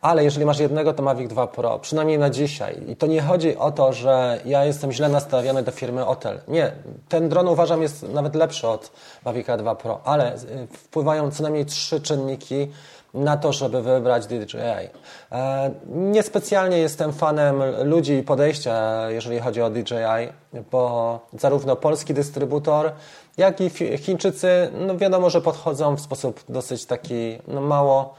Ale 0.00 0.24
jeżeli 0.24 0.46
masz 0.46 0.58
jednego, 0.58 0.92
to 0.92 1.02
Mavic 1.02 1.30
2 1.30 1.46
Pro, 1.46 1.78
przynajmniej 1.78 2.18
na 2.18 2.30
dzisiaj. 2.30 2.82
I 2.88 2.96
to 2.96 3.06
nie 3.06 3.22
chodzi 3.22 3.56
o 3.56 3.70
to, 3.70 3.92
że 3.92 4.40
ja 4.44 4.64
jestem 4.64 4.92
źle 4.92 5.08
nastawiony 5.08 5.62
do 5.62 5.70
firmy 5.70 6.06
Otel. 6.06 6.40
Nie, 6.48 6.72
ten 7.08 7.28
dron 7.28 7.48
uważam 7.48 7.82
jest 7.82 8.02
nawet 8.02 8.34
lepszy 8.34 8.68
od 8.68 8.90
Mavica 9.24 9.56
2 9.56 9.74
Pro, 9.74 10.00
ale 10.04 10.34
e, 10.34 10.38
wpływają 10.72 11.30
co 11.30 11.42
najmniej 11.42 11.66
trzy 11.66 12.00
czynniki, 12.00 12.68
na 13.14 13.36
to, 13.36 13.52
żeby 13.52 13.82
wybrać 13.82 14.26
DJI. 14.26 14.88
E, 15.32 15.70
niespecjalnie 15.86 16.78
jestem 16.78 17.12
fanem 17.12 17.62
ludzi 17.84 18.12
i 18.12 18.22
podejścia, 18.22 19.10
jeżeli 19.10 19.40
chodzi 19.40 19.62
o 19.62 19.70
DJI, 19.70 20.62
bo 20.70 21.20
zarówno 21.38 21.76
polski 21.76 22.14
dystrybutor, 22.14 22.92
jak 23.36 23.60
i 23.60 23.70
Chińczycy, 23.98 24.70
no 24.86 24.96
wiadomo, 24.96 25.30
że 25.30 25.40
podchodzą 25.40 25.96
w 25.96 26.00
sposób 26.00 26.40
dosyć 26.48 26.86
taki 26.86 27.38
no 27.48 27.60
mało 27.60 28.14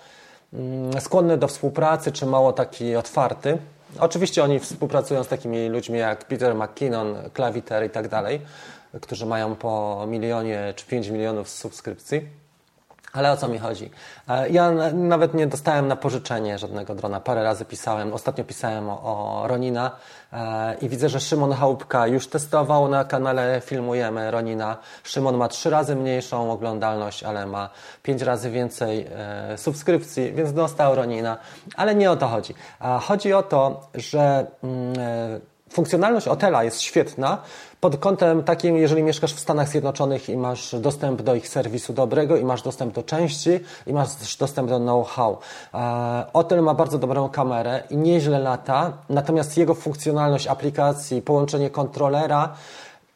mm, 0.53 1.01
skłonny 1.01 1.37
do 1.37 1.47
współpracy, 1.47 2.11
czy 2.11 2.25
mało 2.25 2.53
taki 2.53 2.95
otwarty. 2.95 3.57
Oczywiście 3.99 4.43
oni 4.43 4.59
współpracują 4.59 5.23
z 5.23 5.27
takimi 5.27 5.69
ludźmi 5.69 5.99
jak 5.99 6.25
Peter 6.25 6.55
McKinnon, 6.55 7.15
Klawiter 7.33 7.85
i 7.85 7.89
tak 7.89 8.07
dalej, 8.07 8.41
którzy 9.01 9.25
mają 9.25 9.55
po 9.55 10.05
milionie 10.07 10.73
czy 10.75 10.85
5 10.85 11.07
milionów 11.07 11.49
subskrypcji. 11.49 12.42
Ale 13.13 13.31
o 13.31 13.37
co 13.37 13.47
mi 13.47 13.59
chodzi? 13.59 13.89
E, 14.29 14.49
ja 14.49 14.71
nawet 14.93 15.33
nie 15.33 15.47
dostałem 15.47 15.87
na 15.87 15.95
pożyczenie 15.95 16.57
żadnego 16.57 16.95
drona. 16.95 17.19
Parę 17.19 17.43
razy 17.43 17.65
pisałem. 17.65 18.13
Ostatnio 18.13 18.43
pisałem 18.43 18.89
o, 18.89 19.01
o 19.03 19.47
Ronina 19.47 19.91
e, 20.33 20.75
i 20.81 20.89
widzę, 20.89 21.09
że 21.09 21.19
Szymon 21.19 21.53
Chałupka 21.53 22.07
już 22.07 22.27
testował 22.27 22.87
na 22.87 23.03
kanale 23.03 23.61
Filmujemy 23.65 24.31
Ronina. 24.31 24.77
Szymon 25.03 25.37
ma 25.37 25.47
trzy 25.47 25.69
razy 25.69 25.95
mniejszą 25.95 26.51
oglądalność, 26.51 27.23
ale 27.23 27.45
ma 27.45 27.69
pięć 28.03 28.21
razy 28.21 28.51
więcej 28.51 29.07
e, 29.11 29.57
subskrypcji, 29.57 30.33
więc 30.33 30.53
dostał 30.53 30.95
Ronina. 30.95 31.37
Ale 31.75 31.95
nie 31.95 32.11
o 32.11 32.15
to 32.15 32.27
chodzi. 32.27 32.53
Chodzi 33.01 33.33
o 33.33 33.43
to, 33.43 33.87
że 33.95 34.45
mm, 34.63 35.41
funkcjonalność 35.73 36.27
Otela 36.27 36.63
jest 36.63 36.81
świetna, 36.81 37.37
pod 37.79 37.97
kątem 37.97 38.43
takim, 38.43 38.77
jeżeli 38.77 39.03
mieszkasz 39.03 39.33
w 39.33 39.39
Stanach 39.39 39.69
Zjednoczonych 39.69 40.29
i 40.29 40.37
masz 40.37 40.75
dostęp 40.75 41.21
do 41.21 41.35
ich 41.35 41.47
serwisu 41.47 41.93
dobrego 41.93 42.37
i 42.37 42.43
masz 42.43 42.61
dostęp 42.61 42.93
do 42.93 43.03
części 43.03 43.49
i 43.87 43.93
masz 43.93 44.37
dostęp 44.37 44.69
do 44.69 44.79
know-how. 44.79 45.37
E, 45.73 46.25
Otel 46.33 46.61
ma 46.63 46.73
bardzo 46.73 46.97
dobrą 46.99 47.29
kamerę 47.29 47.83
i 47.89 47.97
nieźle 47.97 48.39
lata, 48.39 48.93
natomiast 49.09 49.57
jego 49.57 49.75
funkcjonalność 49.75 50.47
aplikacji, 50.47 51.21
połączenie 51.21 51.69
kontrolera, 51.69 52.53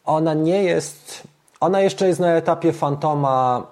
ona 0.05 0.33
nie 0.33 0.63
jest, 0.63 1.23
ona 1.59 1.81
jeszcze 1.81 2.07
jest 2.07 2.19
na 2.19 2.31
etapie 2.31 2.73
Fantoma 2.73 3.67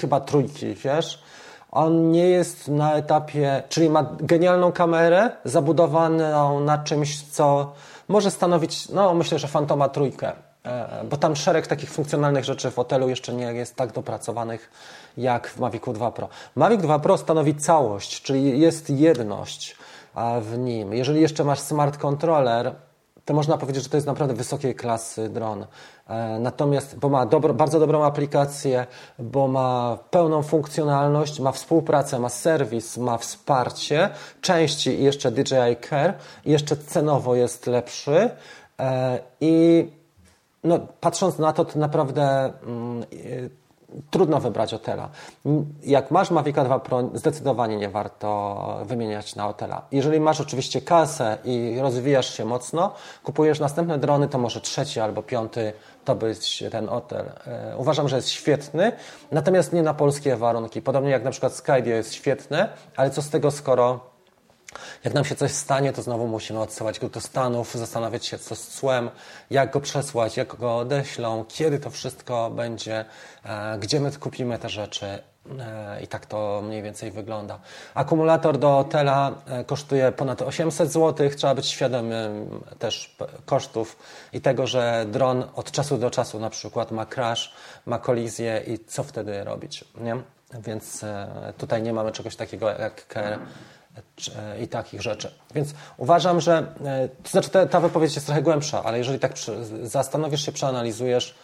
chyba 0.00 0.20
trójki, 0.20 0.74
wiesz? 0.74 1.22
On 1.70 2.10
nie 2.10 2.28
jest 2.28 2.68
na 2.68 2.94
etapie, 2.94 3.62
czyli 3.68 3.90
ma 3.90 4.06
genialną 4.20 4.72
kamerę 4.72 5.30
zabudowaną 5.44 6.60
na 6.60 6.78
czymś, 6.78 7.22
co 7.22 7.72
może 8.12 8.30
stanowić, 8.30 8.88
no 8.88 9.14
myślę, 9.14 9.38
że 9.38 9.48
Fantoma 9.48 9.88
trójkę, 9.88 10.32
e, 10.64 11.04
bo 11.10 11.16
tam 11.16 11.36
szereg 11.36 11.66
takich 11.66 11.90
funkcjonalnych 11.90 12.44
rzeczy 12.44 12.70
w 12.70 12.74
hotelu 12.74 13.08
jeszcze 13.08 13.32
nie 13.32 13.44
jest 13.44 13.76
tak 13.76 13.92
dopracowanych 13.92 14.70
jak 15.16 15.48
w 15.48 15.58
Mavicu 15.58 15.92
2 15.92 16.10
Pro. 16.10 16.28
Mavic 16.56 16.80
2 16.80 16.98
Pro 16.98 17.18
stanowi 17.18 17.54
całość, 17.54 18.22
czyli 18.22 18.60
jest 18.60 18.90
jedność 18.90 19.76
w 20.40 20.58
nim. 20.58 20.94
Jeżeli 20.94 21.20
jeszcze 21.20 21.44
masz 21.44 21.60
smart 21.60 21.98
controller, 21.98 22.74
to 23.24 23.34
można 23.34 23.58
powiedzieć, 23.58 23.82
że 23.82 23.88
to 23.88 23.96
jest 23.96 24.06
naprawdę 24.06 24.34
wysokiej 24.34 24.74
klasy 24.74 25.28
dron. 25.28 25.66
E, 26.08 26.38
natomiast, 26.38 26.98
bo 26.98 27.08
ma 27.08 27.26
dobro, 27.26 27.54
bardzo 27.54 27.80
dobrą 27.80 28.04
aplikację, 28.04 28.86
bo 29.18 29.48
ma 29.48 29.98
pełną 30.10 30.42
funkcjonalność, 30.42 31.40
ma 31.40 31.52
współpracę, 31.52 32.18
ma 32.18 32.28
serwis, 32.28 32.96
ma 32.96 33.18
wsparcie, 33.18 34.10
części 34.40 34.90
i 34.90 35.04
jeszcze 35.04 35.30
DJI 35.30 35.76
Care, 35.88 36.14
jeszcze 36.44 36.76
cenowo 36.76 37.34
jest 37.34 37.66
lepszy. 37.66 38.30
E, 38.80 39.18
I 39.40 39.86
no, 40.64 40.78
patrząc 41.00 41.38
na 41.38 41.52
to, 41.52 41.64
to 41.64 41.78
naprawdę 41.78 42.52
mm, 42.66 43.04
trudno 44.10 44.40
wybrać 44.40 44.74
Otela. 44.74 45.08
Jak 45.82 46.10
masz 46.10 46.30
Mavica 46.30 46.64
2 46.64 46.78
Pro, 46.78 47.02
zdecydowanie 47.14 47.76
nie 47.76 47.88
warto 47.88 48.78
wymieniać 48.84 49.36
na 49.36 49.48
Otela. 49.48 49.82
Jeżeli 49.92 50.20
masz 50.20 50.40
oczywiście 50.40 50.80
kasę 50.80 51.38
i 51.44 51.78
rozwijasz 51.80 52.34
się 52.34 52.44
mocno, 52.44 52.94
kupujesz 53.24 53.60
następne 53.60 53.98
drony, 53.98 54.28
to 54.28 54.38
może 54.38 54.60
trzeci 54.60 55.00
albo 55.00 55.22
piąty 55.22 55.72
to 56.04 56.14
być 56.14 56.64
ten 56.70 56.88
Otel. 56.88 57.32
E, 57.46 57.76
uważam, 57.76 58.08
że 58.08 58.16
jest 58.16 58.28
świetny, 58.28 58.92
natomiast 59.32 59.72
nie 59.72 59.82
na 59.82 59.94
polskie 59.94 60.36
warunki. 60.36 60.82
Podobnie 60.82 61.10
jak 61.10 61.24
na 61.24 61.30
przykład 61.30 61.52
Skydio 61.52 61.94
jest 61.94 62.14
świetne, 62.14 62.68
ale 62.96 63.10
co 63.10 63.22
z 63.22 63.30
tego, 63.30 63.50
skoro 63.50 64.11
jak 65.04 65.14
nam 65.14 65.24
się 65.24 65.34
coś 65.34 65.52
stanie, 65.52 65.92
to 65.92 66.02
znowu 66.02 66.28
musimy 66.28 66.60
odsyłać 66.60 67.00
go 67.00 67.08
do 67.08 67.20
Stanów, 67.20 67.74
zastanawiać 67.74 68.26
się, 68.26 68.38
co 68.38 68.56
z 68.56 68.68
cłem, 68.68 69.10
jak 69.50 69.72
go 69.72 69.80
przesłać, 69.80 70.36
jak 70.36 70.56
go 70.56 70.76
odeślą, 70.76 71.44
kiedy 71.48 71.78
to 71.78 71.90
wszystko 71.90 72.50
będzie, 72.50 73.04
e, 73.44 73.78
gdzie 73.78 74.00
my 74.00 74.12
kupimy 74.12 74.58
te 74.58 74.68
rzeczy. 74.68 75.06
E, 75.58 76.02
I 76.02 76.06
tak 76.06 76.26
to 76.26 76.62
mniej 76.64 76.82
więcej 76.82 77.10
wygląda. 77.10 77.58
Akumulator 77.94 78.58
do 78.58 78.68
hotela 78.68 79.32
e, 79.46 79.64
kosztuje 79.64 80.12
ponad 80.12 80.42
800 80.42 80.92
zł. 80.92 81.30
Trzeba 81.36 81.54
być 81.54 81.66
świadomym 81.66 82.50
też 82.78 83.16
kosztów 83.46 83.96
i 84.32 84.40
tego, 84.40 84.66
że 84.66 85.06
dron 85.08 85.44
od 85.54 85.70
czasu 85.70 85.98
do 85.98 86.10
czasu 86.10 86.40
na 86.40 86.50
przykład 86.50 86.90
ma 86.90 87.06
crash, 87.06 87.52
ma 87.86 87.98
kolizję 87.98 88.62
i 88.66 88.78
co 88.84 89.02
wtedy 89.02 89.44
robić. 89.44 89.84
Nie? 90.00 90.16
Więc 90.60 91.04
tutaj 91.58 91.82
nie 91.82 91.92
mamy 91.92 92.12
czegoś 92.12 92.36
takiego 92.36 92.70
jak 92.70 93.06
i 94.62 94.68
takich 94.68 95.02
rzeczy. 95.02 95.30
Więc 95.54 95.74
uważam, 95.96 96.40
że 96.40 96.66
e, 96.84 97.08
to 97.22 97.30
znaczy 97.30 97.50
ta, 97.50 97.66
ta 97.66 97.80
wypowiedź 97.80 98.14
jest 98.14 98.26
trochę 98.26 98.42
głębsza, 98.42 98.82
ale 98.84 98.98
jeżeli 98.98 99.18
tak 99.18 99.32
zastanowisz 99.82 100.46
się, 100.46 100.52
przeanalizujesz, 100.52 101.34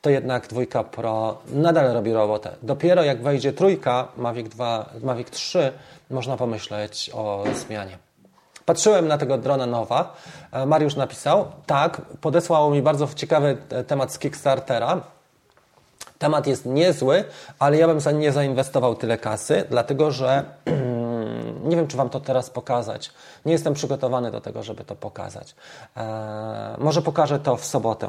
to 0.00 0.10
jednak 0.10 0.46
dwójka 0.46 0.84
Pro 0.84 1.38
nadal 1.48 1.92
robi 1.92 2.12
robotę. 2.12 2.50
Dopiero 2.62 3.02
jak 3.02 3.22
wejdzie 3.22 3.52
trójka, 3.52 4.08
Mavic 4.16 4.48
2, 4.48 4.90
Mavic 5.02 5.30
3, 5.30 5.72
można 6.10 6.36
pomyśleć 6.36 7.10
o 7.14 7.44
zmianie. 7.54 7.98
Patrzyłem 8.66 9.08
na 9.08 9.18
tego 9.18 9.38
drona 9.38 9.66
Nowa. 9.66 10.16
E, 10.52 10.66
Mariusz 10.66 10.96
napisał, 10.96 11.46
tak, 11.66 12.00
podesłał 12.20 12.70
mi 12.70 12.82
bardzo 12.82 13.08
ciekawy 13.14 13.56
temat 13.86 14.12
z 14.12 14.18
Kickstartera. 14.18 15.00
Temat 16.18 16.46
jest 16.46 16.66
niezły, 16.66 17.24
ale 17.58 17.76
ja 17.76 17.88
bym 17.88 18.20
nie 18.20 18.32
zainwestował 18.32 18.94
tyle 18.94 19.18
kasy, 19.18 19.64
dlatego 19.70 20.10
że 20.10 20.44
Nie 21.64 21.76
wiem, 21.76 21.86
czy 21.86 21.96
Wam 21.96 22.10
to 22.10 22.20
teraz 22.20 22.50
pokazać. 22.50 23.10
Nie 23.44 23.52
jestem 23.52 23.74
przygotowany 23.74 24.30
do 24.30 24.40
tego, 24.40 24.62
żeby 24.62 24.84
to 24.84 24.94
pokazać. 24.94 25.54
Eee, 25.96 26.04
może 26.78 27.02
pokażę 27.02 27.38
to 27.38 27.56
w 27.56 27.64
sobotę. 27.64 28.08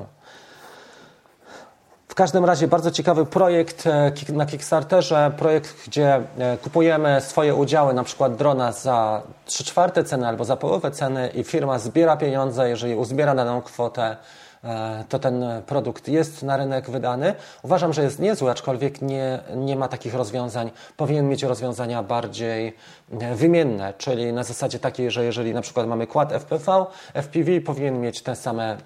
W 2.16 2.18
każdym 2.18 2.46
razie 2.46 2.68
bardzo 2.68 2.92
ciekawy 2.92 3.26
projekt 3.26 3.88
e, 3.88 4.12
na 4.34 4.46
Kickstarterze, 4.46 5.32
projekt, 5.38 5.88
gdzie 5.88 6.22
e, 6.38 6.58
kupujemy 6.58 7.22
swoje 7.22 7.56
udziały, 7.56 7.94
na 7.94 8.04
przykład 8.04 8.36
drona 8.36 8.72
za 8.72 9.22
3 9.46 9.64
czwarte 9.64 10.04
ceny 10.04 10.28
albo 10.28 10.46
za 10.46 10.58
połowę 10.58 10.92
ceny 10.92 11.28
i 11.28 11.44
firma 11.44 11.80
zbiera 11.80 12.18
pieniądze, 12.18 12.70
jeżeli 12.70 12.96
uzbiera 12.96 13.36
daną 13.36 13.62
kwotę, 13.62 14.18
to 15.10 15.20
ten 15.20 15.46
produkt 15.66 16.08
jest 16.08 16.44
na 16.44 16.58
rynek 16.58 16.90
wydany. 16.90 17.36
Uważam, 17.64 17.94
że 17.94 18.04
jest 18.04 18.20
niezły, 18.20 18.52
aczkolwiek 18.52 19.02
nie, 19.02 19.40
nie 19.56 19.76
ma 19.76 19.88
takich 19.88 20.14
rozwiązań. 20.14 20.72
Powinien 20.98 21.30
mieć 21.30 21.44
rozwiązania 21.44 22.04
bardziej 22.04 22.76
e, 23.20 23.36
wymienne, 23.36 23.94
czyli 23.98 24.34
na 24.34 24.44
zasadzie 24.44 24.80
takiej, 24.80 25.12
że 25.12 25.26
jeżeli 25.26 25.54
na 25.54 25.62
przykład 25.62 25.88
mamy 25.88 26.08
kład 26.08 26.34
FPV, 26.34 26.86
FPV 27.14 27.62
powinien 27.62 28.02
mieć 28.02 28.22
tę 28.22 28.36
samą 28.36 28.62
e, 28.64 28.78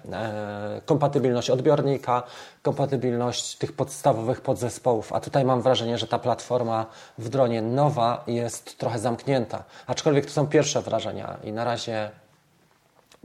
kompatybilność 0.86 1.50
odbiornika, 1.50 2.22
kompatybilność 2.62 3.56
tych 3.56 3.72
podstawowych 3.72 4.40
podzespołów, 4.40 5.12
a 5.12 5.20
tutaj 5.20 5.44
mam 5.44 5.62
wrażenie, 5.62 5.98
że 5.98 6.06
ta 6.06 6.18
platforma 6.18 6.86
w 7.18 7.28
dronie 7.28 7.62
nowa 7.62 8.24
jest 8.26 8.78
trochę 8.78 8.98
zamknięta. 8.98 9.64
Aczkolwiek 9.86 10.26
to 10.26 10.32
są 10.32 10.46
pierwsze 10.46 10.82
wrażenia 10.82 11.36
i 11.44 11.52
na 11.52 11.64
razie 11.64 12.10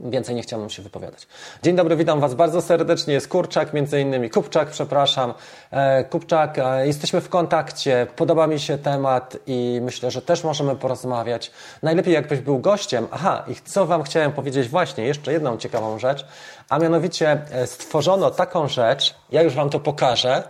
Więcej 0.00 0.34
nie 0.34 0.42
chciałbym 0.42 0.70
się 0.70 0.82
wypowiadać. 0.82 1.26
Dzień 1.62 1.76
dobry, 1.76 1.96
witam 1.96 2.20
Was 2.20 2.34
bardzo 2.34 2.62
serdecznie. 2.62 3.14
Jest 3.14 3.28
Kurczak, 3.28 3.72
między 3.72 4.00
innymi 4.00 4.30
Kupczak, 4.30 4.70
przepraszam. 4.70 5.34
E, 5.70 6.04
Kupczak, 6.04 6.58
e, 6.58 6.86
jesteśmy 6.86 7.20
w 7.20 7.28
kontakcie, 7.28 8.06
podoba 8.16 8.46
mi 8.46 8.60
się 8.60 8.78
temat 8.78 9.36
i 9.46 9.80
myślę, 9.82 10.10
że 10.10 10.22
też 10.22 10.44
możemy 10.44 10.76
porozmawiać. 10.76 11.50
Najlepiej 11.82 12.14
jakbyś 12.14 12.40
był 12.40 12.58
gościem. 12.58 13.06
Aha, 13.10 13.44
i 13.48 13.54
co 13.54 13.86
Wam 13.86 14.02
chciałem 14.02 14.32
powiedzieć 14.32 14.68
właśnie, 14.68 15.04
jeszcze 15.04 15.32
jedną 15.32 15.56
ciekawą 15.56 15.98
rzecz, 15.98 16.26
a 16.68 16.78
mianowicie 16.78 17.42
e, 17.50 17.66
stworzono 17.66 18.30
taką 18.30 18.68
rzecz, 18.68 19.14
ja 19.32 19.42
już 19.42 19.54
Wam 19.54 19.70
to 19.70 19.80
pokażę, 19.80 20.42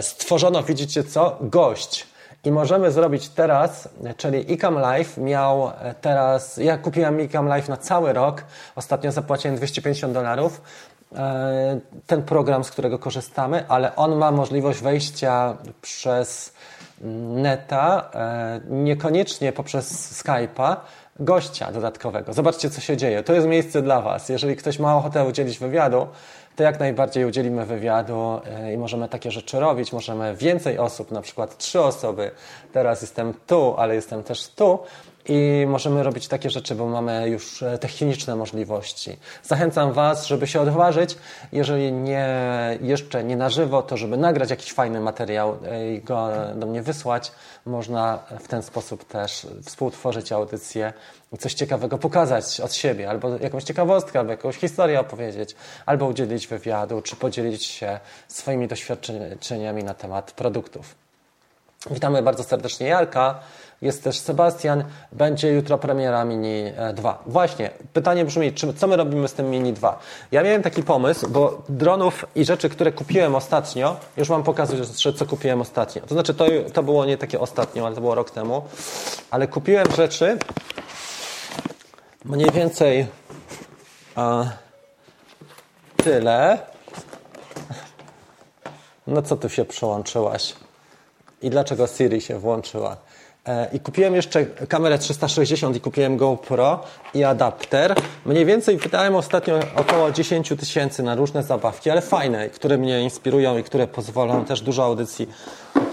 stworzono, 0.00 0.62
widzicie 0.62 1.04
co? 1.04 1.38
Gość 1.40 2.13
i 2.44 2.50
możemy 2.50 2.90
zrobić 2.90 3.28
teraz, 3.28 3.88
czyli 4.16 4.52
Ecam 4.52 4.78
Life 4.78 5.20
miał 5.20 5.70
teraz, 6.00 6.56
ja 6.56 6.78
kupiłem 6.78 7.20
Ecam 7.20 7.54
Life 7.54 7.70
na 7.70 7.76
cały 7.76 8.12
rok, 8.12 8.44
ostatnio 8.76 9.12
zapłaciłem 9.12 9.56
250 9.56 10.12
dolarów, 10.12 10.62
e, 11.16 11.80
ten 12.06 12.22
program, 12.22 12.64
z 12.64 12.70
którego 12.70 12.98
korzystamy, 12.98 13.64
ale 13.68 13.96
on 13.96 14.16
ma 14.16 14.30
możliwość 14.30 14.80
wejścia 14.80 15.56
przez 15.82 16.54
neta, 17.34 18.10
e, 18.14 18.60
niekoniecznie 18.68 19.52
poprzez 19.52 20.12
Skype'a, 20.22 20.76
gościa 21.20 21.72
dodatkowego. 21.72 22.32
Zobaczcie, 22.32 22.70
co 22.70 22.80
się 22.80 22.96
dzieje. 22.96 23.22
To 23.22 23.32
jest 23.32 23.46
miejsce 23.46 23.82
dla 23.82 24.00
Was. 24.00 24.28
Jeżeli 24.28 24.56
ktoś 24.56 24.78
ma 24.78 24.96
ochotę 24.96 25.24
udzielić 25.24 25.58
wywiadu, 25.58 26.06
to 26.56 26.62
jak 26.62 26.80
najbardziej 26.80 27.24
udzielimy 27.24 27.66
wywiadu 27.66 28.40
e, 28.46 28.72
i 28.72 28.76
możemy 28.76 29.08
takie 29.08 29.30
rzeczy 29.30 29.60
robić. 29.60 29.92
Możemy 29.92 30.36
więcej 30.36 30.78
osób, 30.78 31.10
na 31.10 31.22
przykład 31.22 31.58
trzy 31.58 31.80
osoby. 31.80 32.30
Teraz 32.72 33.02
jestem 33.02 33.34
tu, 33.46 33.74
ale 33.78 33.94
jestem 33.94 34.22
też 34.22 34.48
tu. 34.48 34.78
I 35.28 35.66
możemy 35.68 36.02
robić 36.02 36.28
takie 36.28 36.50
rzeczy, 36.50 36.74
bo 36.74 36.86
mamy 36.86 37.28
już 37.28 37.62
e, 37.62 37.78
techniczne 37.78 38.36
możliwości. 38.36 39.16
Zachęcam 39.42 39.92
Was, 39.92 40.26
żeby 40.26 40.46
się 40.46 40.60
odważyć. 40.60 41.16
Jeżeli 41.52 41.92
nie, 41.92 42.28
jeszcze 42.80 43.24
nie 43.24 43.36
na 43.36 43.50
żywo, 43.50 43.82
to 43.82 43.96
żeby 43.96 44.16
nagrać 44.16 44.50
jakiś 44.50 44.72
fajny 44.72 45.00
materiał 45.00 45.58
e, 45.66 45.94
i 45.94 46.00
go 46.00 46.28
do 46.56 46.66
mnie 46.66 46.82
wysłać. 46.82 47.32
Można 47.66 48.18
w 48.40 48.48
ten 48.48 48.62
sposób 48.62 49.04
też 49.04 49.46
współtworzyć 49.64 50.32
audycję 50.32 50.92
i 51.32 51.38
coś 51.38 51.54
ciekawego 51.54 51.98
pokazać 51.98 52.60
od 52.60 52.74
siebie, 52.74 53.10
albo 53.10 53.38
jakąś 53.38 53.64
ciekawostkę, 53.64 54.18
albo 54.18 54.30
jakąś 54.30 54.56
historię 54.56 55.00
opowiedzieć, 55.00 55.56
albo 55.86 56.06
udzielić 56.06 56.46
wywiadu, 56.46 57.02
czy 57.02 57.16
podzielić 57.16 57.64
się 57.64 58.00
swoimi 58.28 58.68
doświadczeniami 58.68 59.84
na 59.84 59.94
temat 59.94 60.32
produktów. 60.32 61.04
Witamy 61.90 62.22
bardzo 62.22 62.44
serdecznie 62.44 62.86
Jarka. 62.86 63.40
Jest 63.82 64.04
też 64.04 64.18
Sebastian. 64.18 64.84
Będzie 65.12 65.52
jutro 65.52 65.78
premiera 65.78 66.24
Mini 66.24 66.64
2. 66.94 67.10
E, 67.12 67.30
Właśnie, 67.30 67.70
pytanie 67.92 68.24
brzmi, 68.24 68.52
czy, 68.52 68.74
co 68.74 68.86
my 68.86 68.96
robimy 68.96 69.28
z 69.28 69.32
tym 69.32 69.50
Mini 69.50 69.72
2? 69.72 69.98
Ja 70.32 70.42
miałem 70.42 70.62
taki 70.62 70.82
pomysł, 70.82 71.28
bo 71.30 71.62
dronów 71.68 72.24
i 72.34 72.44
rzeczy, 72.44 72.68
które 72.68 72.92
kupiłem 72.92 73.34
ostatnio, 73.34 73.96
już 74.16 74.28
Wam 74.28 74.42
pokazuję, 74.42 74.84
co 75.16 75.26
kupiłem 75.26 75.60
ostatnio. 75.60 76.02
To 76.02 76.14
znaczy, 76.14 76.34
to, 76.34 76.46
to 76.72 76.82
było 76.82 77.04
nie 77.04 77.18
takie 77.18 77.40
ostatnio, 77.40 77.86
ale 77.86 77.94
to 77.94 78.00
było 78.00 78.14
rok 78.14 78.30
temu. 78.30 78.64
Ale 79.30 79.48
kupiłem 79.48 79.86
rzeczy 79.96 80.38
mniej 82.24 82.50
więcej 82.50 83.06
a, 84.14 84.44
tyle. 85.96 86.58
No 89.06 89.22
co 89.22 89.36
tu 89.36 89.48
się 89.48 89.64
przełączyłaś? 89.64 90.54
I 91.42 91.50
dlaczego 91.50 91.86
Siri 91.86 92.20
się 92.20 92.38
włączyła? 92.38 92.96
E, 93.48 93.68
I 93.72 93.80
kupiłem 93.80 94.14
jeszcze 94.14 94.46
kamerę 94.46 94.98
360 94.98 95.76
i 95.76 95.80
kupiłem 95.80 96.16
GoPro 96.16 96.80
i 97.14 97.24
adapter. 97.24 97.94
Mniej 98.26 98.44
więcej 98.44 98.76
wydałem 98.76 99.16
ostatnio 99.16 99.60
około 99.76 100.10
10 100.10 100.48
tysięcy 100.60 101.02
na 101.02 101.14
różne 101.14 101.42
zabawki, 101.42 101.90
ale 101.90 102.02
fajne, 102.02 102.48
które 102.48 102.78
mnie 102.78 103.02
inspirują 103.02 103.58
i 103.58 103.62
które 103.62 103.86
pozwolą 103.86 104.44
też 104.44 104.60
dużo 104.60 104.84
audycji 104.84 105.28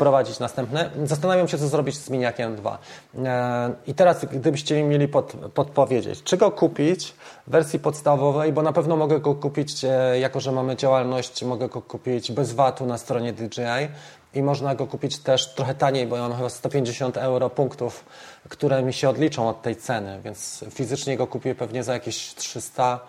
prowadzić 0.01 0.39
następne. 0.39 0.89
Zastanawiam 1.05 1.47
się, 1.47 1.57
co 1.57 1.67
zrobić 1.67 1.97
z 1.97 2.09
Miniakiem 2.09 2.55
2. 2.55 2.77
E, 3.25 3.73
I 3.87 3.93
teraz, 3.93 4.25
gdybyście 4.25 4.75
mi 4.75 4.83
mieli 4.83 5.07
pod, 5.07 5.33
podpowiedzieć, 5.53 6.23
czy 6.23 6.37
go 6.37 6.51
kupić 6.51 7.13
w 7.47 7.51
wersji 7.51 7.79
podstawowej, 7.79 8.53
bo 8.53 8.61
na 8.61 8.73
pewno 8.73 8.95
mogę 8.95 9.19
go 9.19 9.35
kupić, 9.35 9.85
e, 9.85 10.19
jako 10.19 10.39
że 10.39 10.51
mamy 10.51 10.75
działalność, 10.75 11.43
mogę 11.43 11.69
go 11.69 11.81
kupić 11.81 12.31
bez 12.31 12.53
VAT-u 12.53 12.85
na 12.85 12.97
stronie 12.97 13.33
DJI, 13.33 13.87
i 14.33 14.43
można 14.43 14.75
go 14.75 14.87
kupić 14.87 15.17
też 15.17 15.53
trochę 15.53 15.75
taniej, 15.75 16.07
bo 16.07 16.15
ja 16.15 16.21
mam 16.21 16.37
chyba 16.37 16.49
150 16.49 17.17
euro 17.17 17.49
punktów, 17.49 18.05
które 18.49 18.83
mi 18.83 18.93
się 18.93 19.09
odliczą 19.09 19.49
od 19.49 19.61
tej 19.61 19.75
ceny, 19.75 20.19
więc 20.23 20.65
fizycznie 20.71 21.17
go 21.17 21.27
kupię 21.27 21.55
pewnie 21.55 21.83
za 21.83 21.93
jakieś 21.93 22.35
300 22.35 22.83
mm, 22.83 22.99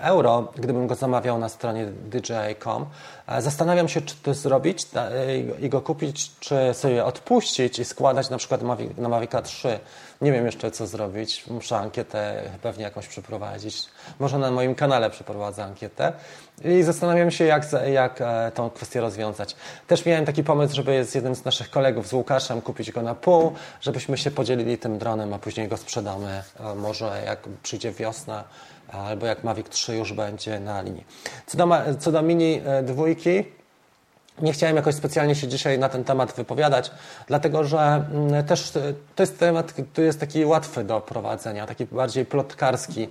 euro, 0.00 0.52
gdybym 0.56 0.86
go 0.86 0.94
zamawiał 0.94 1.38
na 1.38 1.48
stronie 1.48 1.86
DJI.com. 1.86 2.86
E, 3.26 3.42
zastanawiam 3.42 3.88
się, 3.88 4.00
czy 4.00 4.16
to 4.16 4.34
zrobić 4.34 4.86
i 5.60 5.68
go 5.68 5.80
kupić, 5.80 6.30
czy 6.40 6.56
sobie 6.72 7.04
odpuścić 7.04 7.78
i 7.78 7.84
składać 7.84 8.30
na 8.30 8.38
przykład 8.38 8.62
na 8.98 9.08
Mavica 9.08 9.42
3 9.42 9.80
nie 10.24 10.32
wiem 10.32 10.46
jeszcze, 10.46 10.70
co 10.70 10.86
zrobić. 10.86 11.46
Muszę 11.46 11.78
ankietę 11.78 12.42
pewnie 12.62 12.84
jakąś 12.84 13.06
przeprowadzić. 13.08 13.86
Może 14.18 14.38
na 14.38 14.50
moim 14.50 14.74
kanale 14.74 15.10
przeprowadzę 15.10 15.64
ankietę. 15.64 16.12
I 16.64 16.82
zastanawiam 16.82 17.30
się, 17.30 17.44
jak, 17.44 17.66
jak 17.92 18.20
e, 18.20 18.52
tą 18.54 18.70
kwestię 18.70 19.00
rozwiązać. 19.00 19.56
Też 19.86 20.06
miałem 20.06 20.24
taki 20.24 20.44
pomysł, 20.44 20.74
żeby 20.74 21.04
z 21.04 21.14
jednym 21.14 21.34
z 21.34 21.44
naszych 21.44 21.70
kolegów, 21.70 22.08
z 22.08 22.12
Łukaszem, 22.12 22.60
kupić 22.60 22.92
go 22.92 23.02
na 23.02 23.14
pół, 23.14 23.52
żebyśmy 23.80 24.18
się 24.18 24.30
podzielili 24.30 24.78
tym 24.78 24.98
dronem, 24.98 25.34
a 25.34 25.38
później 25.38 25.68
go 25.68 25.76
sprzedamy. 25.76 26.42
E, 26.60 26.74
może 26.74 27.22
jak 27.26 27.38
przyjdzie 27.62 27.92
wiosna, 27.92 28.44
albo 28.94 29.26
jak 29.26 29.44
Mavic 29.44 29.68
3 29.68 29.96
już 29.96 30.12
będzie 30.12 30.60
na 30.60 30.82
linii. 30.82 31.04
Co 31.46 31.58
do, 31.58 31.68
co 31.98 32.12
do 32.12 32.22
mini 32.22 32.60
e, 32.64 32.82
dwójki, 32.82 33.44
nie 34.42 34.52
chciałem 34.52 34.76
jakoś 34.76 34.94
specjalnie 34.94 35.34
się 35.34 35.48
dzisiaj 35.48 35.78
na 35.78 35.88
ten 35.88 36.04
temat 36.04 36.32
wypowiadać, 36.32 36.90
dlatego 37.26 37.64
że 37.64 37.78
mm, 37.78 38.44
też 38.44 38.72
to 39.16 39.22
jest 39.22 39.38
temat, 39.38 39.72
który 39.72 40.06
jest 40.06 40.20
taki 40.20 40.44
łatwy 40.44 40.84
do 40.84 41.00
prowadzenia, 41.00 41.66
taki 41.66 41.86
bardziej 41.86 42.24
plotkarski. 42.26 43.08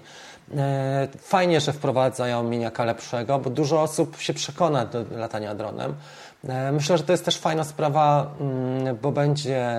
E, 0.57 1.07
fajnie, 1.19 1.61
że 1.61 1.73
wprowadzają 1.73 2.43
miniaka 2.43 2.86
lepszego, 2.86 3.39
bo 3.39 3.49
dużo 3.49 3.81
osób 3.81 4.17
się 4.19 4.34
przekona 4.34 4.86
do 4.86 5.05
latania 5.11 5.55
dronem. 5.55 5.95
E, 6.49 6.71
myślę, 6.71 6.97
że 6.97 7.03
to 7.03 7.11
jest 7.11 7.25
też 7.25 7.37
fajna 7.37 7.63
sprawa, 7.63 8.31
mm, 8.39 8.97
bo 9.01 9.11
będzie 9.11 9.75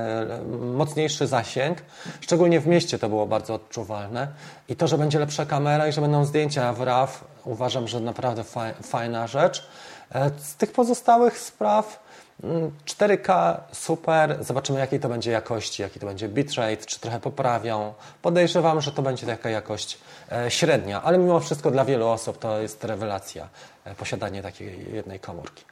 mocniejszy 0.74 1.26
zasięg. 1.26 1.78
Szczególnie 2.20 2.60
w 2.60 2.66
mieście 2.66 2.98
to 2.98 3.08
było 3.08 3.26
bardzo 3.26 3.54
odczuwalne. 3.54 4.28
I 4.68 4.76
to, 4.76 4.88
że 4.88 4.98
będzie 4.98 5.18
lepsza 5.18 5.46
kamera 5.46 5.88
i 5.88 5.92
że 5.92 6.00
będą 6.00 6.24
zdjęcia 6.24 6.72
w 6.72 6.80
RAW, 6.80 7.24
uważam, 7.44 7.88
że 7.88 8.00
naprawdę 8.00 8.44
fajna 8.82 9.26
rzecz. 9.26 9.66
E, 10.14 10.30
z 10.38 10.56
tych 10.56 10.72
pozostałych 10.72 11.38
spraw 11.38 12.03
4K 12.42 13.50
mm, 13.50 13.60
super, 13.72 14.44
zobaczymy 14.44 14.78
jakiej 14.78 15.00
to 15.00 15.08
będzie 15.08 15.30
jakości, 15.30 15.82
jaki 15.82 16.00
to 16.00 16.06
będzie 16.06 16.28
bitrate, 16.28 16.76
czy 16.76 17.00
trochę 17.00 17.20
poprawią. 17.20 17.94
Podejrzewam, 18.22 18.80
że 18.80 18.92
to 18.92 19.02
będzie 19.02 19.26
taka 19.26 19.50
jakość 19.50 19.98
e, 20.32 20.50
średnia, 20.50 21.02
ale 21.02 21.18
mimo 21.18 21.40
wszystko 21.40 21.70
dla 21.70 21.84
wielu 21.84 22.08
osób 22.08 22.38
to 22.38 22.60
jest 22.60 22.84
rewelacja 22.84 23.48
e, 23.84 23.94
posiadanie 23.94 24.42
takiej 24.42 24.92
jednej 24.92 25.20
komórki. 25.20 25.64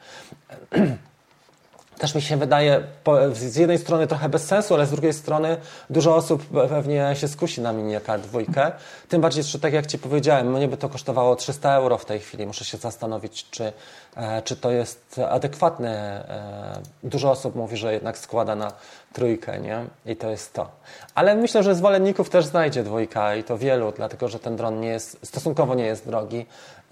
też 1.97 2.15
mi 2.15 2.21
się 2.21 2.37
wydaje 2.37 2.83
z 3.33 3.55
jednej 3.55 3.77
strony 3.77 4.07
trochę 4.07 4.29
bez 4.29 4.45
sensu, 4.45 4.73
ale 4.73 4.85
z 4.85 4.91
drugiej 4.91 5.13
strony 5.13 5.57
dużo 5.89 6.15
osób 6.15 6.43
pewnie 6.69 7.15
się 7.15 7.27
skusi 7.27 7.61
na 7.61 7.73
Mini 7.73 7.95
dwójkę. 8.23 8.71
Tym 9.09 9.21
bardziej, 9.21 9.43
że 9.43 9.59
tak 9.59 9.73
jak 9.73 9.87
Ci 9.87 9.99
powiedziałem, 9.99 10.51
mnie 10.51 10.67
by 10.67 10.77
to 10.77 10.89
kosztowało 10.89 11.35
300 11.35 11.75
euro 11.75 11.97
w 11.97 12.05
tej 12.05 12.19
chwili. 12.19 12.47
Muszę 12.47 12.65
się 12.65 12.77
zastanowić, 12.77 13.49
czy, 13.49 13.73
e, 14.15 14.41
czy 14.41 14.55
to 14.55 14.71
jest 14.71 15.21
adekwatne. 15.29 15.89
E, 17.03 17.09
dużo 17.09 17.31
osób 17.31 17.55
mówi, 17.55 17.77
że 17.77 17.93
jednak 17.93 18.17
składa 18.17 18.55
na 18.55 18.71
trójkę, 19.13 19.59
nie? 19.59 19.85
I 20.05 20.15
to 20.15 20.29
jest 20.29 20.53
to. 20.53 20.69
Ale 21.15 21.35
myślę, 21.35 21.63
że 21.63 21.75
zwolenników 21.75 22.29
też 22.29 22.45
znajdzie 22.45 22.83
dwójka 22.83 23.35
i 23.35 23.43
to 23.43 23.57
wielu, 23.57 23.93
dlatego 23.95 24.29
że 24.29 24.39
ten 24.39 24.55
dron 24.55 24.79
nie 24.79 24.87
jest, 24.87 25.19
stosunkowo 25.23 25.75
nie 25.75 25.85
jest 25.85 26.07
drogi 26.07 26.45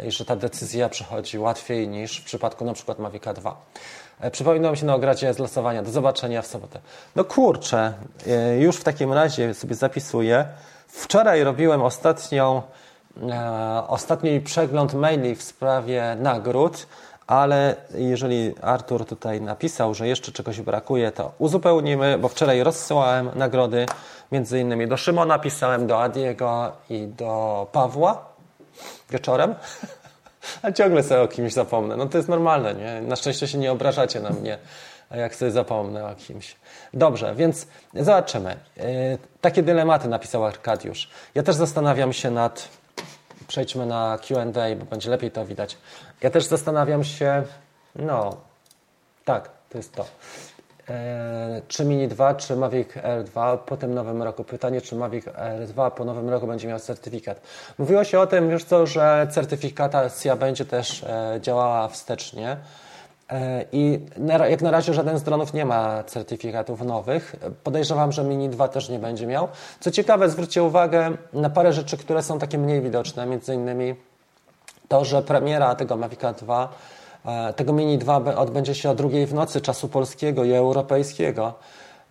i 0.07 0.11
że 0.11 0.25
ta 0.25 0.35
decyzja 0.35 0.89
przychodzi 0.89 1.39
łatwiej 1.39 1.87
niż 1.87 2.17
w 2.17 2.23
przypadku 2.23 2.65
na 2.65 2.73
przykład 2.73 2.99
Mavica 2.99 3.33
2. 3.33 3.61
E, 4.21 4.31
Przypominam 4.31 4.75
się 4.75 4.85
na 4.85 4.95
ogradzie 4.95 5.33
z 5.33 5.39
losowania. 5.39 5.83
Do 5.83 5.91
zobaczenia 5.91 6.41
w 6.41 6.47
sobotę. 6.47 6.79
No 7.15 7.23
kurczę, 7.23 7.93
e, 8.27 8.57
już 8.57 8.75
w 8.75 8.83
takim 8.83 9.13
razie 9.13 9.53
sobie 9.53 9.75
zapisuję. 9.75 10.45
Wczoraj 10.87 11.43
robiłem 11.43 11.81
ostatnią, 11.81 12.61
e, 13.29 13.83
ostatni 13.87 14.41
przegląd 14.41 14.93
maili 14.93 15.35
w 15.35 15.43
sprawie 15.43 16.17
nagród, 16.19 16.87
ale 17.27 17.75
jeżeli 17.95 18.55
Artur 18.61 19.05
tutaj 19.05 19.41
napisał, 19.41 19.93
że 19.93 20.07
jeszcze 20.07 20.31
czegoś 20.31 20.61
brakuje, 20.61 21.11
to 21.11 21.31
uzupełnimy, 21.39 22.17
bo 22.17 22.27
wczoraj 22.27 22.63
rozsyłałem 22.63 23.29
nagrody 23.35 23.85
między 24.31 24.59
innymi 24.59 24.87
do 24.87 24.97
Szymona, 24.97 25.39
pisałem 25.39 25.87
do 25.87 26.01
Adiego 26.01 26.71
i 26.89 27.07
do 27.07 27.67
Pawła 27.71 28.30
wieczorem. 29.11 29.55
A 30.61 30.71
ciągle 30.71 31.03
sobie 31.03 31.21
o 31.21 31.27
kimś 31.27 31.53
zapomnę. 31.53 31.97
No 31.97 32.05
to 32.05 32.17
jest 32.17 32.29
normalne, 32.29 32.73
nie? 32.73 33.01
Na 33.01 33.15
szczęście 33.15 33.47
się 33.47 33.57
nie 33.57 33.71
obrażacie 33.71 34.19
na 34.19 34.29
mnie, 34.29 34.57
jak 35.11 35.35
sobie 35.35 35.51
zapomnę 35.51 36.07
o 36.07 36.15
kimś. 36.15 36.55
Dobrze, 36.93 37.35
więc 37.35 37.67
zobaczymy. 37.93 38.55
Yy, 38.77 38.83
takie 39.41 39.63
dylematy 39.63 40.07
napisał 40.07 40.45
Arkadiusz. 40.45 41.09
Ja 41.35 41.43
też 41.43 41.55
zastanawiam 41.55 42.13
się 42.13 42.31
nad... 42.31 42.69
Przejdźmy 43.47 43.85
na 43.85 44.19
Q&A, 44.27 44.75
bo 44.75 44.85
będzie 44.85 45.09
lepiej 45.09 45.31
to 45.31 45.45
widać. 45.45 45.77
Ja 46.21 46.29
też 46.29 46.45
zastanawiam 46.45 47.03
się... 47.03 47.43
No, 47.95 48.37
tak, 49.25 49.49
to 49.69 49.77
jest 49.77 49.93
to. 49.93 50.05
E, 50.89 51.61
czy 51.67 51.85
Mini 51.85 52.07
2, 52.07 52.33
czy 52.33 52.55
Mavic 52.55 52.87
R2 52.89 53.57
po 53.57 53.77
tym 53.77 53.93
nowym 53.93 54.23
roku. 54.23 54.43
Pytanie, 54.43 54.81
czy 54.81 54.95
Mavic 54.95 55.25
R2 55.25 55.91
po 55.91 56.05
nowym 56.05 56.29
roku 56.29 56.47
będzie 56.47 56.67
miał 56.67 56.79
certyfikat. 56.79 57.41
Mówiło 57.77 58.03
się 58.03 58.19
o 58.19 58.27
tym, 58.27 58.49
wiesz 58.49 58.63
co, 58.63 58.85
że 58.87 59.27
certyfikacja 59.31 60.35
będzie 60.35 60.65
też 60.65 61.03
e, 61.03 61.39
działała 61.41 61.87
wstecznie. 61.87 62.57
E, 63.29 63.65
I 63.71 63.99
jak 64.49 64.61
na 64.61 64.71
razie 64.71 64.93
żaden 64.93 65.19
z 65.19 65.23
dronów 65.23 65.53
nie 65.53 65.65
ma 65.65 66.03
certyfikatów 66.03 66.81
nowych. 66.81 67.35
Podejrzewam, 67.63 68.11
że 68.11 68.23
Mini 68.23 68.49
2 68.49 68.67
też 68.67 68.89
nie 68.89 68.99
będzie 68.99 69.27
miał. 69.27 69.47
Co 69.79 69.91
ciekawe, 69.91 70.29
zwróćcie 70.29 70.63
uwagę 70.63 71.11
na 71.33 71.49
parę 71.49 71.73
rzeczy, 71.73 71.97
które 71.97 72.23
są 72.23 72.39
takie 72.39 72.57
mniej 72.57 72.81
widoczne. 72.81 73.25
Między 73.25 73.53
innymi 73.55 73.95
to, 74.87 75.05
że 75.05 75.21
premiera 75.21 75.75
tego 75.75 75.97
Mavica 75.97 76.33
2 76.33 76.69
E, 76.73 77.00
tego 77.55 77.73
Mini 77.73 77.97
2 77.97 78.35
odbędzie 78.35 78.75
się 78.75 78.89
o 78.89 78.95
drugiej 78.95 79.25
w 79.25 79.33
nocy 79.33 79.61
czasu 79.61 79.87
polskiego 79.87 80.43
i 80.43 80.53
europejskiego. 80.53 81.53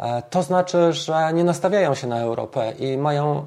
E, 0.01 0.23
to 0.31 0.43
znaczy, 0.43 0.93
że 0.93 1.33
nie 1.33 1.45
nastawiają 1.45 1.95
się 1.95 2.07
na 2.07 2.21
Europę 2.21 2.73
i 2.79 2.99
mają 2.99 3.47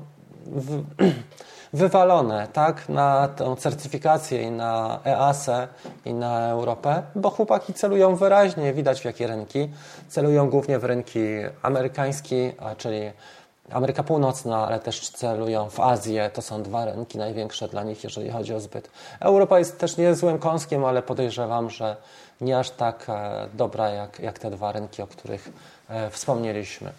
wywalone 1.73 2.47
tak, 2.53 2.89
na 2.89 3.27
tę 3.27 3.55
certyfikację 3.55 4.43
i 4.43 4.51
na 4.51 4.99
EASę 5.05 5.67
i 6.05 6.13
na 6.13 6.49
Europę, 6.49 7.03
bo 7.15 7.29
chłopaki 7.29 7.73
celują 7.73 8.15
wyraźnie, 8.15 8.73
widać 8.73 9.01
w 9.01 9.05
jakie 9.05 9.27
rynki. 9.27 9.69
Celują 10.07 10.49
głównie 10.49 10.79
w 10.79 10.83
rynki 10.83 11.19
amerykański, 11.61 12.51
czyli 12.77 13.11
Ameryka 13.71 14.03
Północna, 14.03 14.67
ale 14.67 14.79
też 14.79 15.09
celują 15.09 15.69
w 15.69 15.79
Azję. 15.79 16.29
To 16.33 16.41
są 16.41 16.63
dwa 16.63 16.85
rynki 16.85 17.17
największe 17.17 17.67
dla 17.67 17.83
nich, 17.83 18.03
jeżeli 18.03 18.29
chodzi 18.29 18.53
o 18.53 18.59
zbyt. 18.59 18.89
Europa 19.19 19.59
jest 19.59 19.79
też 19.79 19.97
niezłym 19.97 20.39
kąskiem, 20.39 20.85
ale 20.85 21.01
podejrzewam, 21.01 21.69
że 21.69 21.95
nie 22.41 22.59
aż 22.59 22.69
tak 22.69 23.05
e, 23.09 23.47
dobra 23.53 23.89
jak, 23.89 24.19
jak 24.19 24.39
te 24.39 24.51
dwa 24.51 24.71
rynki, 24.71 25.01
o 25.01 25.07
których 25.07 25.49
e, 25.89 26.09
wspomnieliśmy. 26.09 26.91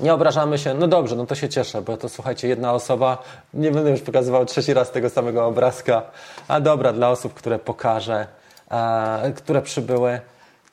Nie 0.00 0.14
obrażamy 0.14 0.58
się, 0.58 0.74
no 0.74 0.88
dobrze, 0.88 1.16
no 1.16 1.26
to 1.26 1.34
się 1.34 1.48
cieszę, 1.48 1.82
bo 1.82 1.96
to 1.96 2.08
słuchajcie, 2.08 2.48
jedna 2.48 2.72
osoba, 2.72 3.22
nie 3.54 3.70
będę 3.70 3.90
już 3.90 4.00
pokazywał 4.00 4.46
trzeci 4.46 4.74
raz 4.74 4.90
tego 4.90 5.10
samego 5.10 5.46
obrazka, 5.46 6.02
a 6.48 6.60
dobra, 6.60 6.92
dla 6.92 7.10
osób, 7.10 7.34
które 7.34 7.58
pokażę, 7.58 8.26
e, 8.70 9.32
które 9.36 9.62
przybyły, 9.62 10.20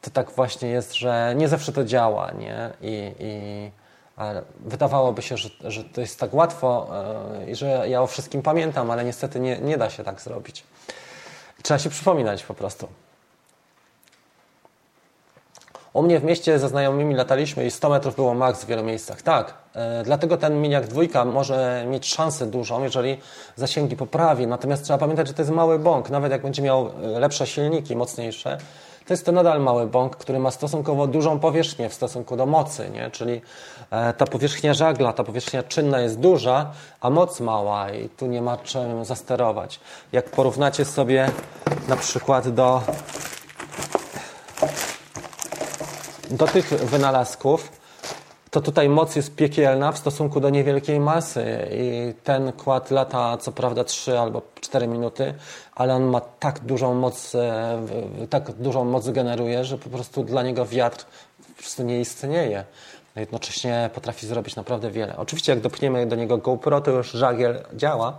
to 0.02 0.10
tak 0.12 0.32
właśnie 0.32 0.70
jest, 0.70 0.94
że 0.94 1.34
nie 1.36 1.48
zawsze 1.48 1.72
to 1.72 1.84
działa, 1.84 2.32
nie? 2.32 2.70
I, 2.82 3.12
i 3.20 3.83
Wydawałoby 4.59 5.22
się, 5.22 5.38
że, 5.38 5.49
że 5.64 5.84
to 5.84 6.01
jest 6.01 6.20
tak 6.20 6.34
łatwo 6.34 6.88
e, 7.41 7.51
i 7.51 7.55
że 7.55 7.89
ja 7.89 8.01
o 8.01 8.07
wszystkim 8.07 8.41
pamiętam, 8.41 8.91
ale 8.91 9.05
niestety 9.05 9.39
nie, 9.39 9.57
nie 9.57 9.78
da 9.78 9.89
się 9.89 10.03
tak 10.03 10.22
zrobić. 10.22 10.64
Trzeba 11.64 11.80
się 11.80 11.89
przypominać 11.89 12.43
po 12.43 12.53
prostu. 12.53 12.88
U 15.93 16.01
mnie 16.01 16.20
w 16.20 16.24
mieście 16.24 16.59
ze 16.59 16.70
znajomymi 16.70 17.16
lataliśmy 17.16 17.66
i 17.66 17.72
100 17.72 17.89
metrów 17.89 18.16
było 18.16 18.34
maks 18.34 18.64
w 18.64 18.68
wielu 18.68 18.84
miejscach. 18.84 19.22
Tak, 19.22 19.53
e, 19.76 20.03
dlatego 20.03 20.38
ten 20.38 20.61
Miniak 20.61 20.88
dwójka 20.88 21.26
może 21.26 21.86
mieć 21.88 22.07
szansę 22.07 22.45
dużą, 22.45 22.84
jeżeli 22.84 23.18
zasięgi 23.55 23.95
poprawi. 23.95 24.47
Natomiast 24.47 24.84
trzeba 24.84 24.99
pamiętać, 24.99 25.28
że 25.28 25.34
to 25.34 25.41
jest 25.41 25.51
mały 25.51 25.80
bąk. 25.80 26.09
Nawet 26.09 26.32
jak 26.32 26.41
będzie 26.41 26.61
miał 26.61 26.88
e, 26.88 27.20
lepsze 27.20 27.47
silniki, 27.47 27.95
mocniejsze, 27.95 28.57
to 29.05 29.14
jest 29.14 29.26
to 29.26 29.32
nadal 29.32 29.61
mały 29.61 29.88
bąk, 29.88 30.16
który 30.16 30.39
ma 30.39 30.51
stosunkowo 30.51 31.07
dużą 31.07 31.39
powierzchnię 31.39 31.89
w 31.89 31.93
stosunku 31.93 32.38
do 32.38 32.45
mocy, 32.45 32.89
nie? 32.89 33.11
czyli 33.11 33.41
ta 34.18 34.26
powierzchnia 34.26 34.74
żagla, 34.74 35.14
ta 35.14 35.24
powierzchnia 35.24 35.64
czynna 35.64 36.00
jest 36.00 36.20
duża, 36.20 36.72
a 37.02 37.10
moc 37.10 37.40
mała 37.40 37.92
i 37.92 38.10
tu 38.10 38.26
nie 38.26 38.42
ma 38.42 38.58
czym 38.58 39.06
zasterować. 39.06 39.80
Jak 40.12 40.30
porównacie 40.30 40.86
sobie 40.86 41.32
na 41.88 41.96
przykład 41.96 42.50
do, 42.50 42.82
do 46.32 46.48
tych 46.48 46.70
wynalazków, 46.70 47.84
to 48.54 48.62
tutaj 48.62 48.90
moc 48.90 49.16
jest 49.16 49.36
piekielna 49.36 49.92
w 49.92 49.98
stosunku 49.98 50.40
do 50.40 50.50
niewielkiej 50.50 51.00
masy 51.00 51.68
i 51.72 52.14
ten 52.24 52.52
kład 52.52 52.92
lata 52.92 53.38
co 53.38 53.52
prawda 53.52 53.84
3 53.84 54.20
albo 54.20 54.42
4 54.62 54.88
minuty, 54.88 55.34
ale 55.76 55.96
on 55.96 56.04
ma 56.04 56.22
tak 56.22 56.60
dużą 56.60 56.94
moc, 56.94 57.36
e, 57.36 58.28
tak 58.30 58.52
dużą 58.52 58.86
moc 58.86 59.10
generuje, 59.10 59.66
że 59.66 59.78
po 59.78 59.90
prostu 59.90 60.24
dla 60.24 60.44
niego 60.44 60.66
wiatr 60.66 61.06
po 61.48 61.58
prostu 61.58 61.84
nie 61.84 62.00
istnieje. 62.00 62.66
Jednocześnie 63.16 63.89
potrafi 63.93 64.28
zrobić 64.28 64.55
naprawdę 64.55 64.91
wiele. 64.91 65.18
Oczywiście 65.18 65.51
jak 65.51 65.61
dopniemy 65.61 66.05
do 66.05 66.16
niego 66.16 66.38
GoPro, 66.38 66.82
to 66.82 66.91
już 66.91 67.11
żagiel 67.11 67.64
działa, 67.74 68.18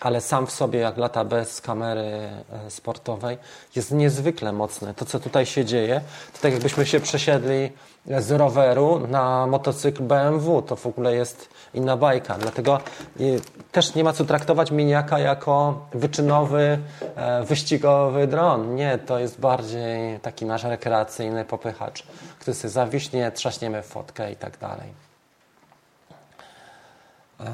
ale 0.00 0.20
sam 0.20 0.46
w 0.46 0.52
sobie, 0.52 0.78
jak 0.78 0.96
lata 0.96 1.24
bez 1.24 1.60
kamery 1.60 2.00
e, 2.00 2.70
sportowej, 2.70 3.38
jest 3.76 3.92
niezwykle 3.92 4.52
mocny. 4.52 4.94
To, 4.94 5.04
co 5.04 5.20
tutaj 5.20 5.46
się 5.46 5.64
dzieje, 5.64 6.00
to 6.32 6.38
tak 6.42 6.52
jakbyśmy 6.52 6.86
się 6.86 7.00
przesiedli 7.00 7.72
z 8.18 8.30
roweru 8.30 9.06
na 9.08 9.46
motocykl 9.46 10.02
BMW. 10.02 10.62
To 10.62 10.76
w 10.76 10.86
ogóle 10.86 11.14
jest 11.14 11.48
inna 11.74 11.96
bajka. 11.96 12.38
Dlatego 12.38 12.80
też 13.72 13.94
nie 13.94 14.04
ma 14.04 14.12
co 14.12 14.24
traktować 14.24 14.70
miniaka 14.70 15.18
jako 15.18 15.86
wyczynowy, 15.94 16.78
e, 17.16 17.44
wyścigowy 17.44 18.26
dron. 18.26 18.74
Nie, 18.74 18.98
to 18.98 19.18
jest 19.18 19.40
bardziej 19.40 20.20
taki 20.20 20.44
nasz 20.44 20.64
rekreacyjny 20.64 21.44
popychacz, 21.44 22.02
który 22.54 22.68
zawiśnie, 22.68 23.32
trzaśniemy 23.32 23.82
fotkę 23.82 24.32
i 24.32 24.36
tak 24.36 24.58
dalej. 24.58 25.06
E, 27.40 27.44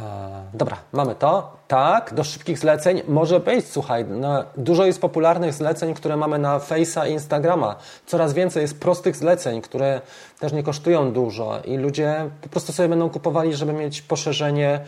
dobra, 0.54 0.76
mamy 0.92 1.14
to. 1.14 1.56
Tak, 1.68 2.14
do 2.14 2.24
szybkich 2.24 2.58
zleceń 2.58 3.02
może 3.08 3.40
być, 3.40 3.66
słuchaj, 3.68 4.04
no, 4.04 4.44
dużo 4.56 4.84
jest 4.86 5.00
popularnych 5.00 5.54
zleceń, 5.54 5.94
które 5.94 6.16
mamy 6.16 6.38
na 6.38 6.58
Face'a 6.58 7.08
i 7.08 7.12
Instagrama. 7.12 7.76
Coraz 8.06 8.32
więcej 8.32 8.62
jest 8.62 8.80
prostych 8.80 9.16
zleceń, 9.16 9.60
które 9.60 10.00
też 10.38 10.52
nie 10.52 10.62
kosztują 10.62 11.12
dużo 11.12 11.60
i 11.64 11.76
ludzie 11.76 12.30
po 12.42 12.48
prostu 12.48 12.72
sobie 12.72 12.88
będą 12.88 13.10
kupowali, 13.10 13.54
żeby 13.54 13.72
mieć 13.72 14.02
poszerzenie 14.02 14.80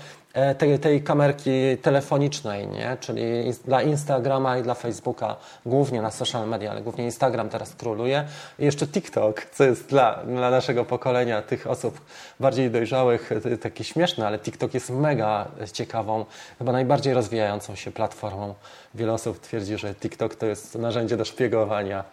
tej, 0.59 0.79
tej 0.79 1.03
kamerki 1.03 1.51
telefonicznej, 1.83 2.69
nie? 2.69 2.97
czyli 3.01 3.23
dla 3.65 3.83
Instagrama 3.83 4.59
i 4.59 4.63
dla 4.63 4.75
Facebooka, 4.75 5.37
głównie 5.67 6.03
na 6.03 6.11
social 6.11 6.49
media, 6.49 6.71
ale 6.71 6.83
głównie 6.83 7.05
Instagram 7.05 7.49
teraz 7.49 7.75
króluje. 7.75 8.25
I 8.59 8.65
jeszcze 8.65 8.87
TikTok, 8.87 9.47
co 9.53 9.65
jest 9.65 9.89
dla, 9.89 10.25
dla 10.25 10.51
naszego 10.51 10.85
pokolenia, 10.85 11.43
tych 11.43 11.67
osób 11.67 12.01
bardziej 12.41 12.71
dojrzałych, 12.71 13.33
e, 13.33 13.59
takie 13.59 13.85
śmieszne, 13.85 14.27
ale 14.27 14.39
TikTok 14.39 14.75
jest 14.75 14.91
mega 14.91 15.49
ciekawą, 15.73 16.25
chyba 16.59 16.73
najbardziej 16.73 17.15
rozwijającą 17.15 17.75
się 17.75 17.91
platformą. 17.91 18.55
Wiele 18.95 19.13
osób 19.13 19.41
twierdzi, 19.41 19.79
że 19.79 19.95
TikTok 19.95 20.35
to 20.35 20.47
jest 20.47 20.75
narzędzie 20.75 21.17
do 21.17 21.25
szpiegowania 21.25 22.05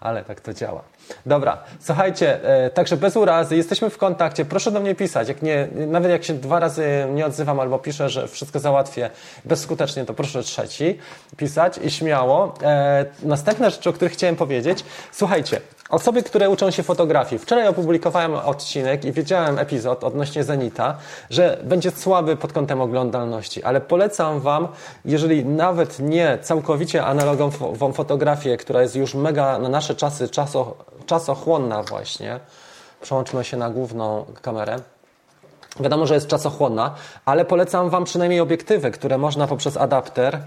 ale 0.00 0.24
tak 0.24 0.40
to 0.40 0.54
działa. 0.54 0.82
Dobra, 1.26 1.58
słuchajcie, 1.80 2.44
e, 2.44 2.70
także 2.70 2.96
bez 2.96 3.16
urazy, 3.16 3.56
jesteśmy 3.56 3.90
w 3.90 3.98
kontakcie, 3.98 4.44
proszę 4.44 4.70
do 4.70 4.80
mnie 4.80 4.94
pisać, 4.94 5.28
jak 5.28 5.42
nie, 5.42 5.68
nawet 5.74 6.10
jak 6.10 6.24
się 6.24 6.34
dwa 6.34 6.60
razy 6.60 7.06
nie 7.14 7.26
odzywam 7.26 7.60
albo 7.60 7.78
piszę, 7.78 8.08
że 8.08 8.28
wszystko 8.28 8.60
załatwię 8.60 9.10
bezskutecznie, 9.44 10.04
to 10.04 10.14
proszę 10.14 10.42
trzeci 10.42 10.98
pisać 11.36 11.78
i 11.78 11.90
śmiało. 11.90 12.54
E, 12.62 13.04
następna 13.22 13.70
rzecz, 13.70 13.86
o 13.86 13.92
której 13.92 14.14
chciałem 14.14 14.36
powiedzieć, 14.36 14.84
słuchajcie, 15.12 15.60
Osoby, 15.90 16.22
które 16.22 16.50
uczą 16.50 16.70
się 16.70 16.82
fotografii. 16.82 17.38
Wczoraj 17.38 17.68
opublikowałem 17.68 18.34
odcinek 18.34 19.04
i 19.04 19.12
wiedziałem 19.12 19.58
epizod 19.58 20.04
odnośnie 20.04 20.44
Zenita, 20.44 20.96
że 21.30 21.58
będzie 21.64 21.90
słaby 21.90 22.36
pod 22.36 22.52
kątem 22.52 22.80
oglądalności, 22.80 23.62
ale 23.62 23.80
polecam 23.80 24.40
Wam, 24.40 24.68
jeżeli 25.04 25.44
nawet 25.44 25.98
nie 26.00 26.38
całkowicie 26.42 27.04
analogową 27.04 27.92
fotografię, 27.92 28.56
która 28.56 28.82
jest 28.82 28.96
już 28.96 29.14
mega 29.14 29.58
na 29.58 29.68
nasze 29.68 29.94
czasy 29.94 30.28
czaso, 30.28 30.76
czasochłonna 31.06 31.82
właśnie, 31.82 32.40
przełączmy 33.00 33.44
się 33.44 33.56
na 33.56 33.70
główną 33.70 34.24
kamerę, 34.42 34.76
Wiadomo, 35.80 36.06
że 36.06 36.14
jest 36.14 36.26
czasochłonna, 36.26 36.94
ale 37.24 37.44
polecam 37.44 37.90
Wam 37.90 38.04
przynajmniej 38.04 38.40
obiektywy, 38.40 38.90
które 38.90 39.18
można 39.18 39.46
poprzez 39.46 39.76
adapter. 39.76 40.38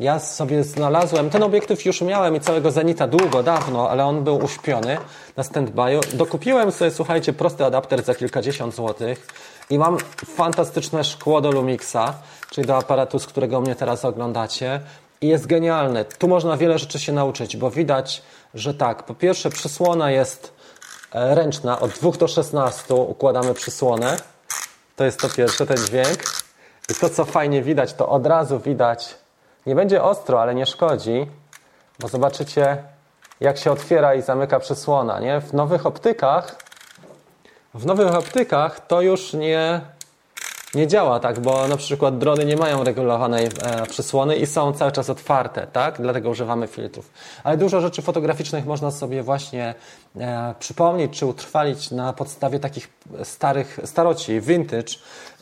Ja 0.00 0.18
sobie 0.18 0.64
znalazłem, 0.64 1.30
ten 1.30 1.42
obiektyw 1.42 1.84
już 1.84 2.00
miałem 2.00 2.36
i 2.36 2.40
całego 2.40 2.70
Zenita 2.70 3.06
długo, 3.06 3.42
dawno, 3.42 3.90
ale 3.90 4.04
on 4.04 4.24
był 4.24 4.36
uśpiony 4.44 4.98
na 5.36 5.42
standby'u. 5.42 6.16
Dokupiłem 6.16 6.72
sobie, 6.72 6.90
słuchajcie, 6.90 7.32
prosty 7.32 7.64
adapter 7.64 8.02
za 8.02 8.14
kilkadziesiąt 8.14 8.74
złotych 8.74 9.26
i 9.70 9.78
mam 9.78 9.98
fantastyczne 10.26 11.04
szkło 11.04 11.40
do 11.40 11.50
Lumixa, 11.50 12.14
czyli 12.50 12.66
do 12.66 12.76
aparatu, 12.76 13.18
z 13.18 13.26
którego 13.26 13.60
mnie 13.60 13.74
teraz 13.74 14.04
oglądacie. 14.04 14.80
I 15.20 15.28
jest 15.28 15.46
genialne. 15.46 16.04
Tu 16.04 16.28
można 16.28 16.56
wiele 16.56 16.78
rzeczy 16.78 16.98
się 16.98 17.12
nauczyć, 17.12 17.56
bo 17.56 17.70
widać, 17.70 18.22
że 18.54 18.74
tak, 18.74 19.02
po 19.02 19.14
pierwsze 19.14 19.50
przysłona 19.50 20.10
jest 20.10 20.52
e, 21.12 21.34
ręczna, 21.34 21.80
od 21.80 21.90
2 21.90 22.10
do 22.10 22.28
16 22.28 22.94
układamy 22.94 23.54
przysłonę. 23.54 24.16
To 24.96 25.04
jest 25.04 25.20
to 25.20 25.28
pierwsze, 25.28 25.66
ten 25.66 25.76
dźwięk. 25.76 26.18
I 26.90 26.94
to, 26.94 27.08
co 27.08 27.24
fajnie 27.24 27.62
widać, 27.62 27.94
to 27.94 28.08
od 28.08 28.26
razu 28.26 28.58
widać, 28.58 29.14
nie 29.66 29.74
będzie 29.74 30.02
ostro, 30.02 30.42
ale 30.42 30.54
nie 30.54 30.66
szkodzi, 30.66 31.26
bo 31.98 32.08
zobaczycie, 32.08 32.82
jak 33.40 33.58
się 33.58 33.72
otwiera 33.72 34.14
i 34.14 34.22
zamyka 34.22 34.60
przysłona. 34.60 35.20
Nie? 35.20 35.40
W 35.40 35.52
nowych 35.52 35.86
optykach, 35.86 36.56
w 37.74 37.86
nowych 37.86 38.14
optykach 38.14 38.86
to 38.86 39.00
już 39.00 39.32
nie, 39.32 39.80
nie 40.74 40.86
działa 40.86 41.20
tak, 41.20 41.40
bo 41.40 41.68
na 41.68 41.76
przykład 41.76 42.18
drony 42.18 42.44
nie 42.44 42.56
mają 42.56 42.84
regulowanej 42.84 43.46
e, 43.46 43.86
przysłony 43.86 44.36
i 44.36 44.46
są 44.46 44.72
cały 44.72 44.92
czas 44.92 45.10
otwarte, 45.10 45.66
tak? 45.66 46.00
Dlatego 46.00 46.30
używamy 46.30 46.66
filtrów. 46.66 47.10
Ale 47.44 47.56
dużo 47.56 47.80
rzeczy 47.80 48.02
fotograficznych 48.02 48.66
można 48.66 48.90
sobie 48.90 49.22
właśnie 49.22 49.74
e, 50.16 50.54
przypomnieć 50.58 51.18
czy 51.18 51.26
utrwalić 51.26 51.90
na 51.90 52.12
podstawie 52.12 52.58
takich 52.58 52.88
starych 53.22 53.80
staroci, 53.84 54.40
vintage 54.40 54.94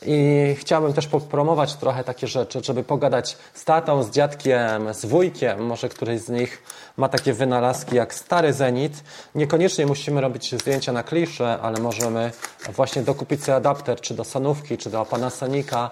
i 0.05 0.55
chciałbym 0.59 0.93
też 0.93 1.07
popromować 1.07 1.75
trochę 1.75 2.03
takie 2.03 2.27
rzeczy, 2.27 2.61
żeby 2.63 2.83
pogadać 2.83 3.37
z 3.53 3.65
tatą, 3.65 4.03
z 4.03 4.11
dziadkiem, 4.11 4.93
z 4.93 5.05
wujkiem, 5.05 5.65
może 5.65 5.89
któryś 5.89 6.21
z 6.21 6.29
nich 6.29 6.63
ma 6.99 7.09
takie 7.09 7.33
wynalazki 7.33 7.95
jak 7.95 8.13
stary 8.13 8.53
Zenit. 8.53 9.03
Niekoniecznie 9.35 9.85
musimy 9.85 10.21
robić 10.21 10.55
zdjęcia 10.55 10.91
na 10.91 11.03
klisze, 11.03 11.59
ale 11.61 11.79
możemy 11.79 12.31
właśnie 12.75 13.01
dokupić 13.01 13.43
sobie 13.43 13.55
adapter, 13.55 14.01
czy 14.01 14.13
do 14.13 14.23
Sanówki, 14.23 14.77
czy 14.77 14.89
do 14.89 15.05
Panasonica, 15.05 15.89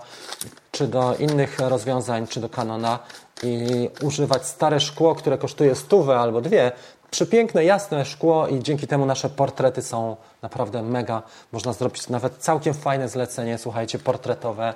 czy 0.72 0.88
do 0.88 1.16
innych 1.16 1.60
rozwiązań, 1.60 2.28
czy 2.28 2.39
do 2.39 2.49
Canona 2.49 2.99
i 3.43 3.89
używać 4.01 4.45
stare 4.45 4.80
szkło, 4.80 5.16
które 5.16 5.38
kosztuje 5.38 5.76
stówę 5.76 6.20
albo 6.20 6.41
dwie, 6.41 6.72
przepiękne, 7.12 7.66
jasne 7.66 8.05
szkło 8.05 8.47
i 8.47 8.64
dzięki 8.64 8.88
temu 8.88 9.05
nasze 9.05 9.30
portrety 9.30 9.82
są 9.82 10.16
naprawdę 10.41 10.84
mega. 10.84 11.24
Można 11.51 11.74
zrobić 11.74 12.10
nawet 12.10 12.38
całkiem 12.38 12.74
fajne 12.74 13.10
zlecenie, 13.10 13.58
słuchajcie, 13.58 13.99
portretowe 13.99 14.74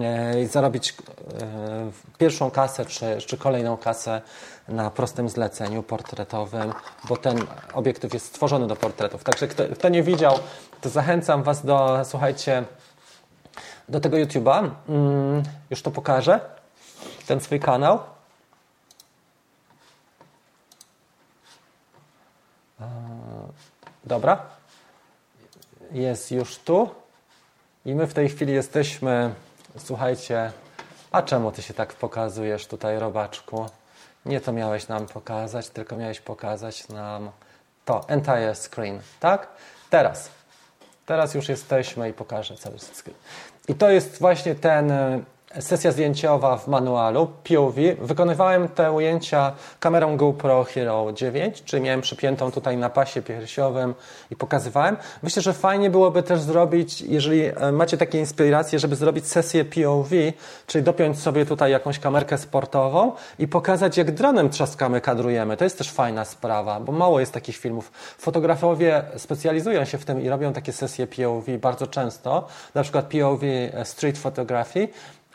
e, 0.00 0.42
i 0.42 0.46
zarobić 0.46 0.90
e, 0.90 0.94
pierwszą 2.18 2.50
kasę 2.50 2.84
czy, 2.84 3.18
czy 3.26 3.36
kolejną 3.36 3.76
kasę 3.76 4.22
na 4.68 4.90
prostym 4.90 5.28
zleceniu 5.28 5.82
portretowym, 5.82 6.72
bo 7.08 7.16
ten 7.16 7.46
obiektyw 7.74 8.14
jest 8.14 8.26
stworzony 8.26 8.66
do 8.66 8.76
portretów. 8.76 9.24
Także 9.24 9.48
kto, 9.48 9.64
kto 9.74 9.88
nie 9.88 10.02
widział, 10.02 10.38
to 10.80 10.88
zachęcam 10.88 11.42
Was 11.42 11.64
do, 11.64 12.00
słuchajcie, 12.04 12.64
do 13.88 14.00
tego 14.00 14.16
YouTube'a. 14.16 14.70
Mm, 14.88 15.42
już 15.70 15.82
to 15.82 15.90
pokażę, 15.90 16.40
ten 17.26 17.40
swój 17.40 17.60
kanał. 17.60 17.98
Dobra. 24.04 24.42
Jest 25.92 26.32
już 26.32 26.58
tu. 26.58 26.90
I 27.84 27.94
my 27.94 28.06
w 28.06 28.14
tej 28.14 28.28
chwili 28.28 28.52
jesteśmy, 28.52 29.34
słuchajcie, 29.78 30.52
a 31.10 31.22
czemu 31.22 31.52
ty 31.52 31.62
się 31.62 31.74
tak 31.74 31.94
pokazujesz 31.94 32.66
tutaj, 32.66 32.98
robaczku? 32.98 33.66
Nie 34.26 34.40
to 34.40 34.52
miałeś 34.52 34.88
nam 34.88 35.06
pokazać, 35.06 35.68
tylko 35.68 35.96
miałeś 35.96 36.20
pokazać 36.20 36.88
nam 36.88 37.30
to, 37.84 38.08
entire 38.08 38.54
screen, 38.54 39.00
tak? 39.20 39.48
Teraz. 39.90 40.30
Teraz 41.06 41.34
już 41.34 41.48
jesteśmy 41.48 42.08
i 42.08 42.12
pokażę 42.12 42.56
cały 42.56 42.78
screen. 42.78 43.16
I 43.68 43.74
to 43.74 43.90
jest 43.90 44.18
właśnie 44.18 44.54
ten 44.54 44.92
sesja 45.58 45.92
zdjęciowa 45.92 46.56
w 46.56 46.68
manualu 46.68 47.28
POV. 47.48 47.80
Wykonywałem 48.00 48.68
te 48.68 48.92
ujęcia 48.92 49.52
kamerą 49.80 50.16
GoPro 50.16 50.64
Hero 50.64 51.12
9, 51.12 51.62
czyli 51.62 51.82
miałem 51.82 52.00
przypiętą 52.00 52.50
tutaj 52.50 52.76
na 52.76 52.90
pasie 52.90 53.22
piersiowym 53.22 53.94
i 54.30 54.36
pokazywałem. 54.36 54.96
Myślę, 55.22 55.42
że 55.42 55.52
fajnie 55.52 55.90
byłoby 55.90 56.22
też 56.22 56.40
zrobić, 56.40 57.00
jeżeli 57.00 57.42
e, 57.44 57.72
macie 57.72 57.96
takie 57.96 58.18
inspiracje, 58.18 58.78
żeby 58.78 58.96
zrobić 58.96 59.26
sesję 59.26 59.64
POV, 59.64 60.10
czyli 60.66 60.84
dopiąć 60.84 61.18
sobie 61.18 61.46
tutaj 61.46 61.72
jakąś 61.72 61.98
kamerkę 61.98 62.38
sportową 62.38 63.12
i 63.38 63.48
pokazać, 63.48 63.96
jak 63.96 64.10
dronem 64.10 64.50
trzaskamy, 64.50 65.00
kadrujemy. 65.00 65.56
To 65.56 65.64
jest 65.64 65.78
też 65.78 65.90
fajna 65.90 66.24
sprawa, 66.24 66.80
bo 66.80 66.92
mało 66.92 67.20
jest 67.20 67.32
takich 67.32 67.56
filmów. 67.56 67.92
Fotografowie 68.18 69.02
specjalizują 69.16 69.84
się 69.84 69.98
w 69.98 70.04
tym 70.04 70.22
i 70.22 70.28
robią 70.28 70.52
takie 70.52 70.72
sesje 70.72 71.06
POV 71.06 71.58
bardzo 71.58 71.86
często, 71.86 72.46
na 72.74 72.82
przykład 72.82 73.04
POV 73.04 73.46
e, 73.46 73.84
Street 73.84 74.18
Photography, 74.18 74.88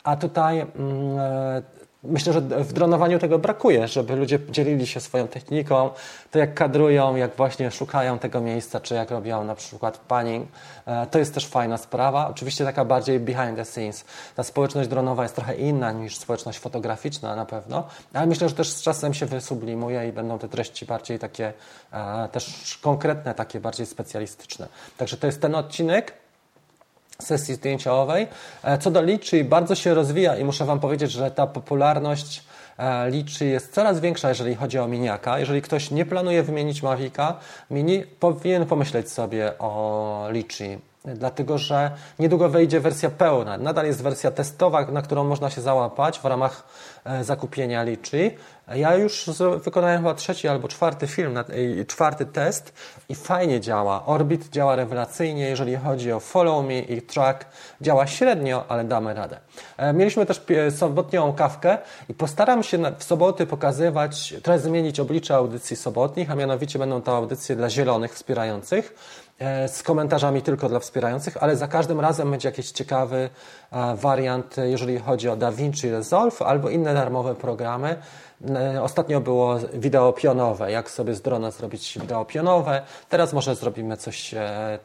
a 0.05 0.15
tutaj 0.15 0.59
mm, 0.59 1.19
e, 1.19 1.61
myślę, 2.03 2.33
że 2.33 2.41
w 2.41 2.73
dronowaniu 2.73 3.19
tego 3.19 3.39
brakuje, 3.39 3.87
żeby 3.87 4.15
ludzie 4.15 4.39
dzielili 4.49 4.87
się 4.87 4.99
swoją 4.99 5.27
techniką, 5.27 5.89
to 6.31 6.39
jak 6.39 6.53
kadrują, 6.53 7.15
jak 7.15 7.35
właśnie 7.35 7.71
szukają 7.71 8.19
tego 8.19 8.41
miejsca, 8.41 8.79
czy 8.79 8.93
jak 8.93 9.11
robią 9.11 9.43
na 9.43 9.55
przykład 9.55 9.97
panning. 9.97 10.47
E, 10.85 11.05
to 11.05 11.19
jest 11.19 11.33
też 11.33 11.47
fajna 11.47 11.77
sprawa. 11.77 12.27
Oczywiście 12.27 12.65
taka 12.65 12.85
bardziej 12.85 13.19
behind 13.19 13.55
the 13.55 13.65
scenes. 13.65 14.05
Ta 14.35 14.43
społeczność 14.43 14.89
dronowa 14.89 15.23
jest 15.23 15.35
trochę 15.35 15.55
inna 15.55 15.91
niż 15.91 16.17
społeczność 16.17 16.59
fotograficzna 16.59 17.35
na 17.35 17.45
pewno, 17.45 17.87
ale 18.13 18.25
myślę, 18.25 18.49
że 18.49 18.55
też 18.55 18.69
z 18.69 18.81
czasem 18.81 19.13
się 19.13 19.25
wysublimuje 19.25 20.07
i 20.07 20.11
będą 20.11 20.39
te 20.39 20.49
treści 20.49 20.85
bardziej 20.85 21.19
takie 21.19 21.53
e, 21.91 22.29
też 22.31 22.77
konkretne, 22.81 23.33
takie 23.33 23.59
bardziej 23.59 23.85
specjalistyczne. 23.85 24.67
Także 24.97 25.17
to 25.17 25.27
jest 25.27 25.41
ten 25.41 25.55
odcinek 25.55 26.24
sesji 27.19 27.55
zdjęciowej. 27.55 28.27
E, 28.63 28.77
co 28.77 28.91
do 28.91 29.01
Liczy, 29.01 29.43
bardzo 29.43 29.75
się 29.75 29.93
rozwija 29.93 30.37
i 30.37 30.43
muszę 30.43 30.65
Wam 30.65 30.79
powiedzieć, 30.79 31.11
że 31.11 31.31
ta 31.31 31.47
popularność 31.47 32.43
e, 32.77 33.09
Liczy 33.09 33.45
jest 33.45 33.73
coraz 33.73 33.99
większa, 33.99 34.29
jeżeli 34.29 34.55
chodzi 34.55 34.79
o 34.79 34.87
miniaka. 34.87 35.39
Jeżeli 35.39 35.61
ktoś 35.61 35.91
nie 35.91 36.05
planuje 36.05 36.43
wymienić 36.43 36.83
Mavica 36.83 37.39
Mini, 37.71 38.03
powinien 38.19 38.65
pomyśleć 38.65 39.11
sobie 39.11 39.57
o 39.59 40.27
Liczy 40.31 40.79
dlatego 41.05 41.57
że 41.57 41.91
niedługo 42.19 42.49
wejdzie 42.49 42.79
wersja 42.79 43.09
pełna. 43.09 43.57
Nadal 43.57 43.85
jest 43.85 44.03
wersja 44.03 44.31
testowa, 44.31 44.85
na 44.85 45.01
którą 45.01 45.23
można 45.23 45.49
się 45.49 45.61
załapać 45.61 46.19
w 46.19 46.25
ramach 46.25 46.63
e, 47.05 47.23
zakupienia 47.23 47.83
Liczy. 47.83 48.31
Ja 48.75 48.95
już 48.95 49.29
wykonałem 49.63 49.97
chyba 49.97 50.13
trzeci 50.13 50.47
albo 50.47 50.67
czwarty 50.67 51.07
film, 51.07 51.39
czwarty 51.87 52.25
test 52.25 52.73
i 53.09 53.15
fajnie 53.15 53.61
działa. 53.61 54.05
Orbit 54.05 54.49
działa 54.49 54.75
rewelacyjnie, 54.75 55.49
jeżeli 55.49 55.75
chodzi 55.75 56.11
o 56.11 56.19
Follow 56.19 56.65
Me 56.65 56.79
i 56.79 57.01
Track. 57.01 57.45
Działa 57.81 58.07
średnio, 58.07 58.65
ale 58.67 58.83
damy 58.83 59.13
radę. 59.13 59.39
E, 59.77 59.93
mieliśmy 59.93 60.25
też 60.25 60.41
sobotnią 60.77 61.33
kawkę 61.33 61.77
i 62.09 62.13
postaram 62.13 62.63
się 62.63 62.77
w 62.97 63.03
soboty 63.03 63.47
pokazywać, 63.47 64.33
trochę 64.43 64.59
zmienić 64.59 64.99
oblicze 64.99 65.35
audycji 65.35 65.75
sobotnich, 65.75 66.31
a 66.31 66.35
mianowicie 66.35 66.79
będą 66.79 67.01
to 67.01 67.17
audycje 67.17 67.55
dla 67.55 67.69
zielonych 67.69 68.13
wspierających 68.13 68.95
z 69.67 69.83
komentarzami 69.83 70.41
tylko 70.41 70.69
dla 70.69 70.79
wspierających, 70.79 71.43
ale 71.43 71.55
za 71.55 71.67
każdym 71.67 71.99
razem 71.99 72.31
będzie 72.31 72.49
jakiś 72.49 72.71
ciekawy 72.71 73.29
e, 73.71 73.95
wariant, 73.95 74.55
jeżeli 74.57 74.99
chodzi 74.99 75.29
o 75.29 75.35
DaVinci 75.35 75.89
Resolve 75.89 76.41
albo 76.41 76.69
inne 76.69 76.93
darmowe 76.93 77.35
programy. 77.35 77.95
E, 78.49 78.83
ostatnio 78.83 79.21
było 79.21 79.59
wideo 79.73 80.13
pionowe, 80.13 80.71
jak 80.71 80.89
sobie 80.89 81.13
z 81.13 81.21
drona 81.21 81.51
zrobić 81.51 81.99
wideo 82.01 82.25
pionowe. 82.25 82.81
Teraz 83.09 83.33
może 83.33 83.55
zrobimy 83.55 83.97
coś 83.97 84.35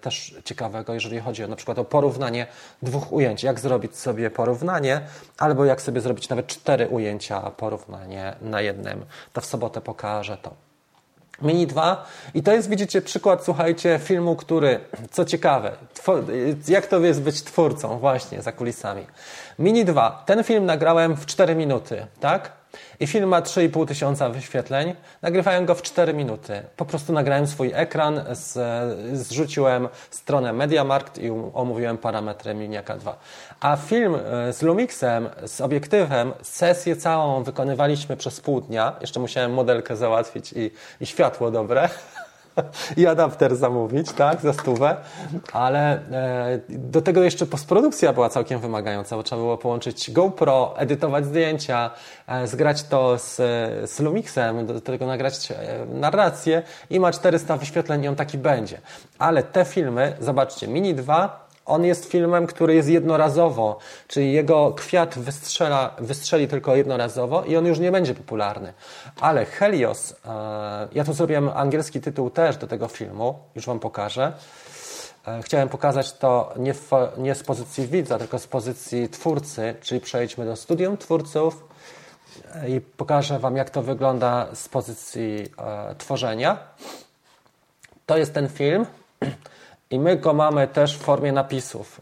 też 0.01 0.35
ciekawego, 0.45 0.95
jeżeli 0.95 1.21
chodzi 1.21 1.45
o 1.45 1.49
na 1.49 1.57
przykład 1.57 1.79
o 1.79 1.85
porównanie 1.85 2.47
dwóch 2.83 3.13
ujęć. 3.13 3.43
Jak 3.43 3.61
zrobić 3.61 3.97
sobie 3.97 4.31
porównanie, 4.31 5.01
albo 5.39 5.65
jak 5.65 5.83
sobie 5.83 6.01
zrobić 6.01 6.29
nawet 6.29 6.47
cztery 6.47 6.89
ujęcia 6.89 7.41
porównanie 7.41 8.37
na 8.43 8.61
jednym. 8.61 9.05
To 9.33 9.41
w 9.41 9.47
sobotę 9.47 9.81
pokażę 9.81 10.37
to. 10.43 10.70
Mini 11.43 11.67
2 11.67 12.07
i 12.35 12.43
to 12.43 12.53
jest, 12.53 12.69
widzicie, 12.69 13.03
przykład, 13.03 13.45
słuchajcie, 13.45 14.01
filmu, 14.05 14.37
który, 14.37 14.81
co 15.11 15.25
ciekawe, 15.25 15.73
jak 16.69 16.87
to 16.87 17.01
jest 17.01 17.23
być 17.23 17.43
twórcą 17.43 17.99
właśnie 17.99 18.43
za 18.43 18.53
kulisami. 18.53 19.07
Mini 19.59 19.85
2, 19.85 20.23
ten 20.27 20.45
film 20.45 20.67
nagrałem 20.67 21.17
w 21.17 21.27
4 21.27 21.55
minuty, 21.55 22.07
tak? 22.21 22.60
I 23.01 23.07
film 23.07 23.29
ma 23.29 23.41
3,5 23.41 23.89
tysiąca 23.89 24.29
wyświetleń. 24.29 24.95
Nagrywałem 25.23 25.67
go 25.67 25.75
w 25.75 25.83
4 25.83 26.15
minuty. 26.15 26.63
Po 26.77 26.85
prostu 26.85 27.13
nagrałem 27.13 27.47
swój 27.47 27.71
ekran, 27.75 28.21
z, 28.33 28.59
zrzuciłem 29.19 29.89
stronę 30.11 30.53
MediaMarkt 30.53 31.19
i 31.19 31.31
omówiłem 31.55 31.99
parametry 31.99 32.55
Miniaka 32.55 32.97
2. 32.97 33.19
A 33.61 33.77
film 33.77 34.15
e, 34.15 34.53
z 34.53 34.63
Lumixem, 34.63 35.29
z 35.47 35.61
obiektywem, 35.61 36.33
sesję 36.43 36.97
całą 36.97 37.43
wykonywaliśmy 37.43 38.17
przez 38.17 38.41
pół 38.41 38.61
dnia. 38.61 38.97
Jeszcze 39.01 39.21
musiałem 39.21 39.53
modelkę 39.53 39.97
załatwić 39.97 40.53
i, 40.53 40.71
i 41.01 41.07
światło 41.07 41.51
dobre. 41.51 41.89
i 42.97 43.07
adapter 43.07 43.57
zamówić, 43.57 44.13
tak, 44.13 44.41
za 44.41 44.53
stówę, 44.53 44.97
ale 45.53 45.93
e, 45.93 46.61
do 46.69 47.03
tego 47.03 47.23
jeszcze 47.23 47.47
postprodukcja 47.47 48.13
była 48.13 48.29
całkiem 48.29 48.61
wymagająca, 48.61 49.17
bo 49.17 49.23
trzeba 49.23 49.43
było 49.43 49.59
połączyć 49.59 50.11
GoPro, 50.11 50.75
edytować 50.77 51.27
zdjęcia, 51.27 51.91
e, 52.27 52.47
zgrać 52.47 52.83
to 52.83 53.19
z, 53.19 53.37
z 53.91 54.01
Lumixem, 54.01 54.67
do 54.67 54.81
tego 54.81 55.07
nagrać 55.07 55.51
e, 55.51 55.57
narrację 55.87 56.63
i 56.91 57.01
ma 57.01 57.13
400 57.13 57.57
wyświetleń 57.57 58.05
i 58.05 58.09
on 58.09 58.17
taki 58.17 58.39
będzie. 58.39 58.81
Ale 59.19 59.43
te 59.43 59.65
filmy, 59.65 60.17
zobaczcie, 60.21 60.69
Mini 60.69 60.95
2 60.95 61.50
on 61.71 61.85
jest 61.85 62.05
filmem, 62.05 62.47
który 62.47 62.75
jest 62.75 62.89
jednorazowo, 62.89 63.79
czyli 64.09 64.33
jego 64.33 64.73
kwiat 64.73 65.19
wystrzela, 65.19 65.95
wystrzeli 65.99 66.49
tylko 66.49 66.77
jednorazowo 66.77 67.45
i 67.45 67.57
on 67.57 67.67
już 67.67 67.79
nie 67.79 67.93
będzie 67.93 68.15
popularny. 68.15 68.73
Ale 69.21 69.45
Helios, 69.45 70.13
e, 70.13 70.89
ja 70.93 71.05
tu 71.05 71.13
zrobiłem 71.13 71.49
angielski 71.49 72.01
tytuł 72.01 72.31
też 72.31 72.57
do 72.57 72.67
tego 72.67 72.89
filmu, 72.89 73.39
już 73.55 73.67
Wam 73.67 73.81
pokażę. 73.81 74.33
E, 75.27 75.43
chciałem 75.43 75.69
pokazać 75.69 76.13
to 76.13 76.53
nie, 76.57 76.75
w, 76.75 76.91
nie 77.19 77.35
z 77.35 77.43
pozycji 77.43 77.87
widza, 77.87 78.19
tylko 78.19 78.39
z 78.39 78.47
pozycji 78.47 79.09
twórcy, 79.09 79.75
czyli 79.81 80.01
przejdźmy 80.01 80.45
do 80.45 80.57
studium 80.57 80.97
twórców 80.97 81.65
e, 82.55 82.71
i 82.71 82.81
pokażę 82.81 83.39
Wam, 83.39 83.57
jak 83.57 83.71
to 83.71 83.83
wygląda 83.83 84.47
z 84.55 84.69
pozycji 84.69 85.53
tworzenia. 85.99 86.59
To 88.07 88.17
jest 88.17 88.35
ten 88.35 88.49
film. 88.49 88.87
I 89.91 89.99
my 89.99 90.17
go 90.17 90.33
mamy 90.33 90.69
też 90.69 90.99
w 90.99 91.01
formie 91.01 91.33
napisów. 91.33 92.01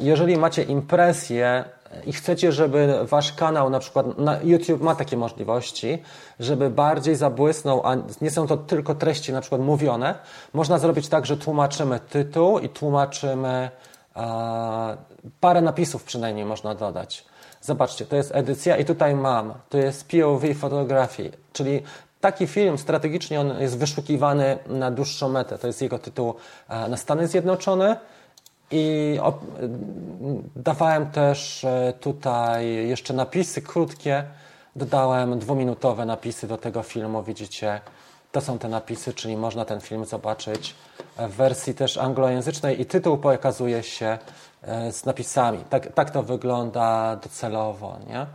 Jeżeli 0.00 0.36
macie 0.36 0.62
impresję 0.62 1.64
i 2.06 2.12
chcecie, 2.12 2.52
żeby 2.52 2.98
wasz 3.02 3.32
kanał, 3.32 3.70
na 3.70 3.78
przykład 3.78 4.18
na 4.18 4.40
YouTube 4.42 4.80
ma 4.82 4.94
takie 4.94 5.16
możliwości, 5.16 6.02
żeby 6.40 6.70
bardziej 6.70 7.16
zabłysnął, 7.16 7.86
a 7.86 7.96
nie 8.20 8.30
są 8.30 8.46
to 8.46 8.56
tylko 8.56 8.94
treści 8.94 9.32
na 9.32 9.40
przykład 9.40 9.60
mówione, 9.60 10.14
można 10.52 10.78
zrobić 10.78 11.08
tak, 11.08 11.26
że 11.26 11.36
tłumaczymy 11.36 12.00
tytuł 12.00 12.58
i 12.58 12.68
tłumaczymy 12.68 13.70
parę 15.40 15.60
napisów 15.60 16.04
przynajmniej 16.04 16.44
można 16.44 16.74
dodać. 16.74 17.24
Zobaczcie, 17.60 18.06
to 18.06 18.16
jest 18.16 18.34
edycja 18.34 18.76
i 18.76 18.84
tutaj 18.84 19.14
mam, 19.14 19.54
to 19.68 19.78
jest 19.78 20.08
POV 20.08 20.54
fotografii, 20.54 21.32
czyli 21.52 21.82
Taki 22.22 22.46
film 22.46 22.78
strategicznie 22.78 23.40
on 23.40 23.60
jest 23.60 23.78
wyszukiwany 23.78 24.58
na 24.66 24.90
dłuższą 24.90 25.28
metę. 25.28 25.58
To 25.58 25.66
jest 25.66 25.82
jego 25.82 25.98
tytuł 25.98 26.34
e, 26.68 26.88
na 26.88 26.96
Stany 26.96 27.28
Zjednoczone. 27.28 27.96
I 28.70 29.18
dawałem 30.56 31.10
też 31.10 31.64
e, 31.64 31.92
tutaj 32.00 32.66
jeszcze 32.66 33.14
napisy 33.14 33.62
krótkie. 33.62 34.24
Dodałem 34.76 35.38
dwuminutowe 35.38 36.06
napisy 36.06 36.46
do 36.46 36.58
tego 36.58 36.82
filmu. 36.82 37.22
Widzicie, 37.22 37.80
to 38.32 38.40
są 38.40 38.58
te 38.58 38.68
napisy, 38.68 39.14
czyli 39.14 39.36
można 39.36 39.64
ten 39.64 39.80
film 39.80 40.04
zobaczyć 40.04 40.74
w 41.18 41.36
wersji 41.36 41.74
też 41.74 41.98
anglojęzycznej 41.98 42.80
i 42.80 42.86
tytuł 42.86 43.18
pokazuje 43.18 43.82
się 43.82 44.18
e, 44.62 44.92
z 44.92 45.04
napisami. 45.04 45.58
Tak, 45.70 45.92
tak 45.92 46.10
to 46.10 46.22
wygląda 46.22 47.16
docelowo. 47.16 47.96
Nie? 48.08 48.26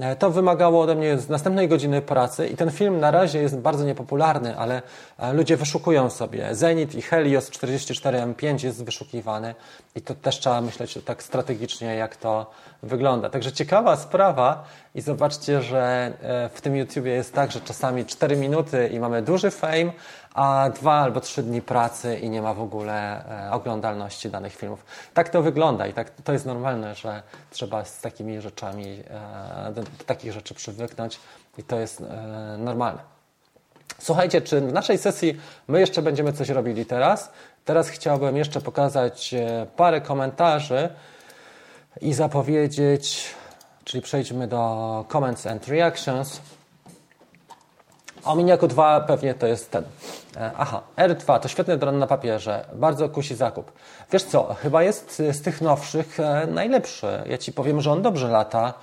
E, 0.00 0.16
to 0.16 0.30
wymagało 0.30 0.80
ode 0.80 0.94
mnie 0.94 1.18
następnej 1.28 1.68
godziny 1.68 2.02
pracy 2.02 2.48
i 2.48 2.56
ten 2.56 2.70
film 2.70 3.00
na 3.00 3.10
razie 3.10 3.42
jest 3.42 3.58
bardzo 3.58 3.84
niepopularny, 3.84 4.58
ale 4.58 4.82
e, 5.18 5.32
ludzie 5.32 5.56
wyszukują 5.56 6.10
sobie. 6.10 6.54
Zenit 6.54 6.94
i 6.94 7.02
Helios 7.02 7.50
44M5 7.50 8.64
jest 8.64 8.84
wyszukiwany 8.84 9.54
i 9.94 10.00
to 10.00 10.14
też 10.14 10.38
trzeba 10.38 10.60
myśleć 10.60 10.98
tak 11.04 11.22
strategicznie, 11.22 11.94
jak 11.94 12.16
to 12.16 12.50
wygląda. 12.82 13.30
Także 13.30 13.52
ciekawa 13.52 13.96
sprawa 13.96 14.64
i 14.94 15.00
zobaczcie, 15.00 15.62
że 15.62 16.12
e, 16.22 16.48
w 16.54 16.60
tym 16.60 16.76
YouTubie 16.76 17.10
jest 17.12 17.34
tak, 17.34 17.52
że 17.52 17.60
czasami 17.60 18.06
4 18.06 18.36
minuty 18.36 18.90
i 18.92 19.00
mamy 19.00 19.22
duży 19.22 19.50
fame, 19.50 19.92
a 20.34 20.70
dwa 20.70 20.92
albo 20.92 21.20
trzy 21.20 21.42
dni 21.42 21.62
pracy 21.62 22.18
i 22.18 22.30
nie 22.30 22.42
ma 22.42 22.54
w 22.54 22.60
ogóle 22.60 23.24
e, 23.46 23.52
oglądalności 23.52 24.30
danych 24.30 24.56
filmów. 24.56 24.84
Tak 25.14 25.28
to 25.28 25.42
wygląda 25.42 25.86
i 25.86 25.92
tak, 25.92 26.10
to 26.10 26.32
jest 26.32 26.46
normalne, 26.46 26.94
że 26.94 27.22
trzeba 27.50 27.84
z 27.84 28.00
takimi 28.00 28.40
rzeczami, 28.40 29.02
e, 29.68 29.72
do, 29.72 29.82
takich 30.06 30.32
rzeczy 30.32 30.54
przywyknąć 30.54 31.20
i 31.58 31.62
to 31.62 31.78
jest 31.78 32.00
e, 32.00 32.56
normalne. 32.58 33.00
Słuchajcie, 33.98 34.40
czy 34.40 34.60
w 34.60 34.72
naszej 34.72 34.98
sesji 34.98 35.40
my 35.68 35.80
jeszcze 35.80 36.02
będziemy 36.02 36.32
coś 36.32 36.48
robili 36.48 36.86
teraz? 36.86 37.32
Teraz 37.64 37.88
chciałbym 37.88 38.36
jeszcze 38.36 38.60
pokazać 38.60 39.34
parę 39.76 40.00
komentarzy 40.00 40.88
i 42.00 42.14
zapowiedzieć, 42.14 43.34
czyli 43.84 44.02
przejdźmy 44.02 44.46
do 44.46 45.04
Comments 45.08 45.46
and 45.46 45.68
Reactions. 45.68 46.40
O 48.24 48.36
Miniaku 48.36 48.68
2 48.68 49.00
pewnie 49.00 49.34
to 49.34 49.46
jest 49.46 49.70
ten. 49.70 49.84
E, 50.36 50.50
aha, 50.56 50.82
R2 50.96 51.40
to 51.40 51.48
świetny 51.48 51.76
dron 51.76 51.98
na 51.98 52.06
papierze, 52.06 52.64
bardzo 52.74 53.08
kusi 53.08 53.34
zakup. 53.34 53.72
Wiesz 54.12 54.22
co, 54.22 54.54
chyba 54.54 54.82
jest 54.82 55.22
z 55.32 55.42
tych 55.42 55.60
nowszych 55.60 56.20
e, 56.20 56.46
najlepszy. 56.46 57.22
Ja 57.26 57.38
Ci 57.38 57.52
powiem, 57.52 57.80
że 57.80 57.92
on 57.92 58.02
dobrze 58.02 58.28
lata, 58.28 58.74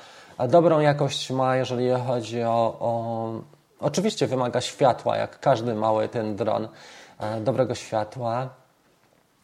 dobrą 0.49 0.79
jakość 0.79 1.31
ma, 1.31 1.55
jeżeli 1.55 1.89
chodzi 2.07 2.43
o, 2.43 2.77
o... 2.79 3.31
Oczywiście 3.79 4.27
wymaga 4.27 4.61
światła, 4.61 5.17
jak 5.17 5.39
każdy 5.39 5.75
mały 5.75 6.09
ten 6.09 6.35
dron, 6.35 6.67
e, 7.19 7.41
dobrego 7.41 7.75
światła, 7.75 8.49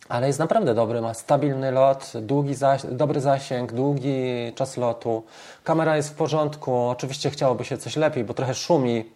ale 0.09 0.27
jest 0.27 0.39
naprawdę 0.39 0.73
dobry, 0.73 1.01
ma 1.01 1.13
stabilny 1.13 1.71
lot, 1.71 2.11
długi 2.21 2.55
zas 2.55 2.87
dobry 2.91 3.21
zasięg, 3.21 3.73
długi 3.73 4.53
czas 4.55 4.77
lotu. 4.77 5.23
Kamera 5.63 5.97
jest 5.97 6.09
w 6.09 6.15
porządku, 6.15 6.87
oczywiście 6.87 7.29
chciałoby 7.29 7.65
się 7.65 7.77
coś 7.77 7.95
lepiej, 7.95 8.23
bo 8.23 8.33
trochę 8.33 8.53
szumi, 8.53 9.14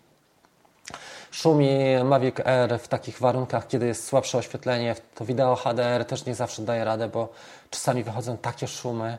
Szumi 1.32 1.70
Mavic 2.04 2.36
Air 2.46 2.80
w 2.80 2.88
takich 2.88 3.20
warunkach, 3.20 3.68
kiedy 3.68 3.88
jest 3.88 4.08
słabsze 4.08 4.38
oświetlenie, 4.38 4.96
to 5.16 5.26
wideo 5.26 5.56
HDR 5.56 6.06
też 6.06 6.26
nie 6.26 6.36
zawsze 6.36 6.62
daje 6.62 6.84
radę, 6.84 7.10
bo 7.10 7.30
czasami 7.70 8.04
wychodzą 8.04 8.38
takie 8.38 8.68
szumy, 8.68 9.18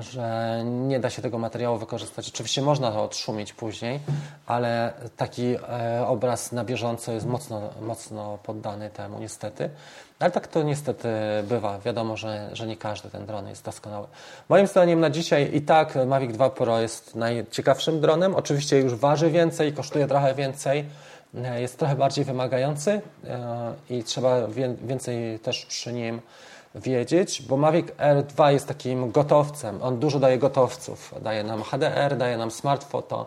że 0.00 0.60
nie 0.64 1.00
da 1.00 1.10
się 1.10 1.22
tego 1.22 1.38
materiału 1.38 1.78
wykorzystać. 1.78 2.28
Oczywiście 2.28 2.62
można 2.62 2.92
to 2.92 3.04
odszumić 3.04 3.52
później, 3.52 4.00
ale 4.46 4.92
taki 5.16 5.54
e, 5.54 6.06
obraz 6.06 6.52
na 6.52 6.64
bieżąco 6.64 7.12
jest 7.12 7.26
mocno, 7.26 7.60
mocno 7.80 8.38
poddany 8.42 8.90
temu 8.90 9.18
niestety. 9.18 9.70
Ale 10.18 10.30
tak 10.30 10.46
to 10.46 10.62
niestety 10.62 11.08
bywa. 11.48 11.78
Wiadomo, 11.78 12.16
że, 12.16 12.50
że 12.52 12.66
nie 12.66 12.76
każdy 12.76 13.10
ten 13.10 13.26
dron 13.26 13.48
jest 13.48 13.64
doskonały. 13.64 14.06
Moim 14.48 14.66
zdaniem 14.66 15.00
na 15.00 15.10
dzisiaj 15.10 15.50
i 15.54 15.60
tak 15.60 15.94
Mavic 16.06 16.32
2 16.32 16.50
Pro 16.50 16.80
jest 16.80 17.14
najciekawszym 17.14 18.00
dronem. 18.00 18.34
Oczywiście 18.34 18.78
już 18.78 18.94
waży 18.94 19.30
więcej, 19.30 19.72
kosztuje 19.72 20.06
trochę 20.06 20.34
więcej 20.34 20.84
jest 21.34 21.78
trochę 21.78 21.96
bardziej 21.96 22.24
wymagający 22.24 23.00
e, 23.24 23.74
i 23.90 24.04
trzeba 24.04 24.48
więcej 24.86 25.38
też 25.38 25.66
przy 25.66 25.92
nim 25.92 26.20
wiedzieć, 26.74 27.42
bo 27.42 27.56
Mavic 27.56 27.86
R2 27.86 28.52
jest 28.52 28.68
takim 28.68 29.10
gotowcem. 29.10 29.82
On 29.82 29.98
dużo 29.98 30.20
daje 30.20 30.38
gotowców. 30.38 31.14
Daje 31.22 31.44
nam 31.44 31.62
HDR, 31.62 32.16
daje 32.16 32.38
nam 32.38 32.50
Smart 32.50 32.84
Photo, 32.84 33.26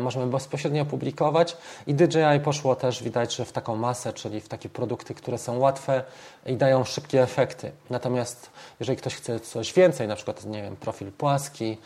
możemy 0.00 0.26
bezpośrednio 0.26 0.84
publikować 0.84 1.56
i 1.86 1.94
DJI 1.94 2.40
poszło 2.44 2.76
też 2.76 3.02
widać, 3.02 3.34
że 3.34 3.44
w 3.44 3.52
taką 3.52 3.76
masę, 3.76 4.12
czyli 4.12 4.40
w 4.40 4.48
takie 4.48 4.68
produkty, 4.68 5.14
które 5.14 5.38
są 5.38 5.58
łatwe 5.58 6.02
i 6.46 6.56
dają 6.56 6.84
szybkie 6.84 7.22
efekty. 7.22 7.72
Natomiast 7.90 8.50
jeżeli 8.80 8.98
ktoś 8.98 9.14
chce 9.14 9.40
coś 9.40 9.72
więcej, 9.72 10.08
na 10.08 10.16
przykład 10.16 10.44
nie 10.44 10.62
wiem, 10.62 10.76
profil 10.76 11.12
płaski, 11.12 11.78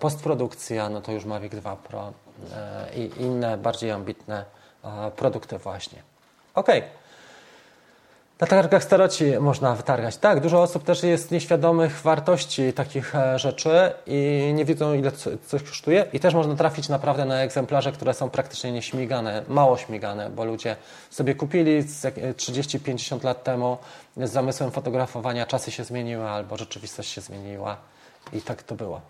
postprodukcja, 0.00 0.88
no 0.88 1.00
to 1.00 1.12
już 1.12 1.24
Mavic 1.24 1.52
2 1.52 1.76
Pro 1.76 2.12
i 2.96 3.10
inne 3.22 3.58
bardziej 3.58 3.90
ambitne 3.90 4.44
produkty 5.16 5.58
właśnie. 5.58 6.02
Ok. 6.54 6.68
Na 8.40 8.46
targach 8.46 8.84
staroci 8.84 9.24
można 9.40 9.74
wytargać. 9.74 10.16
Tak, 10.16 10.40
dużo 10.40 10.62
osób 10.62 10.84
też 10.84 11.02
jest 11.02 11.30
nieświadomych 11.30 12.00
wartości 12.00 12.72
takich 12.72 13.14
e, 13.14 13.38
rzeczy 13.38 13.92
i 14.06 14.52
nie 14.54 14.64
wiedzą, 14.64 14.94
ile 14.94 15.12
coś 15.46 15.62
kosztuje. 15.62 16.06
I 16.12 16.20
też 16.20 16.34
można 16.34 16.56
trafić 16.56 16.88
naprawdę 16.88 17.24
na 17.24 17.40
egzemplarze, 17.40 17.92
które 17.92 18.14
są 18.14 18.30
praktycznie 18.30 18.72
nieśmigane, 18.72 19.42
mało 19.48 19.76
śmigane, 19.76 20.30
bo 20.30 20.44
ludzie 20.44 20.76
sobie 21.10 21.34
kupili 21.34 21.82
30-50 21.82 23.24
lat 23.24 23.44
temu 23.44 23.78
z 24.16 24.30
zamysłem 24.30 24.70
fotografowania, 24.70 25.46
czasy 25.46 25.70
się 25.70 25.84
zmieniły 25.84 26.28
albo 26.28 26.56
rzeczywistość 26.56 27.10
się 27.10 27.20
zmieniła. 27.20 27.76
I 28.32 28.40
tak 28.40 28.62
to 28.62 28.74
było. 28.74 29.00